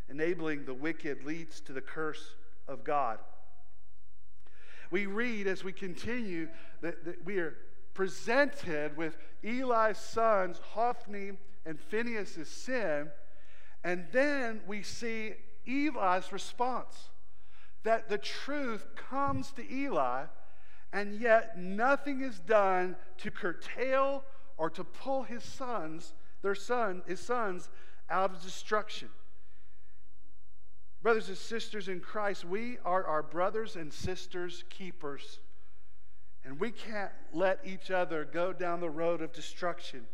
Enabling 0.09 0.65
the 0.65 0.73
wicked 0.73 1.23
leads 1.23 1.59
to 1.61 1.73
the 1.73 1.81
curse 1.81 2.35
of 2.67 2.83
God. 2.83 3.19
We 4.91 5.07
read 5.07 5.47
as 5.47 5.63
we 5.63 5.73
continue 5.73 6.47
that, 6.81 7.03
that 7.05 7.25
we 7.25 7.39
are 7.39 7.55
presented 7.93 8.95
with 8.95 9.17
Eli's 9.43 9.97
sons, 9.97 10.59
Hophni 10.73 11.31
and 11.65 11.79
Phinehas' 11.79 12.47
sin, 12.47 13.09
and 13.83 14.05
then 14.11 14.61
we 14.67 14.83
see 14.83 15.33
Eli's 15.67 16.31
response 16.31 17.09
that 17.85 18.09
the 18.09 18.17
truth 18.17 18.83
comes 18.95 19.51
to 19.51 19.73
Eli, 19.73 20.25
and 20.91 21.19
yet 21.21 21.57
nothing 21.57 22.21
is 22.21 22.39
done 22.39 22.95
to 23.19 23.29
curtail 23.31 24.23
or 24.57 24.71
to 24.71 24.83
pull 24.83 25.23
his 25.23 25.43
sons, 25.43 26.13
their 26.41 26.55
son, 26.55 27.03
his 27.05 27.19
sons, 27.19 27.69
out 28.09 28.31
of 28.31 28.41
destruction. 28.41 29.07
Brothers 31.03 31.29
and 31.29 31.37
sisters 31.37 31.87
in 31.87 31.99
Christ, 31.99 32.43
we 32.43 32.79
are 32.83 33.05
our 33.05 33.21
brothers 33.21 33.75
and 33.75 33.93
sisters' 33.93 34.63
keepers. 34.69 35.39
And 36.43 36.59
we 36.59 36.71
can't 36.71 37.11
let 37.33 37.59
each 37.63 37.91
other 37.91 38.25
go 38.25 38.51
down 38.51 38.79
the 38.79 38.89
road 38.89 39.21
of 39.21 39.31
destruction. 39.31 40.07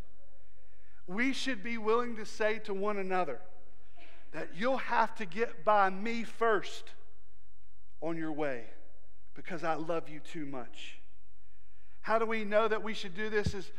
We 1.06 1.32
should 1.32 1.62
be 1.62 1.78
willing 1.78 2.16
to 2.16 2.26
say 2.26 2.58
to 2.60 2.74
one 2.74 2.98
another 2.98 3.40
that 4.32 4.50
you'll 4.54 4.76
have 4.78 5.14
to 5.16 5.24
get 5.24 5.64
by 5.64 5.88
me 5.88 6.24
first 6.24 6.92
on 8.02 8.16
your 8.16 8.32
way 8.32 8.64
because 9.34 9.64
I 9.64 9.74
love 9.74 10.08
you 10.08 10.20
too 10.20 10.44
much. 10.44 10.98
How 12.02 12.18
do 12.18 12.26
we 12.26 12.44
know 12.44 12.68
that 12.68 12.82
we 12.82 12.94
should 12.94 13.14
do 13.14 13.30
this 13.30 13.54
as 13.54 13.70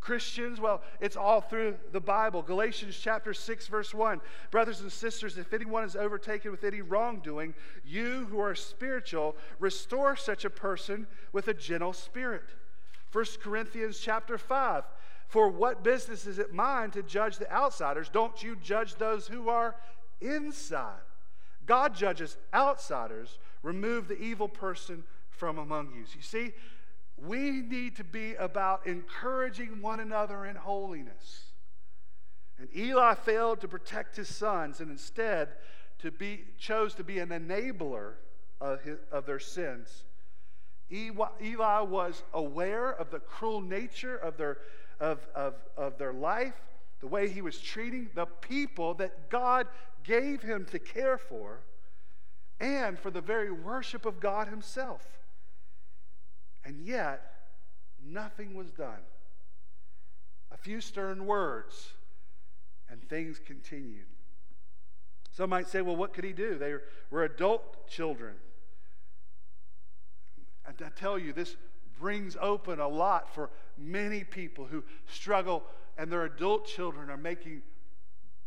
Christians? 0.00 0.60
Well, 0.60 0.82
it's 1.00 1.16
all 1.16 1.40
through 1.40 1.76
the 1.92 2.00
Bible. 2.00 2.42
Galatians 2.42 2.98
chapter 3.00 3.34
6, 3.34 3.66
verse 3.66 3.92
1. 3.92 4.20
Brothers 4.50 4.80
and 4.80 4.90
sisters, 4.90 5.36
if 5.36 5.52
anyone 5.52 5.84
is 5.84 5.94
overtaken 5.94 6.50
with 6.50 6.64
any 6.64 6.80
wrongdoing, 6.80 7.54
you 7.84 8.26
who 8.30 8.40
are 8.40 8.54
spiritual, 8.54 9.36
restore 9.58 10.16
such 10.16 10.44
a 10.44 10.50
person 10.50 11.06
with 11.32 11.48
a 11.48 11.54
gentle 11.54 11.92
spirit. 11.92 12.44
1 13.12 13.24
Corinthians 13.42 13.98
chapter 13.98 14.38
5. 14.38 14.84
For 15.28 15.48
what 15.48 15.82
business 15.82 16.26
is 16.26 16.38
it 16.38 16.54
mine 16.54 16.92
to 16.92 17.02
judge 17.02 17.38
the 17.38 17.52
outsiders? 17.52 18.08
Don't 18.08 18.42
you 18.42 18.56
judge 18.56 18.94
those 18.94 19.26
who 19.26 19.48
are 19.48 19.74
inside? 20.20 21.00
God 21.66 21.94
judges 21.94 22.36
outsiders. 22.54 23.38
Remove 23.62 24.08
the 24.08 24.18
evil 24.18 24.48
person 24.48 25.04
from 25.30 25.58
among 25.58 25.92
you. 25.94 26.00
You 26.00 26.22
see, 26.22 26.52
we 27.16 27.62
need 27.62 27.96
to 27.96 28.04
be 28.04 28.34
about 28.34 28.86
encouraging 28.86 29.80
one 29.80 30.00
another 30.00 30.44
in 30.44 30.56
holiness. 30.56 31.44
And 32.58 32.68
Eli 32.76 33.14
failed 33.14 33.60
to 33.60 33.68
protect 33.68 34.16
his 34.16 34.34
sons 34.34 34.80
and 34.80 34.90
instead 34.90 35.48
to 35.98 36.10
be, 36.10 36.44
chose 36.58 36.94
to 36.94 37.04
be 37.04 37.18
an 37.18 37.28
enabler 37.28 38.14
of, 38.60 38.80
his, 38.82 38.98
of 39.10 39.26
their 39.26 39.38
sins. 39.38 40.04
Eli 40.90 41.80
was 41.80 42.22
aware 42.32 42.90
of 42.90 43.10
the 43.10 43.18
cruel 43.18 43.60
nature 43.60 44.16
of 44.16 44.36
their, 44.36 44.58
of, 45.00 45.26
of, 45.34 45.54
of 45.76 45.98
their 45.98 46.12
life, 46.12 46.54
the 47.00 47.06
way 47.06 47.28
he 47.28 47.42
was 47.42 47.58
treating 47.58 48.08
the 48.14 48.26
people 48.26 48.94
that 48.94 49.28
God 49.28 49.66
gave 50.04 50.42
him 50.42 50.64
to 50.66 50.78
care 50.78 51.18
for 51.18 51.60
and 52.60 52.98
for 52.98 53.10
the 53.10 53.20
very 53.20 53.50
worship 53.50 54.06
of 54.06 54.20
God 54.20 54.48
Himself. 54.48 55.02
And 56.64 56.80
yet, 56.80 57.22
nothing 58.04 58.54
was 58.54 58.70
done. 58.70 59.00
A 60.50 60.56
few 60.56 60.80
stern 60.80 61.26
words, 61.26 61.90
and 62.88 63.02
things 63.08 63.40
continued. 63.44 64.06
Some 65.32 65.50
might 65.50 65.68
say, 65.68 65.82
well, 65.82 65.96
what 65.96 66.14
could 66.14 66.24
he 66.24 66.32
do? 66.32 66.56
They 66.56 66.74
were 67.10 67.24
adult 67.24 67.88
children. 67.88 68.34
And 70.66 70.76
I 70.84 70.88
tell 70.98 71.18
you, 71.18 71.32
this 71.32 71.56
brings 72.00 72.36
open 72.40 72.80
a 72.80 72.88
lot 72.88 73.34
for 73.34 73.50
many 73.76 74.24
people 74.24 74.64
who 74.64 74.82
struggle 75.06 75.62
and 75.98 76.10
their 76.10 76.24
adult 76.24 76.66
children 76.66 77.10
are 77.10 77.16
making 77.16 77.62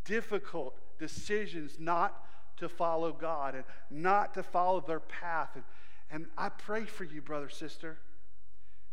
difficult 0.06 0.76
decisions 0.98 1.78
not 1.80 2.26
to 2.60 2.70
follow 2.70 3.12
God 3.12 3.56
and 3.56 3.64
not 3.90 4.34
to 4.36 4.44
follow 4.44 4.82
their 4.82 5.00
path. 5.00 5.50
And, 5.56 5.64
and 6.12 6.26
I 6.38 6.50
pray 6.50 6.86
for 6.86 7.04
you, 7.04 7.22
brother, 7.22 7.50
sister. 7.50 7.98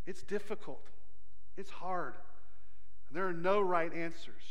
It's 0.06 0.22
difficult, 0.22 0.88
it's 1.56 1.70
hard. 1.70 2.14
There 3.12 3.26
are 3.26 3.32
no 3.32 3.60
right 3.60 3.92
answers. 3.92 4.42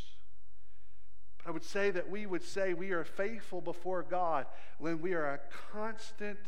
But 1.37 1.49
I 1.49 1.51
would 1.51 1.63
say 1.63 1.91
that 1.91 2.09
we 2.09 2.25
would 2.25 2.43
say 2.43 2.73
we 2.73 2.91
are 2.91 3.03
faithful 3.03 3.61
before 3.61 4.03
God 4.03 4.45
when 4.79 5.01
we 5.01 5.13
are 5.13 5.33
a 5.33 5.39
constant 5.71 6.39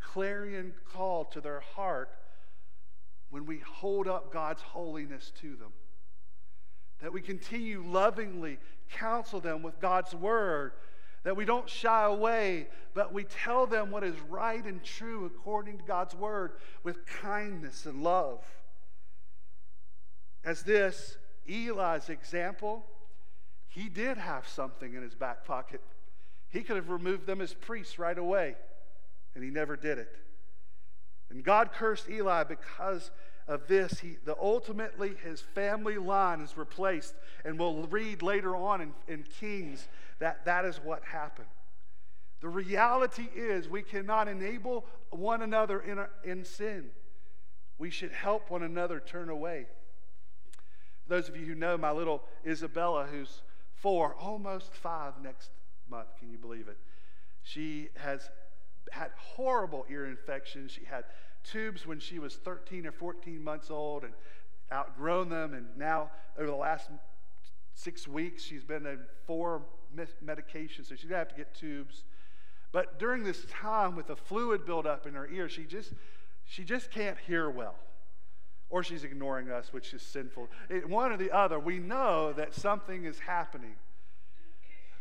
clarion 0.00 0.72
call 0.92 1.24
to 1.24 1.40
their 1.40 1.60
heart 1.60 2.10
when 3.30 3.46
we 3.46 3.58
hold 3.58 4.06
up 4.06 4.32
God's 4.32 4.62
holiness 4.62 5.32
to 5.40 5.56
them. 5.56 5.72
That 7.00 7.12
we 7.12 7.20
continue 7.20 7.84
lovingly 7.84 8.58
counsel 8.90 9.40
them 9.40 9.62
with 9.62 9.80
God's 9.80 10.14
word. 10.14 10.72
That 11.26 11.36
we 11.36 11.44
don't 11.44 11.68
shy 11.68 12.04
away, 12.04 12.68
but 12.94 13.12
we 13.12 13.24
tell 13.24 13.66
them 13.66 13.90
what 13.90 14.04
is 14.04 14.14
right 14.30 14.64
and 14.64 14.80
true 14.84 15.26
according 15.26 15.78
to 15.78 15.82
God's 15.82 16.14
word 16.14 16.52
with 16.84 17.04
kindness 17.04 17.84
and 17.84 18.04
love. 18.04 18.44
As 20.44 20.62
this, 20.62 21.16
Eli's 21.48 22.10
example, 22.10 22.86
he 23.66 23.88
did 23.88 24.18
have 24.18 24.46
something 24.46 24.94
in 24.94 25.02
his 25.02 25.16
back 25.16 25.44
pocket. 25.44 25.80
He 26.48 26.62
could 26.62 26.76
have 26.76 26.90
removed 26.90 27.26
them 27.26 27.40
as 27.40 27.52
priests 27.52 27.98
right 27.98 28.16
away, 28.16 28.54
and 29.34 29.42
he 29.42 29.50
never 29.50 29.74
did 29.74 29.98
it. 29.98 30.16
And 31.28 31.42
God 31.42 31.72
cursed 31.72 32.08
Eli 32.08 32.44
because 32.44 33.10
of 33.48 33.66
this. 33.66 33.98
He, 33.98 34.18
the, 34.24 34.36
ultimately, 34.40 35.16
his 35.24 35.40
family 35.40 35.98
line 35.98 36.40
is 36.40 36.56
replaced. 36.56 37.14
And 37.44 37.58
we'll 37.58 37.88
read 37.88 38.22
later 38.22 38.54
on 38.54 38.80
in, 38.80 38.92
in 39.08 39.24
Kings 39.40 39.88
that 40.18 40.44
that 40.44 40.64
is 40.64 40.76
what 40.76 41.02
happened. 41.04 41.48
The 42.40 42.48
reality 42.48 43.28
is, 43.34 43.68
we 43.68 43.82
cannot 43.82 44.28
enable 44.28 44.86
one 45.10 45.42
another 45.42 45.80
in, 45.80 45.98
a, 45.98 46.08
in 46.22 46.44
sin. 46.44 46.90
We 47.78 47.90
should 47.90 48.12
help 48.12 48.50
one 48.50 48.62
another 48.62 49.00
turn 49.00 49.28
away. 49.28 49.66
Those 51.08 51.28
of 51.28 51.36
you 51.36 51.46
who 51.46 51.54
know 51.54 51.78
my 51.78 51.92
little 51.92 52.22
Isabella, 52.46 53.06
who's 53.10 53.42
four, 53.74 54.14
almost 54.14 54.74
five 54.74 55.14
next 55.22 55.50
month, 55.88 56.08
can 56.18 56.30
you 56.30 56.38
believe 56.38 56.68
it? 56.68 56.78
She 57.42 57.88
has 57.96 58.28
had 58.90 59.10
horrible 59.16 59.86
ear 59.88 60.06
infections. 60.06 60.72
She 60.72 60.84
had 60.84 61.04
tubes 61.44 61.86
when 61.86 62.00
she 62.00 62.18
was 62.18 62.36
13 62.36 62.86
or 62.86 62.92
14 62.92 63.42
months 63.42 63.70
old 63.70 64.04
and 64.04 64.12
outgrown 64.72 65.28
them. 65.28 65.54
And 65.54 65.66
now, 65.76 66.10
over 66.36 66.46
the 66.46 66.56
last 66.56 66.90
six 67.74 68.08
weeks, 68.08 68.42
she's 68.42 68.64
been 68.64 68.86
in 68.86 69.00
four 69.26 69.62
medications, 70.24 70.86
so 70.86 70.94
she's 70.94 71.04
going 71.04 71.10
to 71.10 71.18
have 71.18 71.28
to 71.28 71.34
get 71.34 71.54
tubes. 71.54 72.04
But 72.72 72.98
during 72.98 73.24
this 73.24 73.44
time, 73.50 73.96
with 73.96 74.08
the 74.08 74.16
fluid 74.16 74.66
buildup 74.66 75.06
in 75.06 75.14
her 75.14 75.28
ear, 75.28 75.48
she 75.48 75.64
just, 75.64 75.92
she 76.44 76.64
just 76.64 76.90
can't 76.90 77.16
hear 77.26 77.48
well. 77.50 77.76
Or 78.68 78.82
she's 78.82 79.04
ignoring 79.04 79.50
us, 79.50 79.72
which 79.72 79.94
is 79.94 80.02
sinful. 80.02 80.48
It, 80.68 80.88
one 80.88 81.12
or 81.12 81.16
the 81.16 81.30
other, 81.30 81.58
we 81.58 81.78
know 81.78 82.32
that 82.32 82.52
something 82.52 83.04
is 83.04 83.20
happening. 83.20 83.76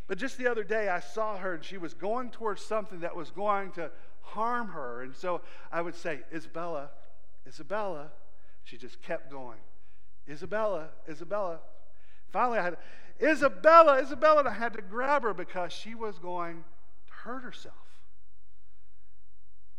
But 0.07 0.19
just 0.19 0.37
the 0.37 0.47
other 0.47 0.63
day, 0.63 0.87
I 0.87 0.99
saw 0.99 1.37
her 1.37 1.55
and 1.55 1.63
she 1.63 1.77
was 1.77 1.95
going 1.95 2.29
towards 2.29 2.61
something 2.63 2.99
that 2.99 3.15
was 3.15 3.31
going 3.31 3.71
to 3.71 3.89
harm 4.21 4.69
her. 4.69 5.01
And 5.01 5.15
so 5.15 5.41
I 5.71 5.81
would 5.81 5.95
say, 5.95 6.19
Isabella, 6.31 6.91
Isabella. 7.47 8.11
She 8.63 8.77
just 8.77 9.01
kept 9.01 9.31
going. 9.31 9.59
Isabella, 10.27 10.89
Isabella. 11.07 11.59
Finally, 12.31 12.59
I 12.59 12.63
had, 12.63 12.77
Isabella, 13.21 14.01
Isabella, 14.01 14.39
and 14.39 14.49
I 14.49 14.53
had 14.53 14.73
to 14.73 14.81
grab 14.81 15.23
her 15.23 15.33
because 15.33 15.71
she 15.71 15.95
was 15.95 16.19
going 16.19 16.63
to 17.07 17.13
hurt 17.13 17.43
herself. 17.43 17.75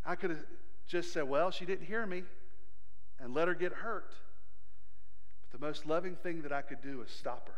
I 0.05 0.15
could 0.15 0.31
have 0.31 0.45
just 0.87 1.13
said, 1.13 1.25
Well, 1.29 1.51
she 1.51 1.67
didn't 1.67 1.87
hear 1.87 2.07
me 2.07 2.23
and 3.21 3.35
let 3.35 3.49
her 3.49 3.55
get 3.55 3.73
hurt. 3.73 4.15
But 5.43 5.61
the 5.61 5.67
most 5.67 5.87
loving 5.87 6.17
thing 6.17 6.43
that 6.43 6.53
I 6.53 6.63
could 6.63 6.81
do 6.81 7.03
is 7.03 7.11
stop 7.11 7.49
her. 7.49 7.55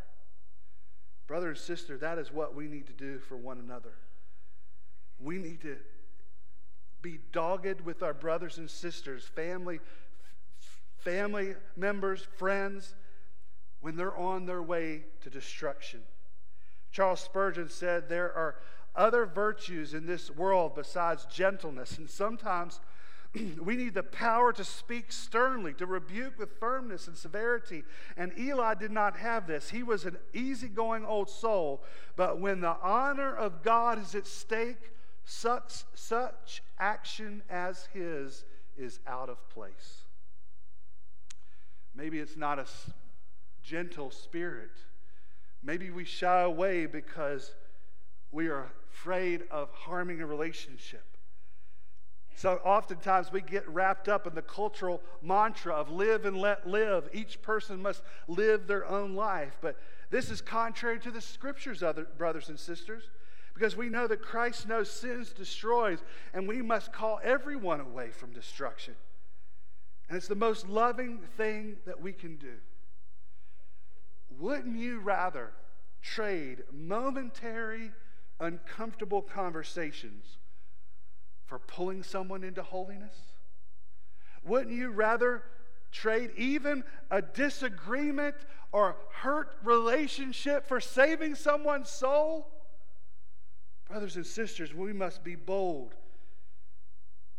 Brother 1.27 1.49
and 1.49 1.59
sister, 1.59 1.99
that 1.99 2.19
is 2.19 2.33
what 2.33 2.55
we 2.55 2.67
need 2.67 2.87
to 2.87 2.93
do 2.93 3.19
for 3.19 3.37
one 3.37 3.59
another. 3.59 3.93
We 5.21 5.37
need 5.37 5.61
to 5.63 5.77
be 7.03 7.19
dogged 7.33 7.83
with 7.83 8.03
our 8.03 8.15
brothers 8.15 8.59
and 8.59 8.69
sisters, 8.69 9.25
family, 9.25 9.81
family 10.99 11.55
members, 11.77 12.27
friends, 12.39 12.95
when 13.81 13.97
they're 13.97 14.17
on 14.17 14.47
their 14.47 14.63
way 14.63 15.03
to 15.23 15.31
destruction. 15.31 16.01
Charles 16.91 17.21
Spurgeon 17.21 17.69
said 17.69 18.09
there 18.09 18.33
are 18.33 18.57
other 18.97 19.27
virtues 19.27 19.95
in 19.95 20.07
this 20.07 20.31
world 20.31 20.75
besides 20.75 21.27
gentleness, 21.27 21.99
and 21.99 22.09
sometimes 22.11 22.81
we 23.63 23.77
need 23.77 23.95
the 23.95 24.03
power 24.03 24.53
to 24.53 24.65
speak 24.65 25.13
sternly, 25.13 25.75
to 25.75 25.87
rebuke 25.87 26.39
with 26.39 26.59
firmness 26.59 27.07
and 27.07 27.17
severity. 27.17 27.85
And 28.17 28.33
Eli 28.39 28.75
did 28.75 28.91
not 28.91 29.17
have 29.19 29.47
this. 29.47 29.71
He 29.71 29.83
was 29.83 30.05
an 30.05 30.17
easygoing 30.33 31.05
old 31.05 31.29
soul, 31.31 31.83
but 32.17 32.41
when 32.41 32.61
the 32.61 32.77
honor 32.83 33.35
of 33.35 33.63
God 33.63 34.01
is 34.01 34.15
at 34.15 34.27
stake, 34.27 34.93
such, 35.25 35.85
such 35.95 36.63
action 36.79 37.43
as 37.51 37.87
his 37.93 38.45
is 38.79 38.99
out 39.07 39.29
of 39.29 39.49
place. 39.51 40.05
Maybe 41.95 42.19
it's 42.19 42.37
not 42.37 42.59
a 42.59 42.65
gentle 43.63 44.11
spirit. 44.11 44.71
Maybe 45.63 45.91
we 45.91 46.05
shy 46.05 46.43
away 46.43 46.87
because 46.87 47.55
we 48.31 48.49
are 48.49 48.71
afraid 48.91 49.45
of 49.51 49.71
harming 49.73 50.21
a 50.21 50.27
relationship. 50.27 51.05
So 52.37 52.61
oftentimes 52.65 53.33
we 53.33 53.41
get 53.41 53.69
wrapped 53.69 54.09
up 54.09 54.27
in 54.27 54.35
the 54.35 54.43
cultural 54.43 55.03
mantra 55.23 55.75
of 55.75 55.91
live 55.91 56.25
and 56.25 56.37
let 56.37 56.69
live. 56.69 57.09
Each 57.13 57.43
person 57.43 57.83
must 57.83 58.03
live 58.29 58.69
their 58.69 58.87
own 58.87 59.17
life. 59.17 59.59
But 59.61 59.77
this 60.11 60.31
is 60.31 60.41
contrary 60.41 61.01
to 61.01 61.11
the 61.11 61.21
scriptures, 61.21 61.83
other 61.83 62.07
brothers 62.17 62.49
and 62.49 62.59
sisters 62.59 63.11
because 63.59 63.77
we 63.77 63.89
know 63.89 64.07
that 64.07 64.23
Christ 64.23 64.69
knows 64.69 64.89
sins 64.89 65.33
destroys, 65.33 65.99
and 66.33 66.47
we 66.47 66.63
must 66.63 66.93
call 66.93 67.19
everyone 67.25 67.81
away 67.81 68.11
from 68.11 68.33
destruction. 68.33 68.95
And 70.09 70.17
it's 70.17 70.29
the 70.29 70.37
most 70.37 70.69
loving 70.69 71.19
thing 71.37 71.79
that 71.85 72.01
we 72.01 72.13
can 72.13 72.37
do. 72.37 72.55
Wouldn't 74.39 74.79
you 74.79 75.01
rather 75.01 75.53
trade 76.01 76.63
momentary, 76.73 77.91
uncomfortable 78.39 79.21
conversations 79.21 80.39
for 81.45 81.59
pulling 81.59 82.03
someone 82.03 82.45
into 82.45 82.63
holiness? 82.63 83.17
Wouldn't 84.45 84.75
you 84.75 84.91
rather 84.91 85.43
trade 85.91 86.31
even 86.37 86.85
a 87.11 87.21
disagreement 87.21 88.37
or 88.71 88.97
hurt 89.11 89.57
relationship 89.65 90.67
for 90.67 90.81
saving 90.81 91.35
someone's 91.35 91.89
soul? 91.89 92.49
Brothers 93.89 94.17
and 94.17 94.27
sisters, 94.27 94.73
we 94.73 94.93
must 94.93 95.25
be 95.25 95.35
bold 95.35 95.95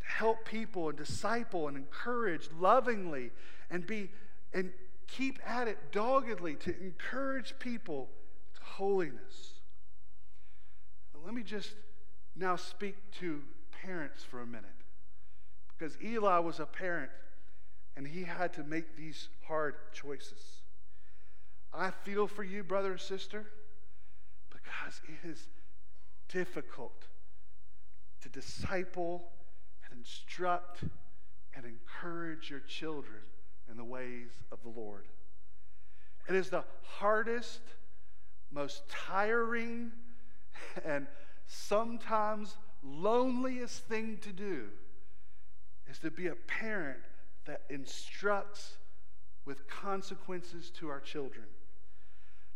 to 0.02 0.06
help 0.06 0.46
people 0.46 0.90
and 0.90 0.98
disciple 0.98 1.68
and 1.68 1.78
encourage 1.78 2.50
lovingly 2.60 3.32
and 3.70 3.86
be 3.86 4.10
and 4.52 4.72
keep 5.16 5.40
at 5.46 5.68
it 5.68 5.92
doggedly 5.92 6.56
to 6.56 6.80
encourage 6.80 7.54
people 7.60 8.10
to 8.56 8.62
holiness. 8.64 9.54
Let 11.26 11.34
me 11.34 11.44
just 11.44 11.74
now 12.36 12.56
speak 12.56 12.96
to 13.20 13.42
parents 13.84 14.24
for 14.24 14.42
a 14.42 14.46
minute. 14.46 14.70
Because 15.78 15.98
Eli 16.04 16.40
was 16.40 16.60
a 16.60 16.66
parent 16.66 17.12
and 17.96 18.08
he 18.08 18.24
had 18.24 18.54
to 18.54 18.64
make 18.64 18.96
these 18.96 19.30
hard 19.48 19.76
choices. 19.94 20.62
I 21.74 21.92
feel 21.92 22.28
for 22.28 22.44
you, 22.44 22.64
brother 22.64 22.92
and 22.92 23.00
sister, 23.00 23.46
because 24.50 25.02
it 25.04 25.28
is 25.28 25.48
difficult 26.30 27.08
to 28.22 28.30
disciple 28.30 29.30
and 29.84 30.00
instruct 30.00 30.82
and 31.54 31.66
encourage 31.66 32.50
your 32.50 32.62
children 32.62 33.22
in 33.70 33.78
the 33.78 33.84
ways 33.84 34.32
of 34.52 34.62
the 34.64 34.70
Lord. 34.70 35.08
It 36.28 36.36
is 36.36 36.50
the 36.50 36.64
hardest, 36.84 37.62
most 38.52 38.88
tiring, 38.90 39.92
and 40.86 41.08
sometimes 41.48 42.56
loneliest 42.84 43.86
thing 43.86 44.18
to 44.22 44.32
do 44.32 44.66
is 45.90 46.00
to 46.00 46.12
be 46.12 46.28
a 46.28 46.36
parent 46.36 47.00
that 47.46 47.62
instructs 47.70 48.78
with 49.46 49.68
consequences 49.68 50.70
to 50.72 50.90
our 50.90 51.00
children. 51.00 51.46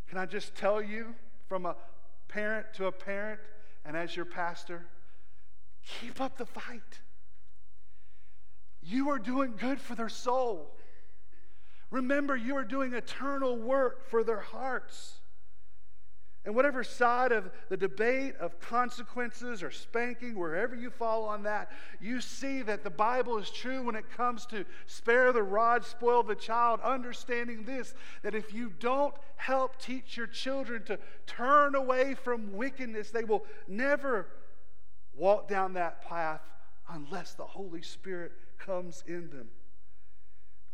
Can 0.08 0.18
I 0.18 0.26
just 0.26 0.56
tell 0.56 0.82
you 0.82 1.16
from 1.48 1.66
a 1.66 1.76
parent 2.28 2.68
to 2.76 2.86
a 2.86 2.92
parent 2.92 3.40
and 3.86 3.98
as 3.98 4.16
your 4.16 4.26
pastor, 4.26 4.86
keep 5.86 6.22
up 6.22 6.38
the 6.38 6.46
fight. 6.46 7.02
You 8.82 9.10
are 9.10 9.20
doing 9.20 9.54
good 9.58 9.80
for 9.80 9.96
their 9.96 10.10
soul. 10.10 10.76
Remember, 11.94 12.36
you 12.36 12.56
are 12.56 12.64
doing 12.64 12.96
eternal 12.96 13.56
work 13.56 14.10
for 14.10 14.24
their 14.24 14.40
hearts. 14.40 15.20
And 16.44 16.56
whatever 16.56 16.84
side 16.84 17.32
of 17.32 17.52
the 17.70 17.78
debate 17.78 18.36
of 18.38 18.60
consequences 18.60 19.62
or 19.62 19.70
spanking, 19.70 20.34
wherever 20.34 20.76
you 20.76 20.90
fall 20.90 21.26
on 21.26 21.44
that, 21.44 21.72
you 22.02 22.20
see 22.20 22.64
that 22.64 22.84
the 22.84 22.90
Bible 22.90 23.38
is 23.38 23.52
true 23.52 23.84
when 23.84 23.96
it 23.96 24.10
comes 24.10 24.48
to 24.48 24.66
spare 24.88 25.32
the 25.32 25.44
rod, 25.44 25.86
spoil 25.86 26.24
the 26.24 26.34
child, 26.34 26.80
understanding 26.84 27.64
this 27.64 27.94
that 28.24 28.34
if 28.34 28.52
you 28.52 28.72
don't 28.80 29.14
help 29.36 29.80
teach 29.80 30.18
your 30.18 30.26
children 30.26 30.84
to 30.86 30.98
turn 31.28 31.76
away 31.76 32.16
from 32.16 32.54
wickedness, 32.54 33.12
they 33.12 33.24
will 33.24 33.46
never 33.68 34.30
walk 35.14 35.48
down 35.48 35.74
that 35.74 36.02
path 36.02 36.42
unless 36.90 37.36
the 37.36 37.46
Holy 37.46 37.84
Spirit 37.84 38.32
comes 38.58 39.04
in 39.06 39.30
them. 39.30 39.48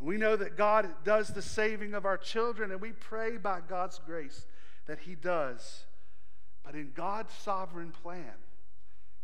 We 0.00 0.16
know 0.16 0.34
that 0.34 0.56
God 0.56 0.88
does 1.04 1.28
the 1.28 1.42
saving 1.42 1.92
of 1.92 2.06
our 2.06 2.16
children, 2.16 2.70
and 2.70 2.80
we 2.80 2.92
pray 2.92 3.36
by 3.36 3.60
God's 3.60 4.00
grace 4.04 4.46
that 4.86 5.00
He 5.00 5.14
does. 5.14 5.84
But 6.64 6.74
in 6.74 6.92
God's 6.94 7.34
sovereign 7.34 7.92
plan, 8.02 8.32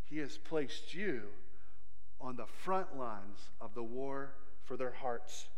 He 0.04 0.18
has 0.18 0.36
placed 0.36 0.94
you 0.94 1.22
on 2.20 2.36
the 2.36 2.46
front 2.46 2.96
lines 2.98 3.38
of 3.60 3.74
the 3.74 3.82
war 3.82 4.34
for 4.64 4.76
their 4.76 4.92
hearts. 4.92 5.48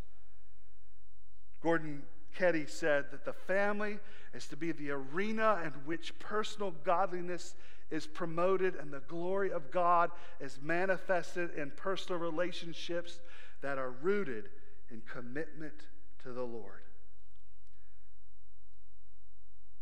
Gordon 1.61 2.03
Keddie 2.37 2.67
said 2.69 3.07
that 3.11 3.25
the 3.25 3.33
family 3.33 3.99
is 4.33 4.47
to 4.49 4.57
be 4.57 4.71
the 4.71 4.91
arena 4.93 5.61
in 5.65 5.73
which 5.85 6.17
personal 6.21 6.73
godliness 6.85 7.57
is 7.91 8.07
promoted 8.07 8.77
and 8.77 8.93
the 8.93 9.01
glory 9.09 9.51
of 9.51 9.71
God 9.73 10.11
is 10.41 10.59
manifested 10.63 11.55
in 11.57 11.73
personal 11.73 12.21
relationships 12.21 13.19
that 13.63 13.79
are 13.79 13.91
rooted 13.91 14.51
in 14.91 15.03
commitment 15.11 15.75
to 16.23 16.33
the 16.33 16.43
Lord. 16.43 16.83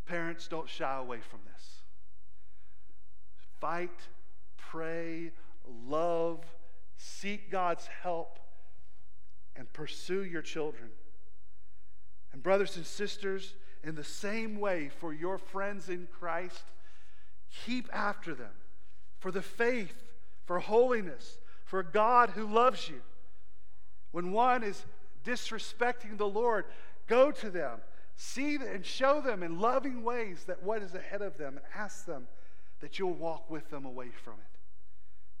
Parents, 0.05 0.47
don't 0.47 0.69
shy 0.69 0.97
away 0.97 1.19
from 1.19 1.39
this. 1.53 1.81
Fight, 3.59 4.07
pray, 4.57 5.31
love, 5.85 6.45
seek 6.97 7.51
God's 7.51 7.87
help, 8.01 8.39
and 9.55 9.71
pursue 9.73 10.23
your 10.23 10.41
children. 10.41 10.89
And, 12.31 12.43
brothers 12.43 12.77
and 12.77 12.85
sisters, 12.85 13.55
in 13.83 13.95
the 13.95 14.03
same 14.03 14.59
way 14.59 14.89
for 14.89 15.13
your 15.13 15.37
friends 15.37 15.89
in 15.89 16.07
Christ, 16.19 16.63
keep 17.65 17.89
after 17.93 18.33
them 18.33 18.51
for 19.19 19.31
the 19.31 19.41
faith, 19.41 20.03
for 20.45 20.59
holiness, 20.59 21.39
for 21.65 21.83
God 21.83 22.31
who 22.31 22.45
loves 22.45 22.87
you. 22.87 23.01
When 24.11 24.31
one 24.31 24.63
is 24.63 24.85
disrespecting 25.27 26.17
the 26.17 26.27
Lord, 26.27 26.65
go 27.07 27.31
to 27.31 27.49
them 27.49 27.79
see 28.17 28.55
and 28.55 28.83
show 28.83 29.21
them 29.21 29.43
in 29.43 29.59
loving 29.59 30.03
ways 30.03 30.43
that 30.45 30.63
what 30.63 30.81
is 30.81 30.95
ahead 30.95 31.21
of 31.21 31.37
them 31.37 31.55
and 31.55 31.65
ask 31.75 32.05
them 32.05 32.27
that 32.81 32.99
you'll 32.99 33.13
walk 33.13 33.49
with 33.49 33.69
them 33.69 33.85
away 33.85 34.09
from 34.09 34.33
it. 34.33 34.59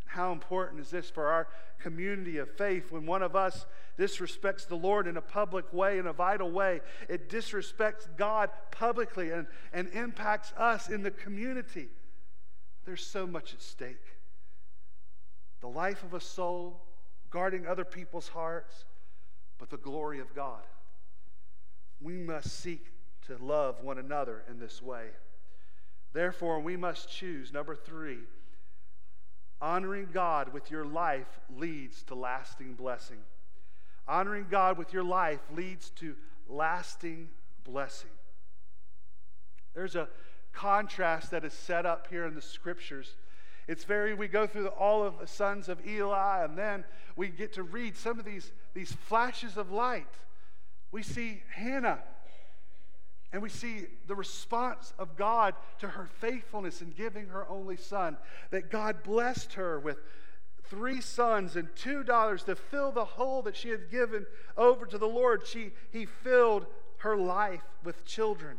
And 0.03 0.11
how 0.11 0.31
important 0.31 0.79
is 0.79 0.91
this 0.91 1.09
for 1.09 1.27
our 1.27 1.47
community 1.79 2.37
of 2.37 2.49
faith 2.55 2.91
when 2.91 3.05
one 3.05 3.23
of 3.23 3.35
us 3.35 3.65
disrespects 3.97 4.67
the 4.67 4.75
Lord 4.75 5.07
in 5.07 5.17
a 5.17 5.21
public 5.21 5.73
way, 5.73 5.97
in 5.97 6.05
a 6.05 6.13
vital 6.13 6.51
way? 6.51 6.81
It 7.09 7.29
disrespects 7.29 8.07
God 8.15 8.51
publicly 8.71 9.31
and, 9.31 9.47
and 9.73 9.89
impacts 9.89 10.53
us 10.55 10.87
in 10.87 11.01
the 11.01 11.11
community. 11.11 11.89
There's 12.85 13.05
so 13.05 13.25
much 13.25 13.55
at 13.55 13.61
stake. 13.61 14.05
The 15.61 15.67
life 15.67 16.03
of 16.03 16.13
a 16.13 16.21
soul, 16.21 16.83
guarding 17.31 17.65
other 17.65 17.83
people's 17.83 18.27
hearts, 18.27 18.85
but 19.57 19.69
the 19.69 19.77
glory 19.77 20.19
of 20.19 20.33
God 20.35 20.63
we 22.01 22.17
must 22.17 22.59
seek 22.59 22.91
to 23.27 23.37
love 23.37 23.81
one 23.81 23.97
another 23.97 24.43
in 24.49 24.59
this 24.59 24.81
way. 24.81 25.07
Therefore, 26.13 26.59
we 26.59 26.77
must 26.77 27.09
choose, 27.09 27.51
number 27.51 27.75
three, 27.75 28.19
honoring 29.61 30.09
God 30.13 30.53
with 30.53 30.71
your 30.71 30.85
life 30.85 31.39
leads 31.55 32.03
to 32.03 32.15
lasting 32.15 32.75
blessing. 32.75 33.17
Honoring 34.07 34.47
God 34.49 34.77
with 34.77 34.93
your 34.93 35.03
life 35.03 35.41
leads 35.53 35.89
to 35.91 36.15
lasting 36.47 37.29
blessing. 37.65 38.09
There's 39.73 39.95
a 39.95 40.07
contrast 40.53 41.31
that 41.31 41.43
is 41.43 41.53
set 41.53 41.85
up 41.85 42.07
here 42.09 42.25
in 42.25 42.35
the 42.35 42.41
scriptures. 42.41 43.15
It's 43.67 43.83
very, 43.83 44.13
we 44.13 44.27
go 44.27 44.47
through 44.47 44.63
the, 44.63 44.69
all 44.69 45.03
of 45.03 45.19
the 45.19 45.27
sons 45.27 45.67
of 45.67 45.85
Eli, 45.85 46.43
and 46.43 46.57
then 46.57 46.85
we 47.17 47.27
get 47.27 47.53
to 47.53 47.63
read 47.63 47.97
some 47.97 48.17
of 48.17 48.23
these, 48.23 48.51
these 48.77 48.93
flashes 48.93 49.57
of 49.57 49.71
light 49.71 50.05
we 50.91 51.01
see 51.01 51.41
Hannah 51.51 51.99
and 53.33 53.41
we 53.41 53.49
see 53.49 53.87
the 54.07 54.15
response 54.15 54.93
of 54.99 55.17
God 55.17 55.55
to 55.79 55.87
her 55.87 56.05
faithfulness 56.05 56.81
in 56.81 56.91
giving 56.91 57.27
her 57.27 57.47
only 57.49 57.75
son. 57.75 58.17
That 58.51 58.71
God 58.71 59.03
blessed 59.03 59.53
her 59.55 59.79
with 59.79 59.97
three 60.69 61.01
sons 61.01 61.55
and 61.55 61.67
two 61.75 62.03
daughters 62.03 62.43
to 62.43 62.55
fill 62.55 62.91
the 62.91 63.03
hole 63.03 63.41
that 63.41 63.57
she 63.57 63.69
had 63.69 63.91
given 63.91 64.25
over 64.55 64.85
to 64.85 64.97
the 64.97 65.07
Lord. 65.07 65.45
She, 65.45 65.71
he 65.91 66.05
filled 66.05 66.67
her 66.99 67.17
life 67.17 67.63
with 67.83 68.05
children. 68.05 68.57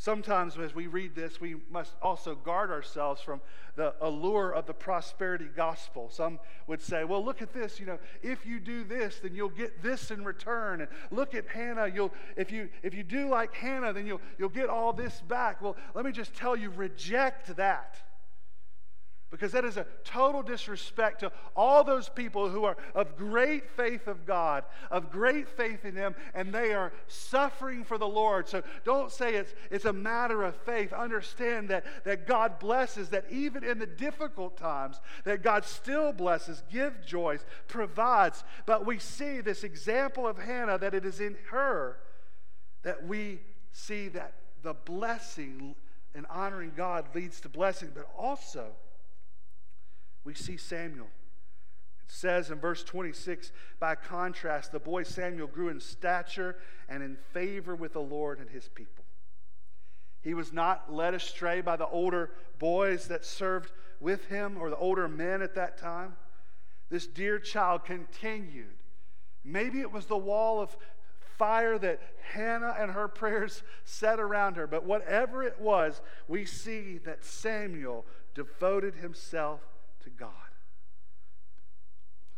Sometimes, 0.00 0.56
as 0.56 0.74
we 0.74 0.86
read 0.86 1.14
this, 1.14 1.42
we 1.42 1.56
must 1.70 1.92
also 2.00 2.34
guard 2.34 2.70
ourselves 2.70 3.20
from 3.20 3.42
the 3.76 3.92
allure 4.00 4.50
of 4.50 4.64
the 4.64 4.72
prosperity 4.72 5.44
gospel. 5.54 6.08
Some 6.10 6.38
would 6.66 6.80
say, 6.80 7.04
well, 7.04 7.22
look 7.22 7.42
at 7.42 7.52
this. 7.52 7.78
You 7.78 7.84
know, 7.84 7.98
if 8.22 8.46
you 8.46 8.60
do 8.60 8.82
this, 8.82 9.18
then 9.18 9.34
you'll 9.34 9.50
get 9.50 9.82
this 9.82 10.10
in 10.10 10.24
return. 10.24 10.80
And 10.80 10.88
look 11.10 11.34
at 11.34 11.46
Hannah. 11.48 11.86
You'll, 11.86 12.14
if, 12.34 12.50
you, 12.50 12.70
if 12.82 12.94
you 12.94 13.02
do 13.02 13.28
like 13.28 13.52
Hannah, 13.52 13.92
then 13.92 14.06
you'll, 14.06 14.22
you'll 14.38 14.48
get 14.48 14.70
all 14.70 14.94
this 14.94 15.20
back. 15.28 15.60
Well, 15.60 15.76
let 15.94 16.06
me 16.06 16.12
just 16.12 16.32
tell 16.32 16.56
you 16.56 16.70
reject 16.70 17.54
that 17.56 18.02
because 19.30 19.52
that 19.52 19.64
is 19.64 19.76
a 19.76 19.86
total 20.02 20.42
disrespect 20.42 21.20
to 21.20 21.30
all 21.54 21.84
those 21.84 22.08
people 22.08 22.48
who 22.48 22.64
are 22.64 22.76
of 22.94 23.16
great 23.16 23.70
faith 23.70 24.08
of 24.08 24.26
God, 24.26 24.64
of 24.90 25.10
great 25.10 25.48
faith 25.48 25.84
in 25.84 25.94
Him, 25.94 26.16
and 26.34 26.52
they 26.52 26.72
are 26.72 26.92
suffering 27.06 27.84
for 27.84 27.96
the 27.96 28.08
Lord. 28.08 28.48
So 28.48 28.62
don't 28.84 29.12
say 29.12 29.36
it's, 29.36 29.54
it's 29.70 29.84
a 29.84 29.92
matter 29.92 30.42
of 30.42 30.56
faith. 30.56 30.92
Understand 30.92 31.68
that, 31.68 31.84
that 32.04 32.26
God 32.26 32.58
blesses, 32.58 33.10
that 33.10 33.24
even 33.30 33.62
in 33.62 33.78
the 33.78 33.86
difficult 33.86 34.56
times, 34.56 35.00
that 35.24 35.42
God 35.42 35.64
still 35.64 36.12
blesses, 36.12 36.64
gives 36.70 37.06
joys, 37.06 37.44
provides. 37.68 38.42
But 38.66 38.84
we 38.84 38.98
see 38.98 39.40
this 39.40 39.62
example 39.62 40.26
of 40.26 40.38
Hannah 40.38 40.78
that 40.78 40.94
it 40.94 41.04
is 41.04 41.20
in 41.20 41.36
her 41.50 41.98
that 42.82 43.06
we 43.06 43.40
see 43.72 44.08
that 44.08 44.34
the 44.62 44.74
blessing 44.74 45.74
and 46.14 46.26
honoring 46.28 46.72
God 46.76 47.06
leads 47.14 47.40
to 47.42 47.48
blessing, 47.48 47.90
but 47.94 48.08
also 48.18 48.72
we 50.24 50.34
see 50.34 50.56
Samuel. 50.56 51.06
It 51.06 52.12
says 52.12 52.50
in 52.50 52.58
verse 52.58 52.82
26 52.82 53.52
by 53.78 53.94
contrast, 53.94 54.72
the 54.72 54.78
boy 54.78 55.04
Samuel 55.04 55.46
grew 55.46 55.68
in 55.68 55.80
stature 55.80 56.56
and 56.88 57.02
in 57.02 57.16
favor 57.32 57.74
with 57.74 57.92
the 57.92 58.00
Lord 58.00 58.40
and 58.40 58.50
his 58.50 58.68
people. 58.68 59.04
He 60.22 60.34
was 60.34 60.52
not 60.52 60.92
led 60.92 61.14
astray 61.14 61.60
by 61.60 61.76
the 61.76 61.88
older 61.88 62.30
boys 62.58 63.08
that 63.08 63.24
served 63.24 63.72
with 64.00 64.26
him 64.26 64.58
or 64.58 64.68
the 64.68 64.76
older 64.76 65.08
men 65.08 65.40
at 65.40 65.54
that 65.54 65.78
time. 65.78 66.16
This 66.90 67.06
dear 67.06 67.38
child 67.38 67.84
continued. 67.84 68.74
Maybe 69.44 69.80
it 69.80 69.92
was 69.92 70.06
the 70.06 70.16
wall 70.18 70.60
of 70.60 70.76
fire 71.38 71.78
that 71.78 72.00
Hannah 72.32 72.76
and 72.78 72.90
her 72.90 73.08
prayers 73.08 73.62
set 73.84 74.20
around 74.20 74.56
her, 74.56 74.66
but 74.66 74.84
whatever 74.84 75.42
it 75.42 75.58
was, 75.58 76.02
we 76.28 76.44
see 76.44 76.98
that 77.06 77.24
Samuel 77.24 78.04
devoted 78.34 78.96
himself 78.96 79.60
to 80.04 80.10
God. 80.10 80.30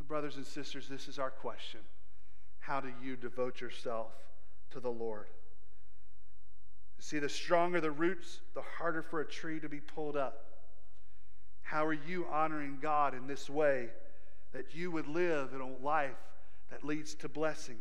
Brothers 0.09 0.37
and 0.37 0.45
sisters, 0.45 0.89
this 0.89 1.09
is 1.09 1.19
our 1.19 1.31
question. 1.31 1.81
How 2.59 2.81
do 2.81 2.93
you 3.03 3.17
devote 3.17 3.63
yourself 3.63 4.13
to 4.73 4.79
the 4.79 4.91
Lord? 4.91 5.29
See, 6.99 7.19
the 7.19 7.31
stronger 7.31 7.81
the 7.81 7.91
roots, 7.91 8.41
the 8.53 8.61
harder 8.61 9.01
for 9.01 9.23
a 9.23 9.27
tree 9.27 9.59
to 9.59 9.71
be 9.71 9.81
pulled 9.81 10.19
up. 10.19 10.45
How 11.63 11.87
are 11.87 11.95
you 11.95 12.27
honoring 12.31 12.77
God 12.83 13.15
in 13.15 13.27
this 13.27 13.49
way 13.49 13.89
that 14.53 14.75
you 14.75 14.91
would 14.91 15.09
live 15.09 15.55
in 15.55 15.63
a 15.63 15.83
life 15.83 16.11
that 16.71 16.85
leads 16.85 17.15
to 17.15 17.29
blessing? 17.31 17.79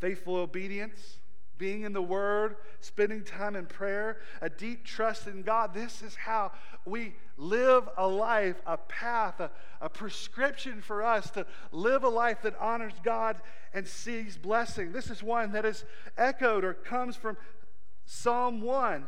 Faithful 0.00 0.36
obedience 0.36 1.16
being 1.62 1.84
in 1.84 1.92
the 1.92 2.02
Word, 2.02 2.56
spending 2.80 3.22
time 3.22 3.54
in 3.54 3.66
prayer, 3.66 4.16
a 4.40 4.50
deep 4.50 4.84
trust 4.84 5.28
in 5.28 5.42
God. 5.42 5.72
This 5.72 6.02
is 6.02 6.16
how 6.16 6.50
we 6.84 7.14
live 7.36 7.88
a 7.96 8.04
life, 8.04 8.60
a 8.66 8.76
path, 8.76 9.38
a, 9.38 9.48
a 9.80 9.88
prescription 9.88 10.82
for 10.82 11.04
us 11.04 11.30
to 11.30 11.46
live 11.70 12.02
a 12.02 12.08
life 12.08 12.42
that 12.42 12.56
honors 12.58 12.94
God 13.04 13.36
and 13.72 13.86
sees 13.86 14.36
blessing. 14.36 14.90
This 14.90 15.08
is 15.08 15.22
one 15.22 15.52
that 15.52 15.64
is 15.64 15.84
echoed 16.18 16.64
or 16.64 16.74
comes 16.74 17.14
from 17.14 17.36
Psalm 18.06 18.60
1. 18.60 19.06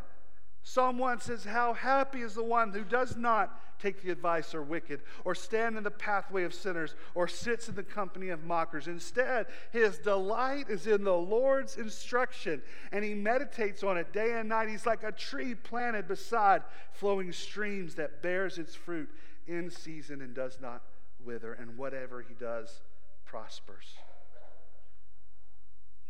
Psalm 0.66 0.96
1 0.96 1.20
says, 1.20 1.44
How 1.44 1.74
happy 1.74 2.22
is 2.22 2.34
the 2.34 2.42
one 2.42 2.72
who 2.72 2.84
does 2.84 3.16
not 3.16 3.60
take 3.78 4.02
the 4.02 4.10
advice 4.10 4.54
of 4.54 4.66
wicked, 4.66 5.02
or 5.22 5.34
stand 5.34 5.76
in 5.76 5.84
the 5.84 5.90
pathway 5.90 6.42
of 6.44 6.54
sinners, 6.54 6.94
or 7.14 7.28
sits 7.28 7.68
in 7.68 7.74
the 7.74 7.82
company 7.82 8.30
of 8.30 8.44
mockers. 8.44 8.88
Instead, 8.88 9.46
his 9.72 9.98
delight 9.98 10.70
is 10.70 10.86
in 10.86 11.04
the 11.04 11.12
Lord's 11.12 11.76
instruction, 11.76 12.62
and 12.92 13.04
he 13.04 13.12
meditates 13.12 13.84
on 13.84 13.98
it 13.98 14.10
day 14.14 14.32
and 14.32 14.48
night. 14.48 14.70
He's 14.70 14.86
like 14.86 15.02
a 15.02 15.12
tree 15.12 15.54
planted 15.54 16.08
beside 16.08 16.62
flowing 16.92 17.30
streams 17.30 17.96
that 17.96 18.22
bears 18.22 18.56
its 18.56 18.74
fruit 18.74 19.10
in 19.46 19.70
season 19.70 20.22
and 20.22 20.34
does 20.34 20.58
not 20.62 20.82
wither, 21.22 21.52
and 21.52 21.76
whatever 21.76 22.22
he 22.22 22.34
does 22.34 22.80
prospers. 23.26 23.96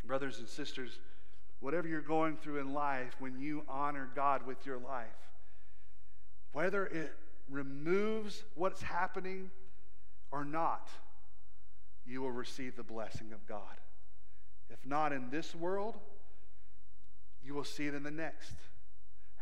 Brothers 0.05 0.39
and 0.39 0.49
sisters, 0.49 1.01
whatever 1.65 1.89
you're 1.89 2.03
going 2.03 2.37
through 2.37 2.61
in 2.61 2.75
life, 2.75 3.17
when 3.21 3.41
you 3.41 3.63
honor 3.71 4.11
God 4.15 4.47
with 4.47 4.67
your 4.67 4.77
life, 4.77 5.07
whether 6.53 6.85
it 6.85 7.11
removes 7.49 8.45
what's 8.55 8.83
happening 8.83 9.51
or 10.31 10.45
not, 10.45 10.91
you 12.05 12.21
will 12.21 12.33
receive 12.33 12.77
the 12.77 12.83
blessing 12.83 13.33
of 13.33 13.47
God. 13.47 13.81
If 14.69 14.85
not 14.85 15.15
in 15.15 15.31
this 15.31 15.55
world, 15.55 15.97
you 17.43 17.55
will 17.55 17.65
see 17.65 17.87
it 17.87 17.95
in 17.95 18.03
the 18.03 18.11
next. 18.11 18.53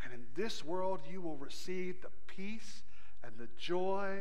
And 0.05 0.15
in 0.15 0.24
this 0.36 0.65
world, 0.65 1.01
you 1.11 1.20
will 1.20 1.36
receive 1.36 2.03
the 2.03 2.11
peace 2.28 2.85
and 3.24 3.32
the 3.36 3.49
joy 3.59 4.19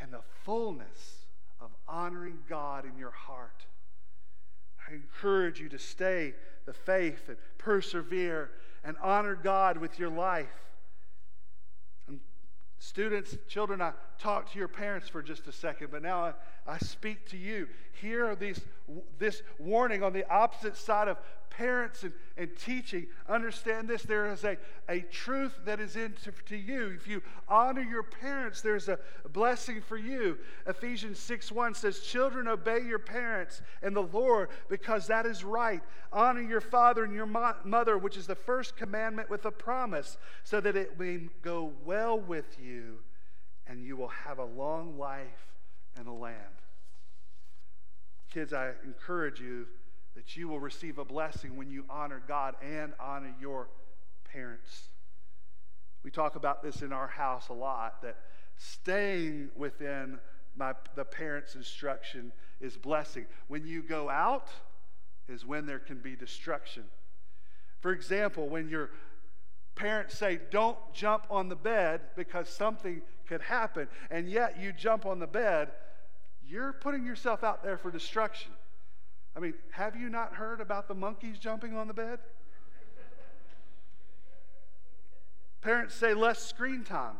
and 0.00 0.12
the 0.12 0.22
fullness 0.42 1.26
of 1.60 1.70
honoring 1.86 2.38
God 2.48 2.84
in 2.84 2.98
your 2.98 3.12
heart. 3.12 3.64
I 4.88 4.94
encourage 4.94 5.60
you 5.60 5.68
to 5.70 5.78
stay 5.78 6.34
the 6.66 6.72
faith 6.72 7.28
and 7.28 7.36
persevere 7.58 8.50
and 8.84 8.96
honor 9.02 9.34
God 9.34 9.76
with 9.76 9.98
your 9.98 10.08
life. 10.08 10.46
And 12.06 12.20
students, 12.78 13.36
children, 13.48 13.82
I 13.82 13.92
talked 14.18 14.52
to 14.52 14.58
your 14.58 14.68
parents 14.68 15.08
for 15.08 15.22
just 15.22 15.46
a 15.46 15.52
second, 15.52 15.88
but 15.90 16.02
now 16.02 16.24
I, 16.24 16.32
I 16.66 16.78
speak 16.78 17.28
to 17.30 17.36
you. 17.36 17.68
Here 18.00 18.26
are 18.26 18.36
these, 18.36 18.60
this 19.18 19.42
warning 19.58 20.02
on 20.02 20.12
the 20.12 20.28
opposite 20.30 20.76
side 20.76 21.08
of 21.08 21.18
parents 21.58 22.04
and, 22.04 22.12
and 22.36 22.48
teaching, 22.56 23.08
understand 23.28 23.88
this. 23.88 24.02
There 24.02 24.30
is 24.32 24.44
a, 24.44 24.56
a 24.88 25.00
truth 25.00 25.58
that 25.64 25.80
is 25.80 25.96
in 25.96 26.12
to, 26.24 26.32
to 26.46 26.56
you. 26.56 26.92
If 26.96 27.08
you 27.08 27.20
honor 27.48 27.82
your 27.82 28.04
parents, 28.04 28.60
there's 28.60 28.88
a 28.88 28.98
blessing 29.32 29.80
for 29.80 29.96
you. 29.96 30.38
Ephesians 30.66 31.18
6 31.18 31.50
1 31.50 31.74
says, 31.74 31.98
Children, 32.00 32.46
obey 32.46 32.80
your 32.86 33.00
parents 33.00 33.60
and 33.82 33.94
the 33.94 34.02
Lord 34.02 34.50
because 34.68 35.08
that 35.08 35.26
is 35.26 35.42
right. 35.42 35.82
Honor 36.12 36.42
your 36.42 36.60
father 36.60 37.02
and 37.02 37.12
your 37.12 37.26
mo- 37.26 37.56
mother, 37.64 37.98
which 37.98 38.16
is 38.16 38.28
the 38.28 38.36
first 38.36 38.76
commandment 38.76 39.28
with 39.28 39.44
a 39.44 39.50
promise, 39.50 40.16
so 40.44 40.60
that 40.60 40.76
it 40.76 40.98
may 40.98 41.28
go 41.42 41.72
well 41.84 42.20
with 42.20 42.56
you 42.62 42.98
and 43.66 43.82
you 43.84 43.96
will 43.96 44.08
have 44.08 44.38
a 44.38 44.44
long 44.44 44.96
life 44.96 45.56
in 45.98 46.04
the 46.04 46.12
land. 46.12 46.36
Kids, 48.32 48.52
I 48.52 48.72
encourage 48.84 49.40
you 49.40 49.66
that 50.18 50.36
you 50.36 50.48
will 50.48 50.58
receive 50.58 50.98
a 50.98 51.04
blessing 51.04 51.56
when 51.56 51.70
you 51.70 51.84
honor 51.88 52.20
God 52.26 52.56
and 52.60 52.92
honor 52.98 53.32
your 53.40 53.68
parents. 54.32 54.88
We 56.02 56.10
talk 56.10 56.34
about 56.34 56.60
this 56.60 56.82
in 56.82 56.92
our 56.92 57.06
house 57.06 57.50
a 57.50 57.52
lot 57.52 58.02
that 58.02 58.16
staying 58.56 59.50
within 59.54 60.18
my, 60.56 60.72
the 60.96 61.04
parents' 61.04 61.54
instruction 61.54 62.32
is 62.60 62.76
blessing. 62.76 63.26
When 63.46 63.64
you 63.64 63.80
go 63.80 64.10
out, 64.10 64.48
is 65.28 65.46
when 65.46 65.66
there 65.66 65.78
can 65.78 65.98
be 65.98 66.16
destruction. 66.16 66.82
For 67.78 67.92
example, 67.92 68.48
when 68.48 68.68
your 68.68 68.90
parents 69.76 70.18
say, 70.18 70.40
Don't 70.50 70.78
jump 70.92 71.26
on 71.30 71.48
the 71.48 71.54
bed 71.54 72.00
because 72.16 72.48
something 72.48 73.02
could 73.28 73.42
happen, 73.42 73.86
and 74.10 74.28
yet 74.28 74.58
you 74.60 74.72
jump 74.72 75.06
on 75.06 75.20
the 75.20 75.28
bed, 75.28 75.68
you're 76.44 76.72
putting 76.72 77.06
yourself 77.06 77.44
out 77.44 77.62
there 77.62 77.78
for 77.78 77.92
destruction. 77.92 78.50
I 79.38 79.40
mean, 79.40 79.54
have 79.70 79.94
you 79.94 80.08
not 80.08 80.34
heard 80.34 80.60
about 80.60 80.88
the 80.88 80.96
monkeys 80.96 81.38
jumping 81.38 81.76
on 81.76 81.86
the 81.86 81.94
bed? 81.94 82.18
Parents 85.60 85.94
say 85.94 86.12
less 86.12 86.44
screen 86.44 86.82
time. 86.82 87.14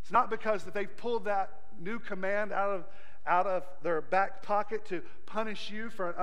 It's 0.00 0.12
not 0.12 0.30
because 0.30 0.62
that 0.62 0.74
they've 0.74 0.96
pulled 0.96 1.24
that 1.24 1.50
new 1.80 1.98
command 1.98 2.52
out 2.52 2.70
of, 2.70 2.84
out 3.26 3.48
of 3.48 3.64
their 3.82 4.00
back 4.00 4.40
pocket 4.40 4.84
to 4.86 5.02
punish 5.26 5.68
you 5.68 5.90
for 5.90 6.14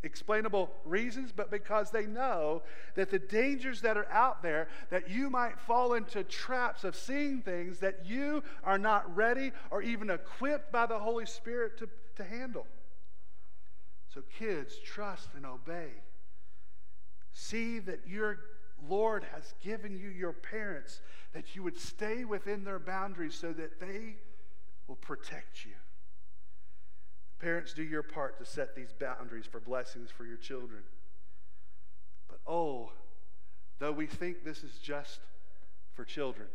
unexplainable 0.00 0.70
reasons, 0.84 1.32
but 1.34 1.50
because 1.50 1.90
they 1.90 2.06
know 2.06 2.62
that 2.94 3.10
the 3.10 3.18
dangers 3.18 3.80
that 3.80 3.96
are 3.96 4.08
out 4.12 4.44
there, 4.44 4.68
that 4.90 5.10
you 5.10 5.28
might 5.28 5.58
fall 5.58 5.94
into 5.94 6.22
traps 6.22 6.84
of 6.84 6.94
seeing 6.94 7.42
things 7.42 7.80
that 7.80 8.06
you 8.06 8.44
are 8.62 8.78
not 8.78 9.12
ready 9.16 9.50
or 9.72 9.82
even 9.82 10.08
equipped 10.08 10.70
by 10.70 10.86
the 10.86 11.00
Holy 11.00 11.26
Spirit 11.26 11.76
to, 11.78 11.88
to 12.14 12.22
handle. 12.22 12.64
So, 14.12 14.22
kids, 14.38 14.76
trust 14.84 15.30
and 15.34 15.46
obey. 15.46 15.88
See 17.32 17.78
that 17.80 18.06
your 18.06 18.38
Lord 18.86 19.24
has 19.32 19.54
given 19.62 19.96
you 19.96 20.08
your 20.08 20.32
parents, 20.32 21.00
that 21.32 21.56
you 21.56 21.62
would 21.62 21.78
stay 21.78 22.24
within 22.24 22.64
their 22.64 22.78
boundaries 22.78 23.34
so 23.34 23.52
that 23.54 23.80
they 23.80 24.16
will 24.86 24.96
protect 24.96 25.64
you. 25.64 25.72
Parents, 27.38 27.72
do 27.72 27.82
your 27.82 28.02
part 28.02 28.38
to 28.38 28.44
set 28.44 28.76
these 28.76 28.92
boundaries 28.92 29.46
for 29.46 29.60
blessings 29.60 30.10
for 30.10 30.26
your 30.26 30.36
children. 30.36 30.82
But 32.28 32.40
oh, 32.46 32.92
though 33.78 33.92
we 33.92 34.06
think 34.06 34.44
this 34.44 34.62
is 34.62 34.78
just 34.78 35.20
for 35.94 36.04
children, 36.04 36.48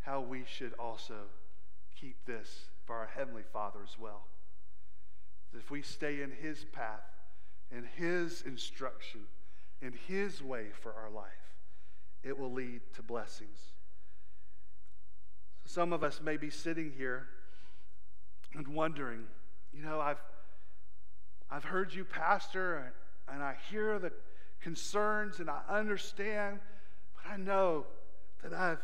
how 0.00 0.20
we 0.20 0.44
should 0.46 0.74
also 0.78 1.14
keep 1.98 2.24
this 2.26 2.66
for 2.84 2.96
our 2.96 3.08
Heavenly 3.14 3.44
Father 3.52 3.80
as 3.82 3.98
well 3.98 4.26
if 5.56 5.70
we 5.70 5.82
stay 5.82 6.22
in 6.22 6.30
His 6.30 6.64
path, 6.64 7.04
in 7.70 7.84
His 7.96 8.42
instruction, 8.42 9.22
in 9.80 9.92
His 10.06 10.42
way 10.42 10.66
for 10.80 10.92
our 10.92 11.10
life, 11.10 11.26
it 12.22 12.38
will 12.38 12.52
lead 12.52 12.80
to 12.94 13.02
blessings. 13.02 13.58
Some 15.64 15.92
of 15.92 16.02
us 16.02 16.20
may 16.22 16.36
be 16.36 16.50
sitting 16.50 16.92
here 16.96 17.28
and 18.54 18.68
wondering, 18.68 19.24
you 19.72 19.82
know, 19.82 20.00
I've, 20.00 20.22
I've 21.50 21.64
heard 21.64 21.94
you, 21.94 22.04
Pastor, 22.04 22.92
and 23.32 23.42
I 23.42 23.56
hear 23.70 23.98
the 23.98 24.12
concerns 24.60 25.40
and 25.40 25.48
I 25.48 25.60
understand, 25.68 26.60
but 27.16 27.32
I 27.32 27.36
know 27.36 27.86
that 28.42 28.52
I've 28.52 28.82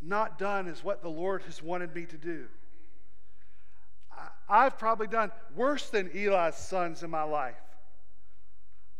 not 0.00 0.38
done 0.38 0.68
is 0.68 0.82
what 0.82 1.02
the 1.02 1.08
Lord 1.08 1.42
has 1.42 1.62
wanted 1.62 1.94
me 1.94 2.06
to 2.06 2.16
do. 2.16 2.46
I've 4.48 4.78
probably 4.78 5.06
done 5.06 5.30
worse 5.54 5.90
than 5.90 6.10
Eli's 6.14 6.56
sons 6.56 7.02
in 7.02 7.10
my 7.10 7.22
life. 7.22 7.56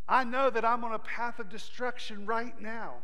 I 0.09 0.25
know 0.25 0.51
that 0.51 0.65
I'm 0.65 0.85
on 0.85 0.93
a 0.93 0.99
path 0.99 1.39
of 1.39 1.49
destruction 1.49 2.27
right 2.27 2.59
now. 2.61 2.95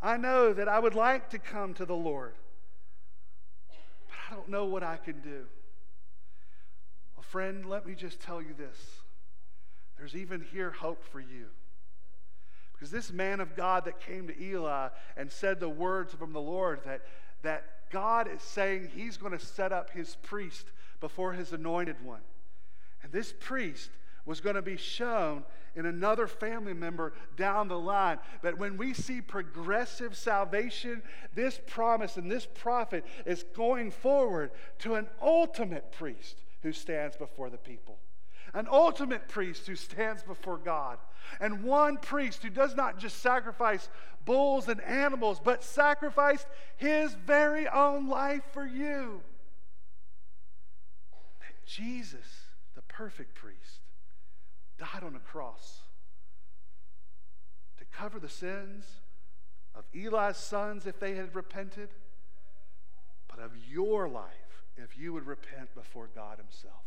I 0.00 0.16
know 0.16 0.52
that 0.52 0.68
I 0.68 0.78
would 0.78 0.94
like 0.94 1.30
to 1.30 1.38
come 1.38 1.74
to 1.74 1.86
the 1.86 1.96
Lord, 1.96 2.34
but 4.08 4.16
I 4.28 4.34
don't 4.34 4.48
know 4.48 4.66
what 4.66 4.82
I 4.82 4.96
can 4.96 5.20
do. 5.20 5.46
Well, 7.16 7.22
friend, 7.22 7.66
let 7.66 7.86
me 7.86 7.94
just 7.94 8.20
tell 8.20 8.40
you 8.40 8.54
this 8.56 8.78
there's 9.96 10.14
even 10.14 10.44
here 10.52 10.70
hope 10.70 11.02
for 11.04 11.20
you. 11.20 11.46
Because 12.72 12.90
this 12.90 13.12
man 13.12 13.40
of 13.40 13.56
God 13.56 13.84
that 13.86 14.00
came 14.00 14.26
to 14.26 14.42
Eli 14.42 14.88
and 15.16 15.30
said 15.30 15.60
the 15.60 15.68
words 15.68 16.12
from 16.12 16.32
the 16.32 16.40
Lord 16.40 16.80
that, 16.84 17.02
that 17.42 17.64
God 17.90 18.28
is 18.28 18.42
saying 18.42 18.90
he's 18.94 19.16
going 19.16 19.32
to 19.32 19.44
set 19.44 19.72
up 19.72 19.90
his 19.90 20.16
priest 20.16 20.66
before 21.00 21.32
his 21.32 21.52
anointed 21.52 21.96
one. 22.04 22.20
And 23.02 23.12
this 23.12 23.34
priest 23.38 23.90
was 24.24 24.40
going 24.40 24.56
to 24.56 24.62
be 24.62 24.76
shown 24.76 25.44
in 25.76 25.86
another 25.86 26.26
family 26.26 26.72
member 26.72 27.12
down 27.36 27.68
the 27.68 27.78
line. 27.78 28.18
But 28.42 28.58
when 28.58 28.76
we 28.76 28.94
see 28.94 29.20
progressive 29.20 30.16
salvation, 30.16 31.02
this 31.34 31.60
promise 31.66 32.16
and 32.16 32.30
this 32.30 32.46
prophet 32.46 33.04
is 33.26 33.44
going 33.54 33.90
forward 33.90 34.52
to 34.80 34.94
an 34.94 35.08
ultimate 35.20 35.92
priest 35.92 36.36
who 36.62 36.72
stands 36.72 37.16
before 37.16 37.50
the 37.50 37.58
people. 37.58 37.98
An 38.54 38.68
ultimate 38.70 39.28
priest 39.28 39.66
who 39.66 39.74
stands 39.74 40.22
before 40.22 40.58
God. 40.58 40.98
And 41.40 41.64
one 41.64 41.96
priest 41.96 42.42
who 42.42 42.50
does 42.50 42.76
not 42.76 42.98
just 42.98 43.20
sacrifice 43.20 43.88
bulls 44.24 44.68
and 44.68 44.80
animals, 44.82 45.40
but 45.42 45.64
sacrificed 45.64 46.46
his 46.76 47.14
very 47.14 47.66
own 47.68 48.08
life 48.08 48.44
for 48.52 48.64
you. 48.64 49.22
Jesus, 51.66 52.46
the 52.74 52.82
perfect 52.82 53.34
priest, 53.34 53.80
died 54.78 55.02
on 55.02 55.14
a 55.14 55.20
cross 55.20 55.80
to 57.78 57.84
cover 57.96 58.18
the 58.18 58.28
sins 58.28 58.84
of 59.74 59.84
Eli's 59.94 60.36
sons 60.36 60.86
if 60.86 61.00
they 61.00 61.14
had 61.14 61.34
repented, 61.34 61.88
but 63.28 63.38
of 63.38 63.52
your 63.68 64.08
life 64.08 64.32
if 64.76 64.98
you 64.98 65.12
would 65.12 65.26
repent 65.26 65.74
before 65.74 66.08
God 66.14 66.38
Himself. 66.38 66.82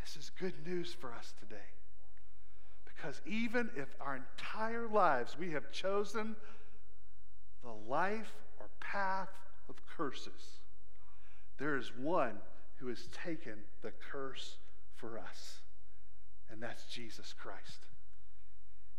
This 0.00 0.16
is 0.16 0.30
good 0.38 0.54
news 0.66 0.92
for 0.92 1.12
us 1.12 1.32
today 1.40 1.72
Because 2.84 3.22
even 3.26 3.70
if 3.74 3.88
our 4.00 4.16
entire 4.16 4.86
lives 4.86 5.36
we 5.38 5.50
have 5.52 5.72
chosen 5.72 6.36
the 7.62 7.72
life 7.88 8.34
or 8.60 8.66
path 8.80 9.30
of 9.68 9.76
curses, 9.86 10.60
there 11.58 11.76
is 11.76 11.90
one 11.96 12.38
who 12.76 12.88
has 12.88 13.08
taken 13.24 13.54
the 13.82 13.92
curse 14.10 14.56
for 14.96 15.18
us, 15.18 15.60
and 16.50 16.62
that's 16.62 16.84
Jesus 16.86 17.32
Christ. 17.32 17.86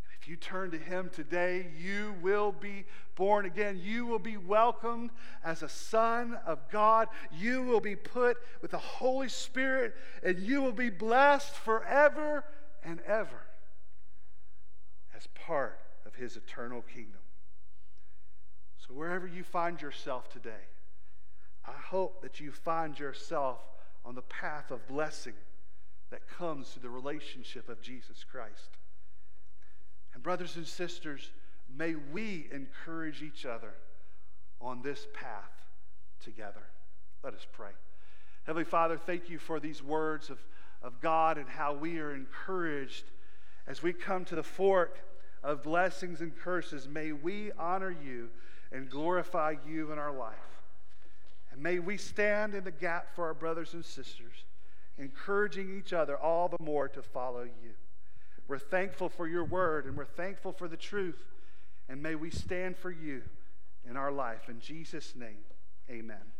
And 0.04 0.18
if 0.22 0.28
you 0.28 0.36
turn 0.36 0.72
to 0.72 0.78
him 0.78 1.10
today, 1.14 1.68
you 1.78 2.16
will 2.22 2.52
be 2.52 2.86
born 3.16 3.46
again. 3.46 3.80
You 3.82 4.06
will 4.06 4.20
be 4.20 4.38
welcomed 4.38 5.12
as 5.44 5.62
a 5.64 5.70
son 5.70 6.38
of 6.46 6.70
God. 6.72 7.08
You 7.32 7.64
will 7.64 7.80
be 7.80 7.96
put 7.96 8.38
with 8.62 8.72
the 8.72 8.78
Holy 8.78 9.30
Spirit, 9.30 9.96
and 10.24 10.40
you 10.40 10.62
will 10.62 10.72
be 10.74 10.90
blessed 10.90 11.54
forever 11.54 12.44
and 12.84 13.00
ever 13.02 13.42
as 15.16 15.28
part 15.28 15.80
of 16.06 16.16
his 16.16 16.36
eternal 16.36 16.82
kingdom. 16.82 17.22
So, 18.88 18.94
wherever 18.94 19.26
you 19.26 19.44
find 19.44 19.82
yourself 19.82 20.30
today, 20.30 20.70
I 21.68 21.74
hope 21.90 22.22
that 22.22 22.40
you 22.40 22.52
find 22.52 22.98
yourself 22.98 23.60
on 24.06 24.16
the 24.16 24.22
path 24.22 24.72
of 24.72 24.88
blessing 24.88 25.34
that 26.12 26.28
comes 26.28 26.70
through 26.70 26.84
the 26.84 26.90
relationship 26.90 27.70
of 27.70 27.82
Jesus 27.82 28.24
Christ. 28.24 28.78
And, 30.14 30.22
brothers 30.22 30.56
and 30.56 30.68
sisters, 30.68 31.32
may 31.76 31.96
we 31.96 32.48
encourage 32.52 33.22
each 33.22 33.46
other 33.46 33.74
on 34.62 34.82
this 34.82 35.08
path 35.14 35.68
together. 36.24 36.64
Let 37.24 37.34
us 37.34 37.46
pray. 37.52 37.72
Heavenly 38.46 38.66
Father, 38.66 38.98
thank 38.98 39.30
you 39.30 39.40
for 39.40 39.60
these 39.60 39.82
words 39.82 40.30
of, 40.30 40.40
of 40.84 41.02
God 41.02 41.38
and 41.38 41.50
how 41.50 41.74
we 41.74 42.00
are 42.00 42.14
encouraged 42.14 43.06
as 43.68 43.82
we 43.82 43.92
come 43.92 44.24
to 44.26 44.36
the 44.36 44.44
fork 44.44 45.00
of 45.44 45.64
blessings 45.64 46.22
and 46.22 46.36
curses. 46.38 46.88
May 46.88 47.12
we 47.12 47.52
honor 47.58 47.96
you 48.04 48.30
and 48.72 48.90
glorify 48.90 49.56
you 49.68 49.92
in 49.92 49.98
our 49.98 50.12
life. 50.12 50.55
And 51.56 51.64
may 51.64 51.80
we 51.80 51.96
stand 51.96 52.54
in 52.54 52.66
the 52.66 52.72
gap 52.72 53.16
for 53.16 53.28
our 53.28 53.34
brothers 53.34 53.74
and 53.74 53.86
sisters, 53.86 54.44
encouraging 54.98 55.74
each 55.74 55.94
other 55.94 56.18
all 56.18 56.50
the 56.50 56.62
more 56.62 56.90
to 56.90 57.02
follow 57.02 57.44
you. 57.44 57.72
We're 58.50 58.60
thankful 58.60 59.08
for 59.08 59.26
your 59.26 59.46
word 59.46 59.86
and 59.86 59.96
we're 59.96 60.04
thankful 60.04 60.52
for 60.52 60.68
the 60.68 60.76
truth. 60.76 61.24
And 61.88 62.04
may 62.04 62.16
we 62.16 62.30
stand 62.30 62.76
for 62.76 62.92
you 62.92 63.22
in 63.90 63.96
our 63.96 64.12
life. 64.12 64.50
In 64.50 64.60
Jesus' 64.60 65.16
name, 65.16 65.46
amen. 65.90 66.35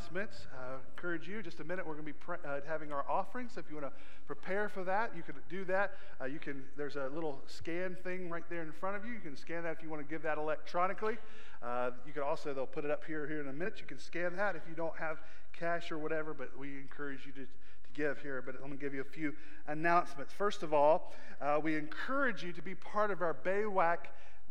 Announcements. 0.00 0.46
Uh, 0.54 0.76
encourage 0.96 1.28
you, 1.28 1.42
just 1.42 1.60
a 1.60 1.64
minute, 1.64 1.86
we're 1.86 1.94
going 1.94 2.06
to 2.06 2.12
be 2.12 2.18
uh, 2.46 2.60
having 2.66 2.90
our 2.92 3.04
offerings. 3.08 3.52
So 3.54 3.60
if 3.60 3.66
you 3.68 3.76
want 3.76 3.88
to 3.88 4.00
prepare 4.26 4.68
for 4.68 4.82
that, 4.84 5.12
you 5.14 5.22
can 5.22 5.34
do 5.50 5.64
that. 5.66 5.92
Uh, 6.20 6.24
you 6.24 6.38
can. 6.38 6.62
There's 6.76 6.96
a 6.96 7.10
little 7.14 7.40
scan 7.46 7.96
thing 8.02 8.30
right 8.30 8.44
there 8.48 8.62
in 8.62 8.72
front 8.72 8.96
of 8.96 9.04
you. 9.04 9.12
You 9.12 9.20
can 9.20 9.36
scan 9.36 9.62
that 9.64 9.76
if 9.76 9.82
you 9.82 9.90
want 9.90 10.06
to 10.06 10.08
give 10.08 10.22
that 10.22 10.38
electronically. 10.38 11.18
Uh, 11.62 11.90
you 12.06 12.12
can 12.12 12.22
also, 12.22 12.54
they'll 12.54 12.66
put 12.66 12.84
it 12.84 12.90
up 12.90 13.04
here 13.04 13.26
here 13.26 13.40
in 13.40 13.48
a 13.48 13.52
minute. 13.52 13.74
You 13.78 13.86
can 13.86 13.98
scan 13.98 14.36
that 14.36 14.56
if 14.56 14.62
you 14.68 14.74
don't 14.74 14.96
have 14.96 15.18
cash 15.52 15.90
or 15.92 15.98
whatever, 15.98 16.32
but 16.32 16.58
we 16.58 16.78
encourage 16.78 17.26
you 17.26 17.32
to, 17.32 17.42
to 17.42 17.90
give 17.94 18.20
here, 18.20 18.42
but 18.44 18.54
let 18.60 18.70
me 18.70 18.78
give 18.78 18.94
you 18.94 19.02
a 19.02 19.12
few 19.12 19.34
announcements. 19.66 20.32
First 20.32 20.62
of 20.62 20.72
all, 20.72 21.12
uh, 21.42 21.58
we 21.62 21.76
encourage 21.76 22.42
you 22.42 22.52
to 22.52 22.62
be 22.62 22.74
part 22.74 23.10
of 23.10 23.20
our 23.20 23.34
BAWAC 23.34 23.98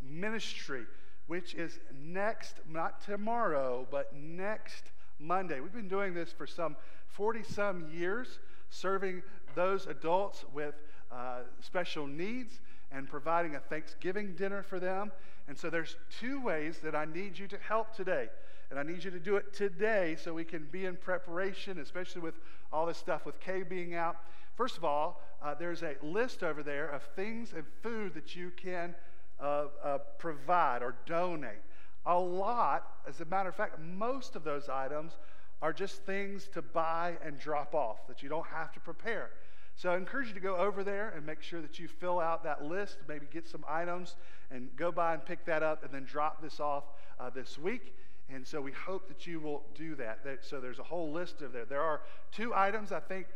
ministry, 0.07 0.83
which 1.25 1.55
is 1.55 1.79
next, 2.03 2.55
not 2.69 3.01
tomorrow, 3.01 3.87
but 3.89 4.15
next 4.15 4.91
Monday. 5.19 5.59
We've 5.59 5.73
been 5.73 5.87
doing 5.87 6.13
this 6.13 6.31
for 6.31 6.47
some 6.47 6.75
40 7.07 7.43
some 7.43 7.89
years, 7.91 8.39
serving 8.69 9.21
those 9.55 9.85
adults 9.87 10.45
with 10.53 10.75
uh, 11.11 11.39
special 11.61 12.07
needs 12.07 12.59
and 12.91 13.07
providing 13.07 13.55
a 13.55 13.59
Thanksgiving 13.59 14.33
dinner 14.35 14.63
for 14.63 14.79
them. 14.79 15.11
And 15.47 15.57
so 15.57 15.69
there's 15.69 15.97
two 16.19 16.41
ways 16.41 16.79
that 16.83 16.95
I 16.95 17.05
need 17.05 17.37
you 17.37 17.47
to 17.47 17.57
help 17.57 17.95
today. 17.95 18.29
And 18.69 18.79
I 18.79 18.83
need 18.83 19.03
you 19.03 19.11
to 19.11 19.19
do 19.19 19.35
it 19.35 19.53
today 19.53 20.15
so 20.19 20.33
we 20.33 20.43
can 20.43 20.67
be 20.71 20.85
in 20.85 20.95
preparation, 20.95 21.79
especially 21.79 22.21
with 22.21 22.35
all 22.71 22.85
this 22.85 22.97
stuff 22.97 23.25
with 23.25 23.39
Kay 23.39 23.63
being 23.63 23.95
out. 23.95 24.17
First 24.55 24.77
of 24.77 24.83
all, 24.83 25.21
uh, 25.41 25.55
there's 25.55 25.81
a 25.81 25.95
list 26.03 26.43
over 26.43 26.61
there 26.61 26.87
of 26.87 27.01
things 27.15 27.53
and 27.55 27.63
food 27.81 28.13
that 28.13 28.35
you 28.35 28.51
can 28.55 28.93
uh, 29.39 29.65
uh, 29.83 29.97
provide 30.17 30.83
or 30.83 30.95
donate. 31.05 31.61
A 32.09 32.19
lot, 32.19 32.95
as 33.07 33.21
a 33.21 33.25
matter 33.25 33.49
of 33.49 33.55
fact, 33.55 33.79
most 33.79 34.35
of 34.35 34.43
those 34.43 34.67
items 34.67 35.13
are 35.61 35.71
just 35.71 36.03
things 36.05 36.49
to 36.53 36.63
buy 36.63 37.17
and 37.23 37.39
drop 37.39 37.75
off 37.75 38.07
that 38.07 38.23
you 38.23 38.29
don't 38.29 38.47
have 38.47 38.71
to 38.73 38.79
prepare. 38.79 39.29
So 39.75 39.91
I 39.91 39.95
encourage 39.95 40.29
you 40.29 40.33
to 40.33 40.39
go 40.39 40.55
over 40.55 40.83
there 40.83 41.13
and 41.15 41.23
make 41.23 41.43
sure 41.43 41.61
that 41.61 41.77
you 41.77 41.87
fill 41.87 42.19
out 42.19 42.43
that 42.45 42.65
list, 42.65 42.97
maybe 43.07 43.27
get 43.31 43.47
some 43.47 43.63
items 43.69 44.15
and 44.49 44.75
go 44.75 44.91
by 44.91 45.13
and 45.13 45.23
pick 45.23 45.45
that 45.45 45.61
up 45.61 45.83
and 45.83 45.93
then 45.93 46.03
drop 46.03 46.41
this 46.41 46.59
off 46.59 46.85
uh, 47.19 47.29
this 47.29 47.59
week. 47.59 47.95
And 48.27 48.45
so 48.45 48.59
we 48.59 48.71
hope 48.71 49.07
that 49.07 49.27
you 49.27 49.39
will 49.39 49.61
do 49.75 49.93
that. 49.95 50.19
So 50.41 50.59
there's 50.59 50.79
a 50.79 50.83
whole 50.83 51.11
list 51.11 51.43
of 51.43 51.53
there. 51.53 51.65
There 51.65 51.81
are 51.81 52.01
two 52.31 52.55
items, 52.55 52.91
I 52.91 53.01
think, 53.01 53.27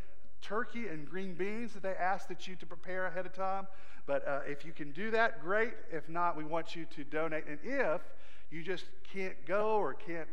turkey 0.42 0.88
and 0.88 1.08
green 1.08 1.34
beans 1.34 1.74
that 1.74 1.82
they 1.84 1.94
ask 1.94 2.26
that 2.26 2.48
you 2.48 2.56
to 2.56 2.66
prepare 2.66 3.06
ahead 3.06 3.24
of 3.24 3.32
time. 3.32 3.68
But 4.06 4.26
uh, 4.26 4.40
if 4.46 4.64
you 4.64 4.72
can 4.72 4.90
do 4.90 5.12
that, 5.12 5.40
great. 5.40 5.74
If 5.92 6.08
not, 6.08 6.36
we 6.36 6.44
want 6.44 6.74
you 6.74 6.86
to 6.96 7.04
donate. 7.04 7.46
And 7.46 7.58
if 7.62 8.02
you 8.54 8.62
just 8.62 8.84
can't 9.12 9.34
go 9.46 9.78
or 9.78 9.94
can't 9.94 10.28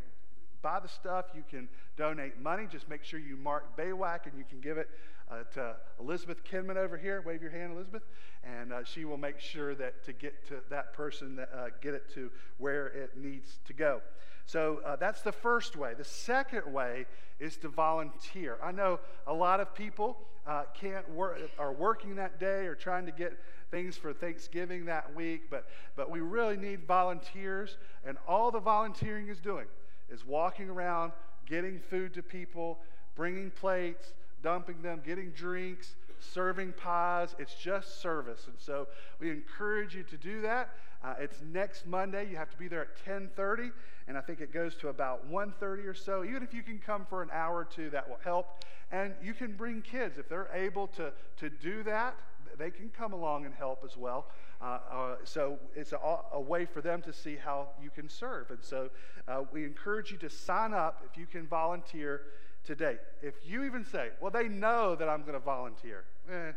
buy 0.61 0.79
the 0.79 0.87
stuff, 0.87 1.25
you 1.35 1.43
can 1.49 1.67
donate 1.97 2.39
money. 2.39 2.67
Just 2.71 2.87
make 2.87 3.03
sure 3.03 3.19
you 3.19 3.35
mark 3.35 3.75
BAWAC 3.75 4.27
and 4.27 4.37
you 4.37 4.43
can 4.47 4.59
give 4.61 4.77
it 4.77 4.89
uh, 5.31 5.43
to 5.55 5.75
Elizabeth 5.99 6.43
Kinman 6.43 6.77
over 6.77 6.97
here. 6.97 7.23
Wave 7.25 7.41
your 7.41 7.49
hand, 7.49 7.73
Elizabeth. 7.73 8.03
And 8.43 8.71
uh, 8.71 8.83
she 8.83 9.05
will 9.05 9.17
make 9.17 9.39
sure 9.39 9.73
that 9.73 10.05
to 10.05 10.13
get 10.13 10.47
to 10.49 10.57
that 10.69 10.93
person, 10.93 11.39
uh, 11.39 11.69
get 11.81 11.95
it 11.95 12.13
to 12.13 12.29
where 12.59 12.87
it 12.87 13.17
needs 13.17 13.57
to 13.65 13.73
go. 13.73 14.01
So 14.45 14.81
uh, 14.85 14.97
that's 14.97 15.21
the 15.21 15.31
first 15.31 15.75
way. 15.75 15.95
The 15.97 16.03
second 16.03 16.71
way 16.71 17.07
is 17.39 17.57
to 17.57 17.69
volunteer. 17.69 18.57
I 18.61 18.71
know 18.71 18.99
a 19.25 19.33
lot 19.33 19.59
of 19.59 19.73
people 19.73 20.17
uh, 20.45 20.63
can't 20.79 21.09
work, 21.09 21.39
are 21.57 21.73
working 21.73 22.15
that 22.15 22.39
day 22.39 22.65
or 22.65 22.75
trying 22.75 23.07
to 23.07 23.11
get 23.11 23.33
things 23.71 23.95
for 23.97 24.13
Thanksgiving 24.13 24.85
that 24.85 25.15
week, 25.15 25.49
but, 25.49 25.67
but 25.95 26.11
we 26.11 26.19
really 26.19 26.57
need 26.57 26.85
volunteers. 26.85 27.77
And 28.05 28.17
all 28.27 28.51
the 28.51 28.59
volunteering 28.59 29.29
is 29.29 29.39
doing 29.39 29.65
is 30.09 30.25
walking 30.25 30.69
around, 30.69 31.13
getting 31.47 31.79
food 31.79 32.13
to 32.13 32.21
people, 32.21 32.79
bringing 33.15 33.49
plates, 33.49 34.13
dumping 34.43 34.81
them, 34.81 35.01
getting 35.05 35.31
drinks, 35.31 35.95
serving 36.19 36.73
pies. 36.73 37.35
It's 37.39 37.55
just 37.55 38.01
service. 38.01 38.45
And 38.47 38.55
so 38.57 38.87
we 39.19 39.31
encourage 39.31 39.95
you 39.95 40.03
to 40.03 40.17
do 40.17 40.41
that. 40.41 40.69
Uh, 41.03 41.15
it's 41.19 41.41
next 41.51 41.87
Monday. 41.87 42.29
You 42.29 42.37
have 42.37 42.51
to 42.51 42.57
be 42.57 42.67
there 42.67 42.81
at 42.81 42.95
10:30, 43.03 43.71
and 44.07 44.15
I 44.15 44.21
think 44.21 44.39
it 44.39 44.53
goes 44.53 44.75
to 44.77 44.89
about 44.89 45.25
1:30 45.25 45.87
or 45.87 45.95
so. 45.95 46.23
Even 46.23 46.43
if 46.43 46.53
you 46.53 46.61
can 46.61 46.77
come 46.77 47.05
for 47.05 47.23
an 47.23 47.29
hour 47.31 47.57
or 47.57 47.65
two, 47.65 47.89
that 47.89 48.07
will 48.07 48.19
help. 48.23 48.63
And 48.91 49.15
you 49.21 49.33
can 49.33 49.53
bring 49.53 49.81
kids 49.81 50.19
if 50.19 50.29
they're 50.29 50.49
able 50.53 50.87
to 50.89 51.11
to 51.37 51.49
do 51.49 51.81
that. 51.83 52.15
They 52.57 52.71
can 52.71 52.89
come 52.89 53.13
along 53.13 53.45
and 53.45 53.53
help 53.53 53.83
as 53.83 53.97
well. 53.97 54.27
Uh, 54.61 54.79
uh, 54.91 55.15
so 55.23 55.57
it's 55.75 55.91
a, 55.91 55.99
a, 56.33 56.39
way 56.39 56.65
for 56.65 56.81
them 56.81 57.01
to 57.01 57.11
see 57.11 57.35
how 57.35 57.69
you 57.81 57.89
can 57.89 58.07
serve. 58.07 58.51
And 58.51 58.59
so 58.61 58.89
uh, 59.27 59.43
we 59.51 59.63
encourage 59.63 60.11
you 60.11 60.17
to 60.19 60.29
sign 60.29 60.73
up 60.73 61.03
if 61.09 61.17
you 61.17 61.25
can 61.25 61.47
volunteer 61.47 62.21
today. 62.63 62.97
If 63.21 63.35
you 63.43 63.63
even 63.63 63.83
say, 63.83 64.09
well, 64.19 64.31
they 64.31 64.47
know 64.47 64.95
that 64.95 65.09
I'm 65.09 65.21
going 65.21 65.33
to 65.33 65.39
volunteer, 65.39 66.03
eh, 66.31 66.51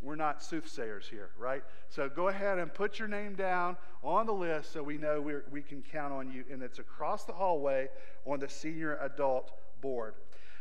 we're 0.00 0.16
not 0.16 0.42
soothsayers 0.42 1.08
here, 1.08 1.30
right? 1.38 1.62
So 1.88 2.08
go 2.08 2.28
ahead 2.28 2.58
and 2.58 2.72
put 2.72 2.98
your 2.98 3.08
name 3.08 3.34
down 3.34 3.76
on 4.02 4.26
the 4.26 4.32
list 4.32 4.72
so 4.72 4.82
we 4.82 4.98
know 4.98 5.20
we 5.20 5.34
we 5.50 5.62
can 5.62 5.82
count 5.82 6.12
on 6.12 6.30
you. 6.30 6.44
And 6.50 6.62
it's 6.62 6.80
across 6.80 7.24
the 7.24 7.32
hallway 7.32 7.88
on 8.26 8.40
the 8.40 8.48
senior 8.48 8.98
adult 9.00 9.52
board. 9.80 10.14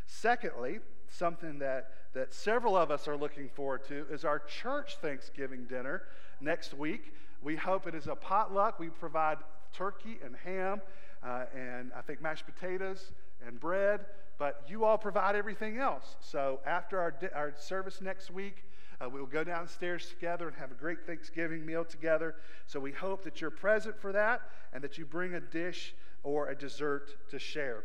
Secondly, 0.06 0.80
something 1.12 1.60
that, 1.60 1.92
that 2.14 2.34
several 2.34 2.76
of 2.76 2.92
us 2.92 3.08
are 3.08 3.18
looking 3.18 3.50
forward 3.50 3.86
to 3.88 4.06
is 4.12 4.26
our 4.26 4.40
church 4.40 4.98
Thanksgiving 5.02 5.66
dinner 5.66 6.04
next 6.40 6.74
week. 6.74 7.14
We 7.42 7.56
hope 7.56 7.88
it 7.88 7.96
is 7.96 8.08
a 8.08 8.16
potluck. 8.16 8.80
We 8.80 8.90
provide 8.90 9.38
turkey 9.74 10.20
and 10.24 10.36
ham, 10.44 10.82
uh, 11.24 11.46
and 11.56 11.92
I 11.96 12.02
think 12.02 12.22
mashed 12.22 12.46
potatoes 12.46 13.12
and 13.46 13.60
bread 13.60 14.02
but 14.42 14.64
you 14.68 14.86
all 14.86 14.98
provide 14.98 15.36
everything 15.36 15.78
else. 15.78 16.16
So 16.20 16.62
after 16.66 17.00
our, 17.00 17.14
our 17.36 17.54
service 17.60 18.02
next 18.02 18.32
week, 18.32 18.64
uh, 19.00 19.08
we 19.08 19.20
will 19.20 19.28
go 19.28 19.44
downstairs 19.44 20.10
together 20.10 20.48
and 20.48 20.58
have 20.58 20.72
a 20.72 20.74
great 20.74 21.06
Thanksgiving 21.06 21.64
meal 21.64 21.86
together. 21.86 22.34
So 22.66 22.80
we 22.80 22.92
hope 22.92 23.24
that 23.26 23.40
you're 23.40 23.52
present 23.52 24.02
for 24.02 24.12
that 24.14 24.42
and 24.74 24.84
that 24.84 24.98
you 24.98 25.06
bring 25.06 25.36
a 25.36 25.40
dish 25.40 25.94
or 26.24 26.50
a 26.50 26.56
dessert 26.56 27.30
to 27.30 27.38
share. 27.38 27.84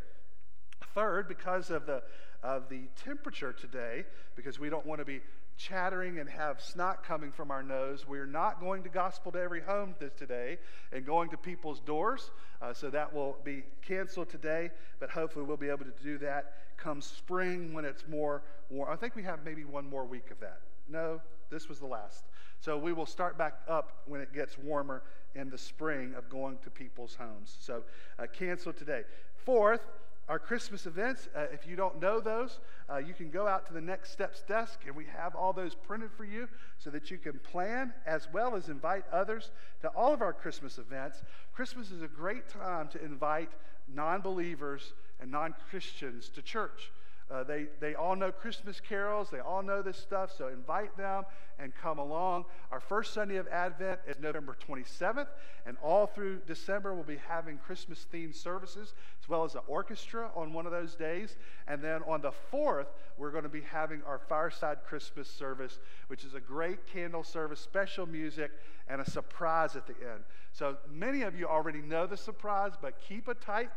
Third, 0.94 1.28
because 1.28 1.68
of 1.68 1.84
the, 1.84 2.02
of 2.46 2.68
the 2.68 2.82
temperature 3.04 3.52
today, 3.52 4.04
because 4.36 4.60
we 4.60 4.70
don't 4.70 4.86
want 4.86 5.00
to 5.00 5.04
be 5.04 5.20
chattering 5.56 6.18
and 6.18 6.28
have 6.28 6.60
snot 6.60 7.02
coming 7.02 7.32
from 7.32 7.50
our 7.50 7.62
nose. 7.62 8.06
We're 8.06 8.26
not 8.26 8.60
going 8.60 8.84
to 8.84 8.88
gospel 8.88 9.32
to 9.32 9.40
every 9.40 9.62
home 9.62 9.94
this 9.98 10.12
today 10.14 10.58
and 10.92 11.04
going 11.04 11.30
to 11.30 11.36
people's 11.36 11.80
doors. 11.80 12.30
Uh, 12.62 12.72
so 12.72 12.88
that 12.90 13.12
will 13.12 13.36
be 13.42 13.64
canceled 13.86 14.28
today, 14.28 14.70
but 15.00 15.10
hopefully 15.10 15.44
we'll 15.44 15.56
be 15.56 15.70
able 15.70 15.84
to 15.84 16.02
do 16.02 16.18
that 16.18 16.52
come 16.76 17.00
spring 17.00 17.72
when 17.72 17.84
it's 17.84 18.04
more 18.06 18.42
warm. 18.70 18.92
I 18.92 18.96
think 18.96 19.16
we 19.16 19.22
have 19.24 19.44
maybe 19.44 19.64
one 19.64 19.88
more 19.88 20.04
week 20.04 20.30
of 20.30 20.38
that. 20.40 20.60
No, 20.88 21.20
this 21.50 21.68
was 21.68 21.78
the 21.80 21.86
last. 21.86 22.26
So 22.60 22.78
we 22.78 22.92
will 22.92 23.06
start 23.06 23.36
back 23.36 23.54
up 23.68 24.02
when 24.06 24.20
it 24.20 24.32
gets 24.32 24.58
warmer 24.58 25.02
in 25.34 25.50
the 25.50 25.58
spring 25.58 26.14
of 26.16 26.28
going 26.28 26.58
to 26.64 26.70
people's 26.70 27.14
homes. 27.14 27.56
So 27.60 27.82
uh, 28.18 28.26
cancel 28.32 28.72
today. 28.72 29.02
Fourth, 29.44 29.80
our 30.28 30.38
Christmas 30.40 30.86
events, 30.86 31.28
uh, 31.36 31.46
if 31.52 31.66
you 31.66 31.76
don't 31.76 32.00
know 32.00 32.20
those, 32.20 32.58
uh, 32.90 32.96
you 32.96 33.14
can 33.14 33.30
go 33.30 33.46
out 33.46 33.66
to 33.66 33.72
the 33.72 33.80
Next 33.80 34.10
Steps 34.10 34.42
desk 34.48 34.80
and 34.86 34.96
we 34.96 35.04
have 35.04 35.36
all 35.36 35.52
those 35.52 35.74
printed 35.74 36.10
for 36.10 36.24
you 36.24 36.48
so 36.78 36.90
that 36.90 37.10
you 37.10 37.18
can 37.18 37.38
plan 37.38 37.92
as 38.06 38.26
well 38.32 38.56
as 38.56 38.68
invite 38.68 39.04
others 39.12 39.52
to 39.82 39.88
all 39.88 40.12
of 40.12 40.22
our 40.22 40.32
Christmas 40.32 40.78
events. 40.78 41.22
Christmas 41.54 41.92
is 41.92 42.02
a 42.02 42.08
great 42.08 42.48
time 42.48 42.88
to 42.88 43.04
invite 43.04 43.50
non 43.92 44.20
believers 44.20 44.94
and 45.20 45.30
non 45.30 45.54
Christians 45.70 46.28
to 46.30 46.42
church. 46.42 46.90
Uh, 47.28 47.42
they, 47.42 47.66
they 47.80 47.94
all 47.94 48.14
know 48.14 48.30
Christmas 48.30 48.80
carols. 48.80 49.30
They 49.30 49.40
all 49.40 49.62
know 49.62 49.82
this 49.82 49.96
stuff. 49.96 50.32
So 50.36 50.46
invite 50.46 50.96
them 50.96 51.24
and 51.58 51.74
come 51.74 51.98
along. 51.98 52.44
Our 52.70 52.78
first 52.78 53.12
Sunday 53.12 53.36
of 53.36 53.48
Advent 53.48 53.98
is 54.06 54.16
November 54.20 54.56
27th. 54.68 55.26
And 55.66 55.76
all 55.82 56.06
through 56.06 56.40
December, 56.46 56.94
we'll 56.94 57.02
be 57.02 57.18
having 57.28 57.58
Christmas 57.58 58.06
themed 58.12 58.36
services 58.36 58.94
as 59.20 59.28
well 59.28 59.42
as 59.42 59.56
an 59.56 59.62
orchestra 59.66 60.30
on 60.36 60.52
one 60.52 60.66
of 60.66 60.72
those 60.72 60.94
days. 60.94 61.36
And 61.66 61.82
then 61.82 62.02
on 62.06 62.20
the 62.20 62.32
4th, 62.52 62.86
we're 63.18 63.32
going 63.32 63.42
to 63.42 63.48
be 63.48 63.62
having 63.62 64.02
our 64.06 64.20
Fireside 64.20 64.78
Christmas 64.86 65.28
service, 65.28 65.80
which 66.06 66.24
is 66.24 66.34
a 66.34 66.40
great 66.40 66.86
candle 66.86 67.24
service, 67.24 67.58
special 67.58 68.06
music, 68.06 68.52
and 68.86 69.00
a 69.00 69.10
surprise 69.10 69.74
at 69.74 69.88
the 69.88 69.94
end. 69.94 70.22
So 70.52 70.76
many 70.88 71.22
of 71.22 71.36
you 71.36 71.46
already 71.48 71.82
know 71.82 72.06
the 72.06 72.16
surprise, 72.16 72.72
but 72.80 73.00
keep 73.00 73.26
a 73.26 73.34
tight. 73.34 73.70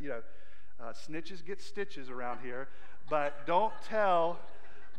You 0.00 0.08
know, 0.08 0.22
uh, 0.80 0.92
snitches 0.92 1.44
get 1.44 1.62
stitches 1.62 2.10
around 2.10 2.40
here. 2.42 2.68
But 3.08 3.46
don't 3.46 3.72
tell, 3.88 4.38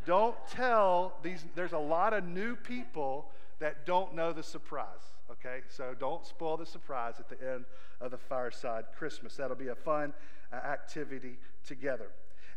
don't 0.06 0.36
tell 0.50 1.14
these, 1.24 1.46
there's 1.56 1.74
a 1.74 1.78
lot 1.78 2.14
of 2.14 2.24
new 2.24 2.56
people 2.56 3.26
that 3.60 3.86
don't 3.86 4.16
know 4.16 4.32
the 4.32 4.44
surprise, 4.44 4.86
okay? 5.32 5.62
So 5.68 5.96
don't 6.00 6.26
spoil 6.26 6.58
the 6.58 6.66
surprise 6.66 7.16
at 7.20 7.28
the 7.28 7.54
end 7.54 7.66
of 8.00 8.12
the 8.12 8.18
fireside 8.18 8.86
Christmas. 8.98 9.36
That'll 9.36 9.58
be 9.58 9.70
a 9.70 9.76
fun 9.76 10.14
uh, 10.54 10.56
activity 10.56 11.38
together. 11.66 12.10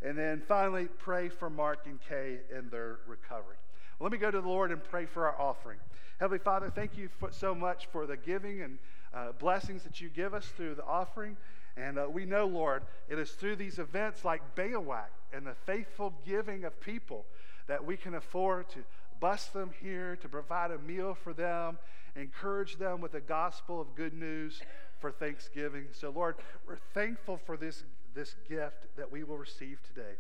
And 0.03 0.17
then 0.17 0.43
finally, 0.47 0.89
pray 0.99 1.29
for 1.29 1.51
Mark 1.51 1.87
and 1.87 1.99
Kay 2.09 2.39
in 2.57 2.69
their 2.71 3.01
recovery. 3.07 3.57
Well, 3.99 4.07
let 4.09 4.13
me 4.13 4.19
go 4.19 4.31
to 4.31 4.41
the 4.41 4.49
Lord 4.49 4.71
and 4.73 4.83
pray 4.83 5.07
for 5.07 5.27
our 5.27 5.39
offering. 5.41 5.79
Heavenly 6.21 6.39
Father, 6.39 6.71
thank 6.71 6.97
you 6.97 7.09
for, 7.19 7.33
so 7.33 7.55
much 7.55 7.87
for 7.87 8.07
the 8.07 8.17
giving 8.17 8.63
and 8.63 8.79
uh, 9.13 9.33
blessings 9.39 9.83
that 9.83 10.01
you 10.01 10.09
give 10.09 10.33
us 10.33 10.47
through 10.57 10.75
the 10.75 10.85
offering. 10.85 11.37
And 11.77 11.99
uh, 11.99 12.07
we 12.11 12.25
know, 12.25 12.47
Lord, 12.47 12.83
it 13.09 13.19
is 13.19 13.31
through 13.31 13.57
these 13.57 13.79
events 13.79 14.25
like 14.25 14.55
BAWAC 14.55 15.09
and 15.33 15.47
the 15.47 15.55
faithful 15.67 16.15
giving 16.27 16.65
of 16.65 16.81
people 16.81 17.25
that 17.69 17.85
we 17.85 17.97
can 17.97 18.15
afford 18.15 18.69
to 18.71 18.81
bus 19.21 19.47
them 19.47 19.71
here, 19.81 20.17
to 20.17 20.29
provide 20.29 20.71
a 20.71 20.79
meal 20.79 21.15
for 21.15 21.33
them, 21.33 21.79
encourage 22.17 22.77
them 22.77 23.01
with 23.01 23.13
the 23.13 23.21
gospel 23.21 23.81
of 23.81 23.95
good 23.95 24.15
news 24.15 24.61
for 24.99 25.11
Thanksgiving. 25.11 25.87
So, 25.93 26.11
Lord, 26.11 26.37
we're 26.67 26.79
thankful 26.95 27.37
for 27.37 27.57
this, 27.57 27.85
this 28.15 28.35
gift 28.49 28.97
that 28.97 29.11
we 29.11 29.23
will 29.23 29.39
receive 29.39 29.79
today. 29.83 30.17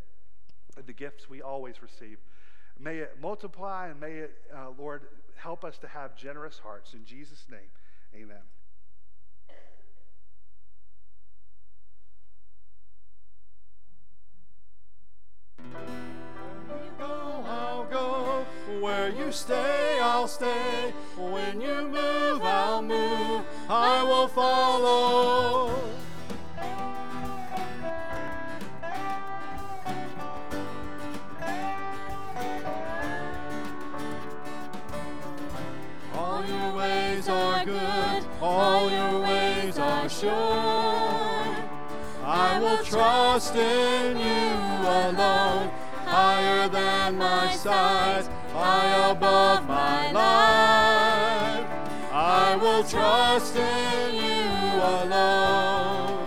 the 0.86 0.93
gifts 0.93 1.28
we 1.28 1.43
always 1.43 1.82
receive. 1.82 2.18
May 2.78 2.98
it 2.98 3.16
multiply 3.20 3.89
and 3.89 4.01
may 4.01 4.12
it, 4.12 4.32
uh, 4.55 4.68
Lord, 4.78 5.02
help 5.36 5.64
us 5.64 5.77
to 5.78 5.89
have 5.89 6.16
generous 6.16 6.59
hearts. 6.59 6.94
In 6.94 7.05
Jesus' 7.05 7.44
name, 7.51 7.70
amen. 8.14 8.39
go, 8.39 8.39
I'll 15.39 15.49
go. 15.49 15.49
Where 16.69 16.85
you 16.85 16.91
go, 16.99 17.45
I'll 17.47 17.85
go. 17.85 18.47
Where 18.81 19.09
you 19.11 19.32
stay, 19.32 19.99
I'll 20.01 20.28
stay. 20.28 20.93
When 21.16 21.61
you 21.61 21.89
move, 21.89 22.43
I'll 22.43 22.82
move. 22.82 23.45
I 23.69 24.03
will 24.03 24.28
follow. 24.28 25.74
All 36.16 36.45
your 36.45 36.77
ways 36.77 37.28
are 37.28 37.65
good, 37.65 38.24
all 38.41 38.91
your 38.91 39.20
ways 39.20 39.78
are 39.78 40.09
sure. 40.09 40.89
Trust 42.85 43.55
in 43.55 44.16
you 44.19 44.52
alone, 44.89 45.70
higher 46.07 46.69
than 46.69 47.19
my 47.19 47.55
sides, 47.55 48.28
high 48.52 49.11
above 49.11 49.69
my 49.69 50.11
life. 50.11 51.66
I 52.12 52.57
will 52.57 52.82
trust 52.82 53.55
in 53.55 54.15
you 54.15 54.81
alone. 54.82 56.27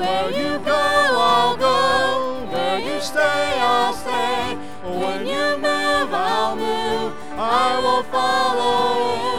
Where 0.00 0.30
you 0.30 0.58
go, 0.64 0.72
I'll 0.72 1.56
go. 1.56 2.46
Where 2.50 2.78
you 2.80 3.00
stay, 3.00 3.60
I'll 3.60 3.92
stay. 3.92 4.56
When 4.82 5.26
you 5.26 5.56
move, 5.58 6.12
I'll 6.12 6.56
move. 6.56 7.12
I 7.38 7.78
will 7.80 8.02
follow 8.04 9.30
you. 9.30 9.35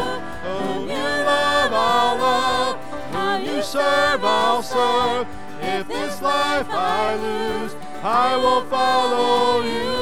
Serve, 3.78 4.24
I'll 4.24 4.64
serve. 4.64 5.28
If 5.62 5.88
this 5.88 6.22
life 6.22 6.68
I 6.70 7.16
lose, 7.16 7.76
I 8.04 8.38
will 8.38 8.64
follow 8.66 9.62
you. 9.62 9.94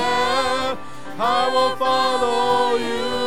Yeah, 0.00 0.76
I 1.18 1.42
will 1.54 1.76
follow 1.76 2.76
you. 2.76 3.19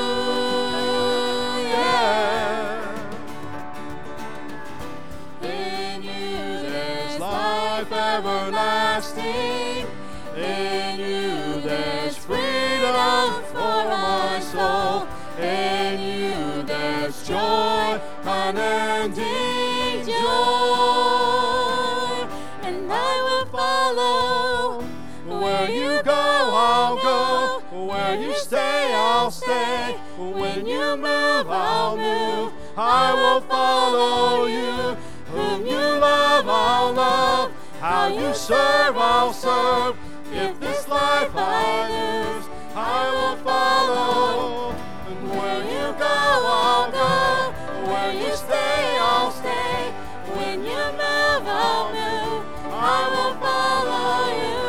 You 30.94 31.00
move, 31.00 31.50
I'll 31.50 31.98
move. 31.98 32.54
I 32.78 33.14
will 33.16 33.42
follow 33.42 34.46
you. 34.46 34.96
Whom 35.34 35.66
you 35.66 35.76
love, 35.76 36.48
I'll 36.48 36.94
love. 36.94 37.52
How 37.80 38.10
you 38.10 38.32
serve, 38.36 38.96
I'll 38.96 39.34
serve. 39.34 39.98
If 40.32 40.60
this 40.60 40.88
life 40.88 41.32
I 41.34 41.90
lose, 41.90 42.46
I 42.76 43.10
will 43.10 43.38
follow. 43.38 44.76
And 45.10 45.30
where 45.32 45.64
you 45.64 45.86
go, 45.98 46.20
I'll 46.62 46.92
go. 46.92 47.90
Where 47.90 48.14
you 48.14 48.36
stay, 48.36 48.98
I'll 49.00 49.32
stay. 49.32 49.90
When 50.38 50.60
you 50.64 50.84
move, 51.02 51.44
I'll 51.64 51.90
move. 51.90 52.46
I 52.70 53.00
will 53.14 53.34
follow 53.42 54.30
you. 54.46 54.62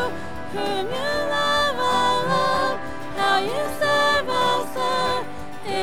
Whom 0.57 0.87
you 0.87 1.13
love, 1.37 1.77
I'll 1.77 2.23
love. 2.33 2.81
How 3.19 3.39
you 3.41 3.79
serve. 3.79 3.94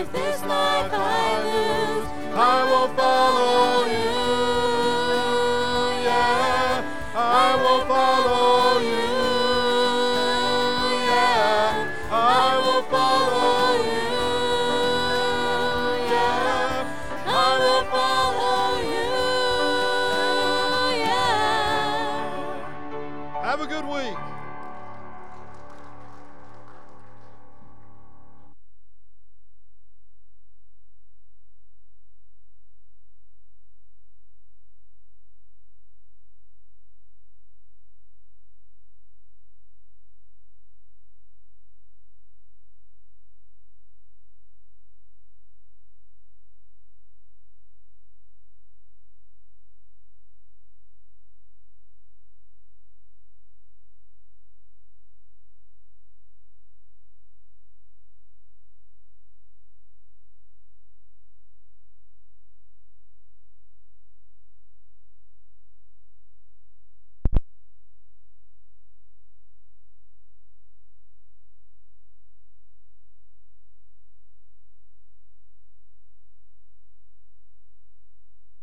If 0.01 0.11
this 0.13 0.41
life 0.41 0.91
I 0.91 1.43
lose, 1.45 2.07
I 2.33 2.63
will 2.71 2.87
follow 2.95 3.85
you. 3.85 4.30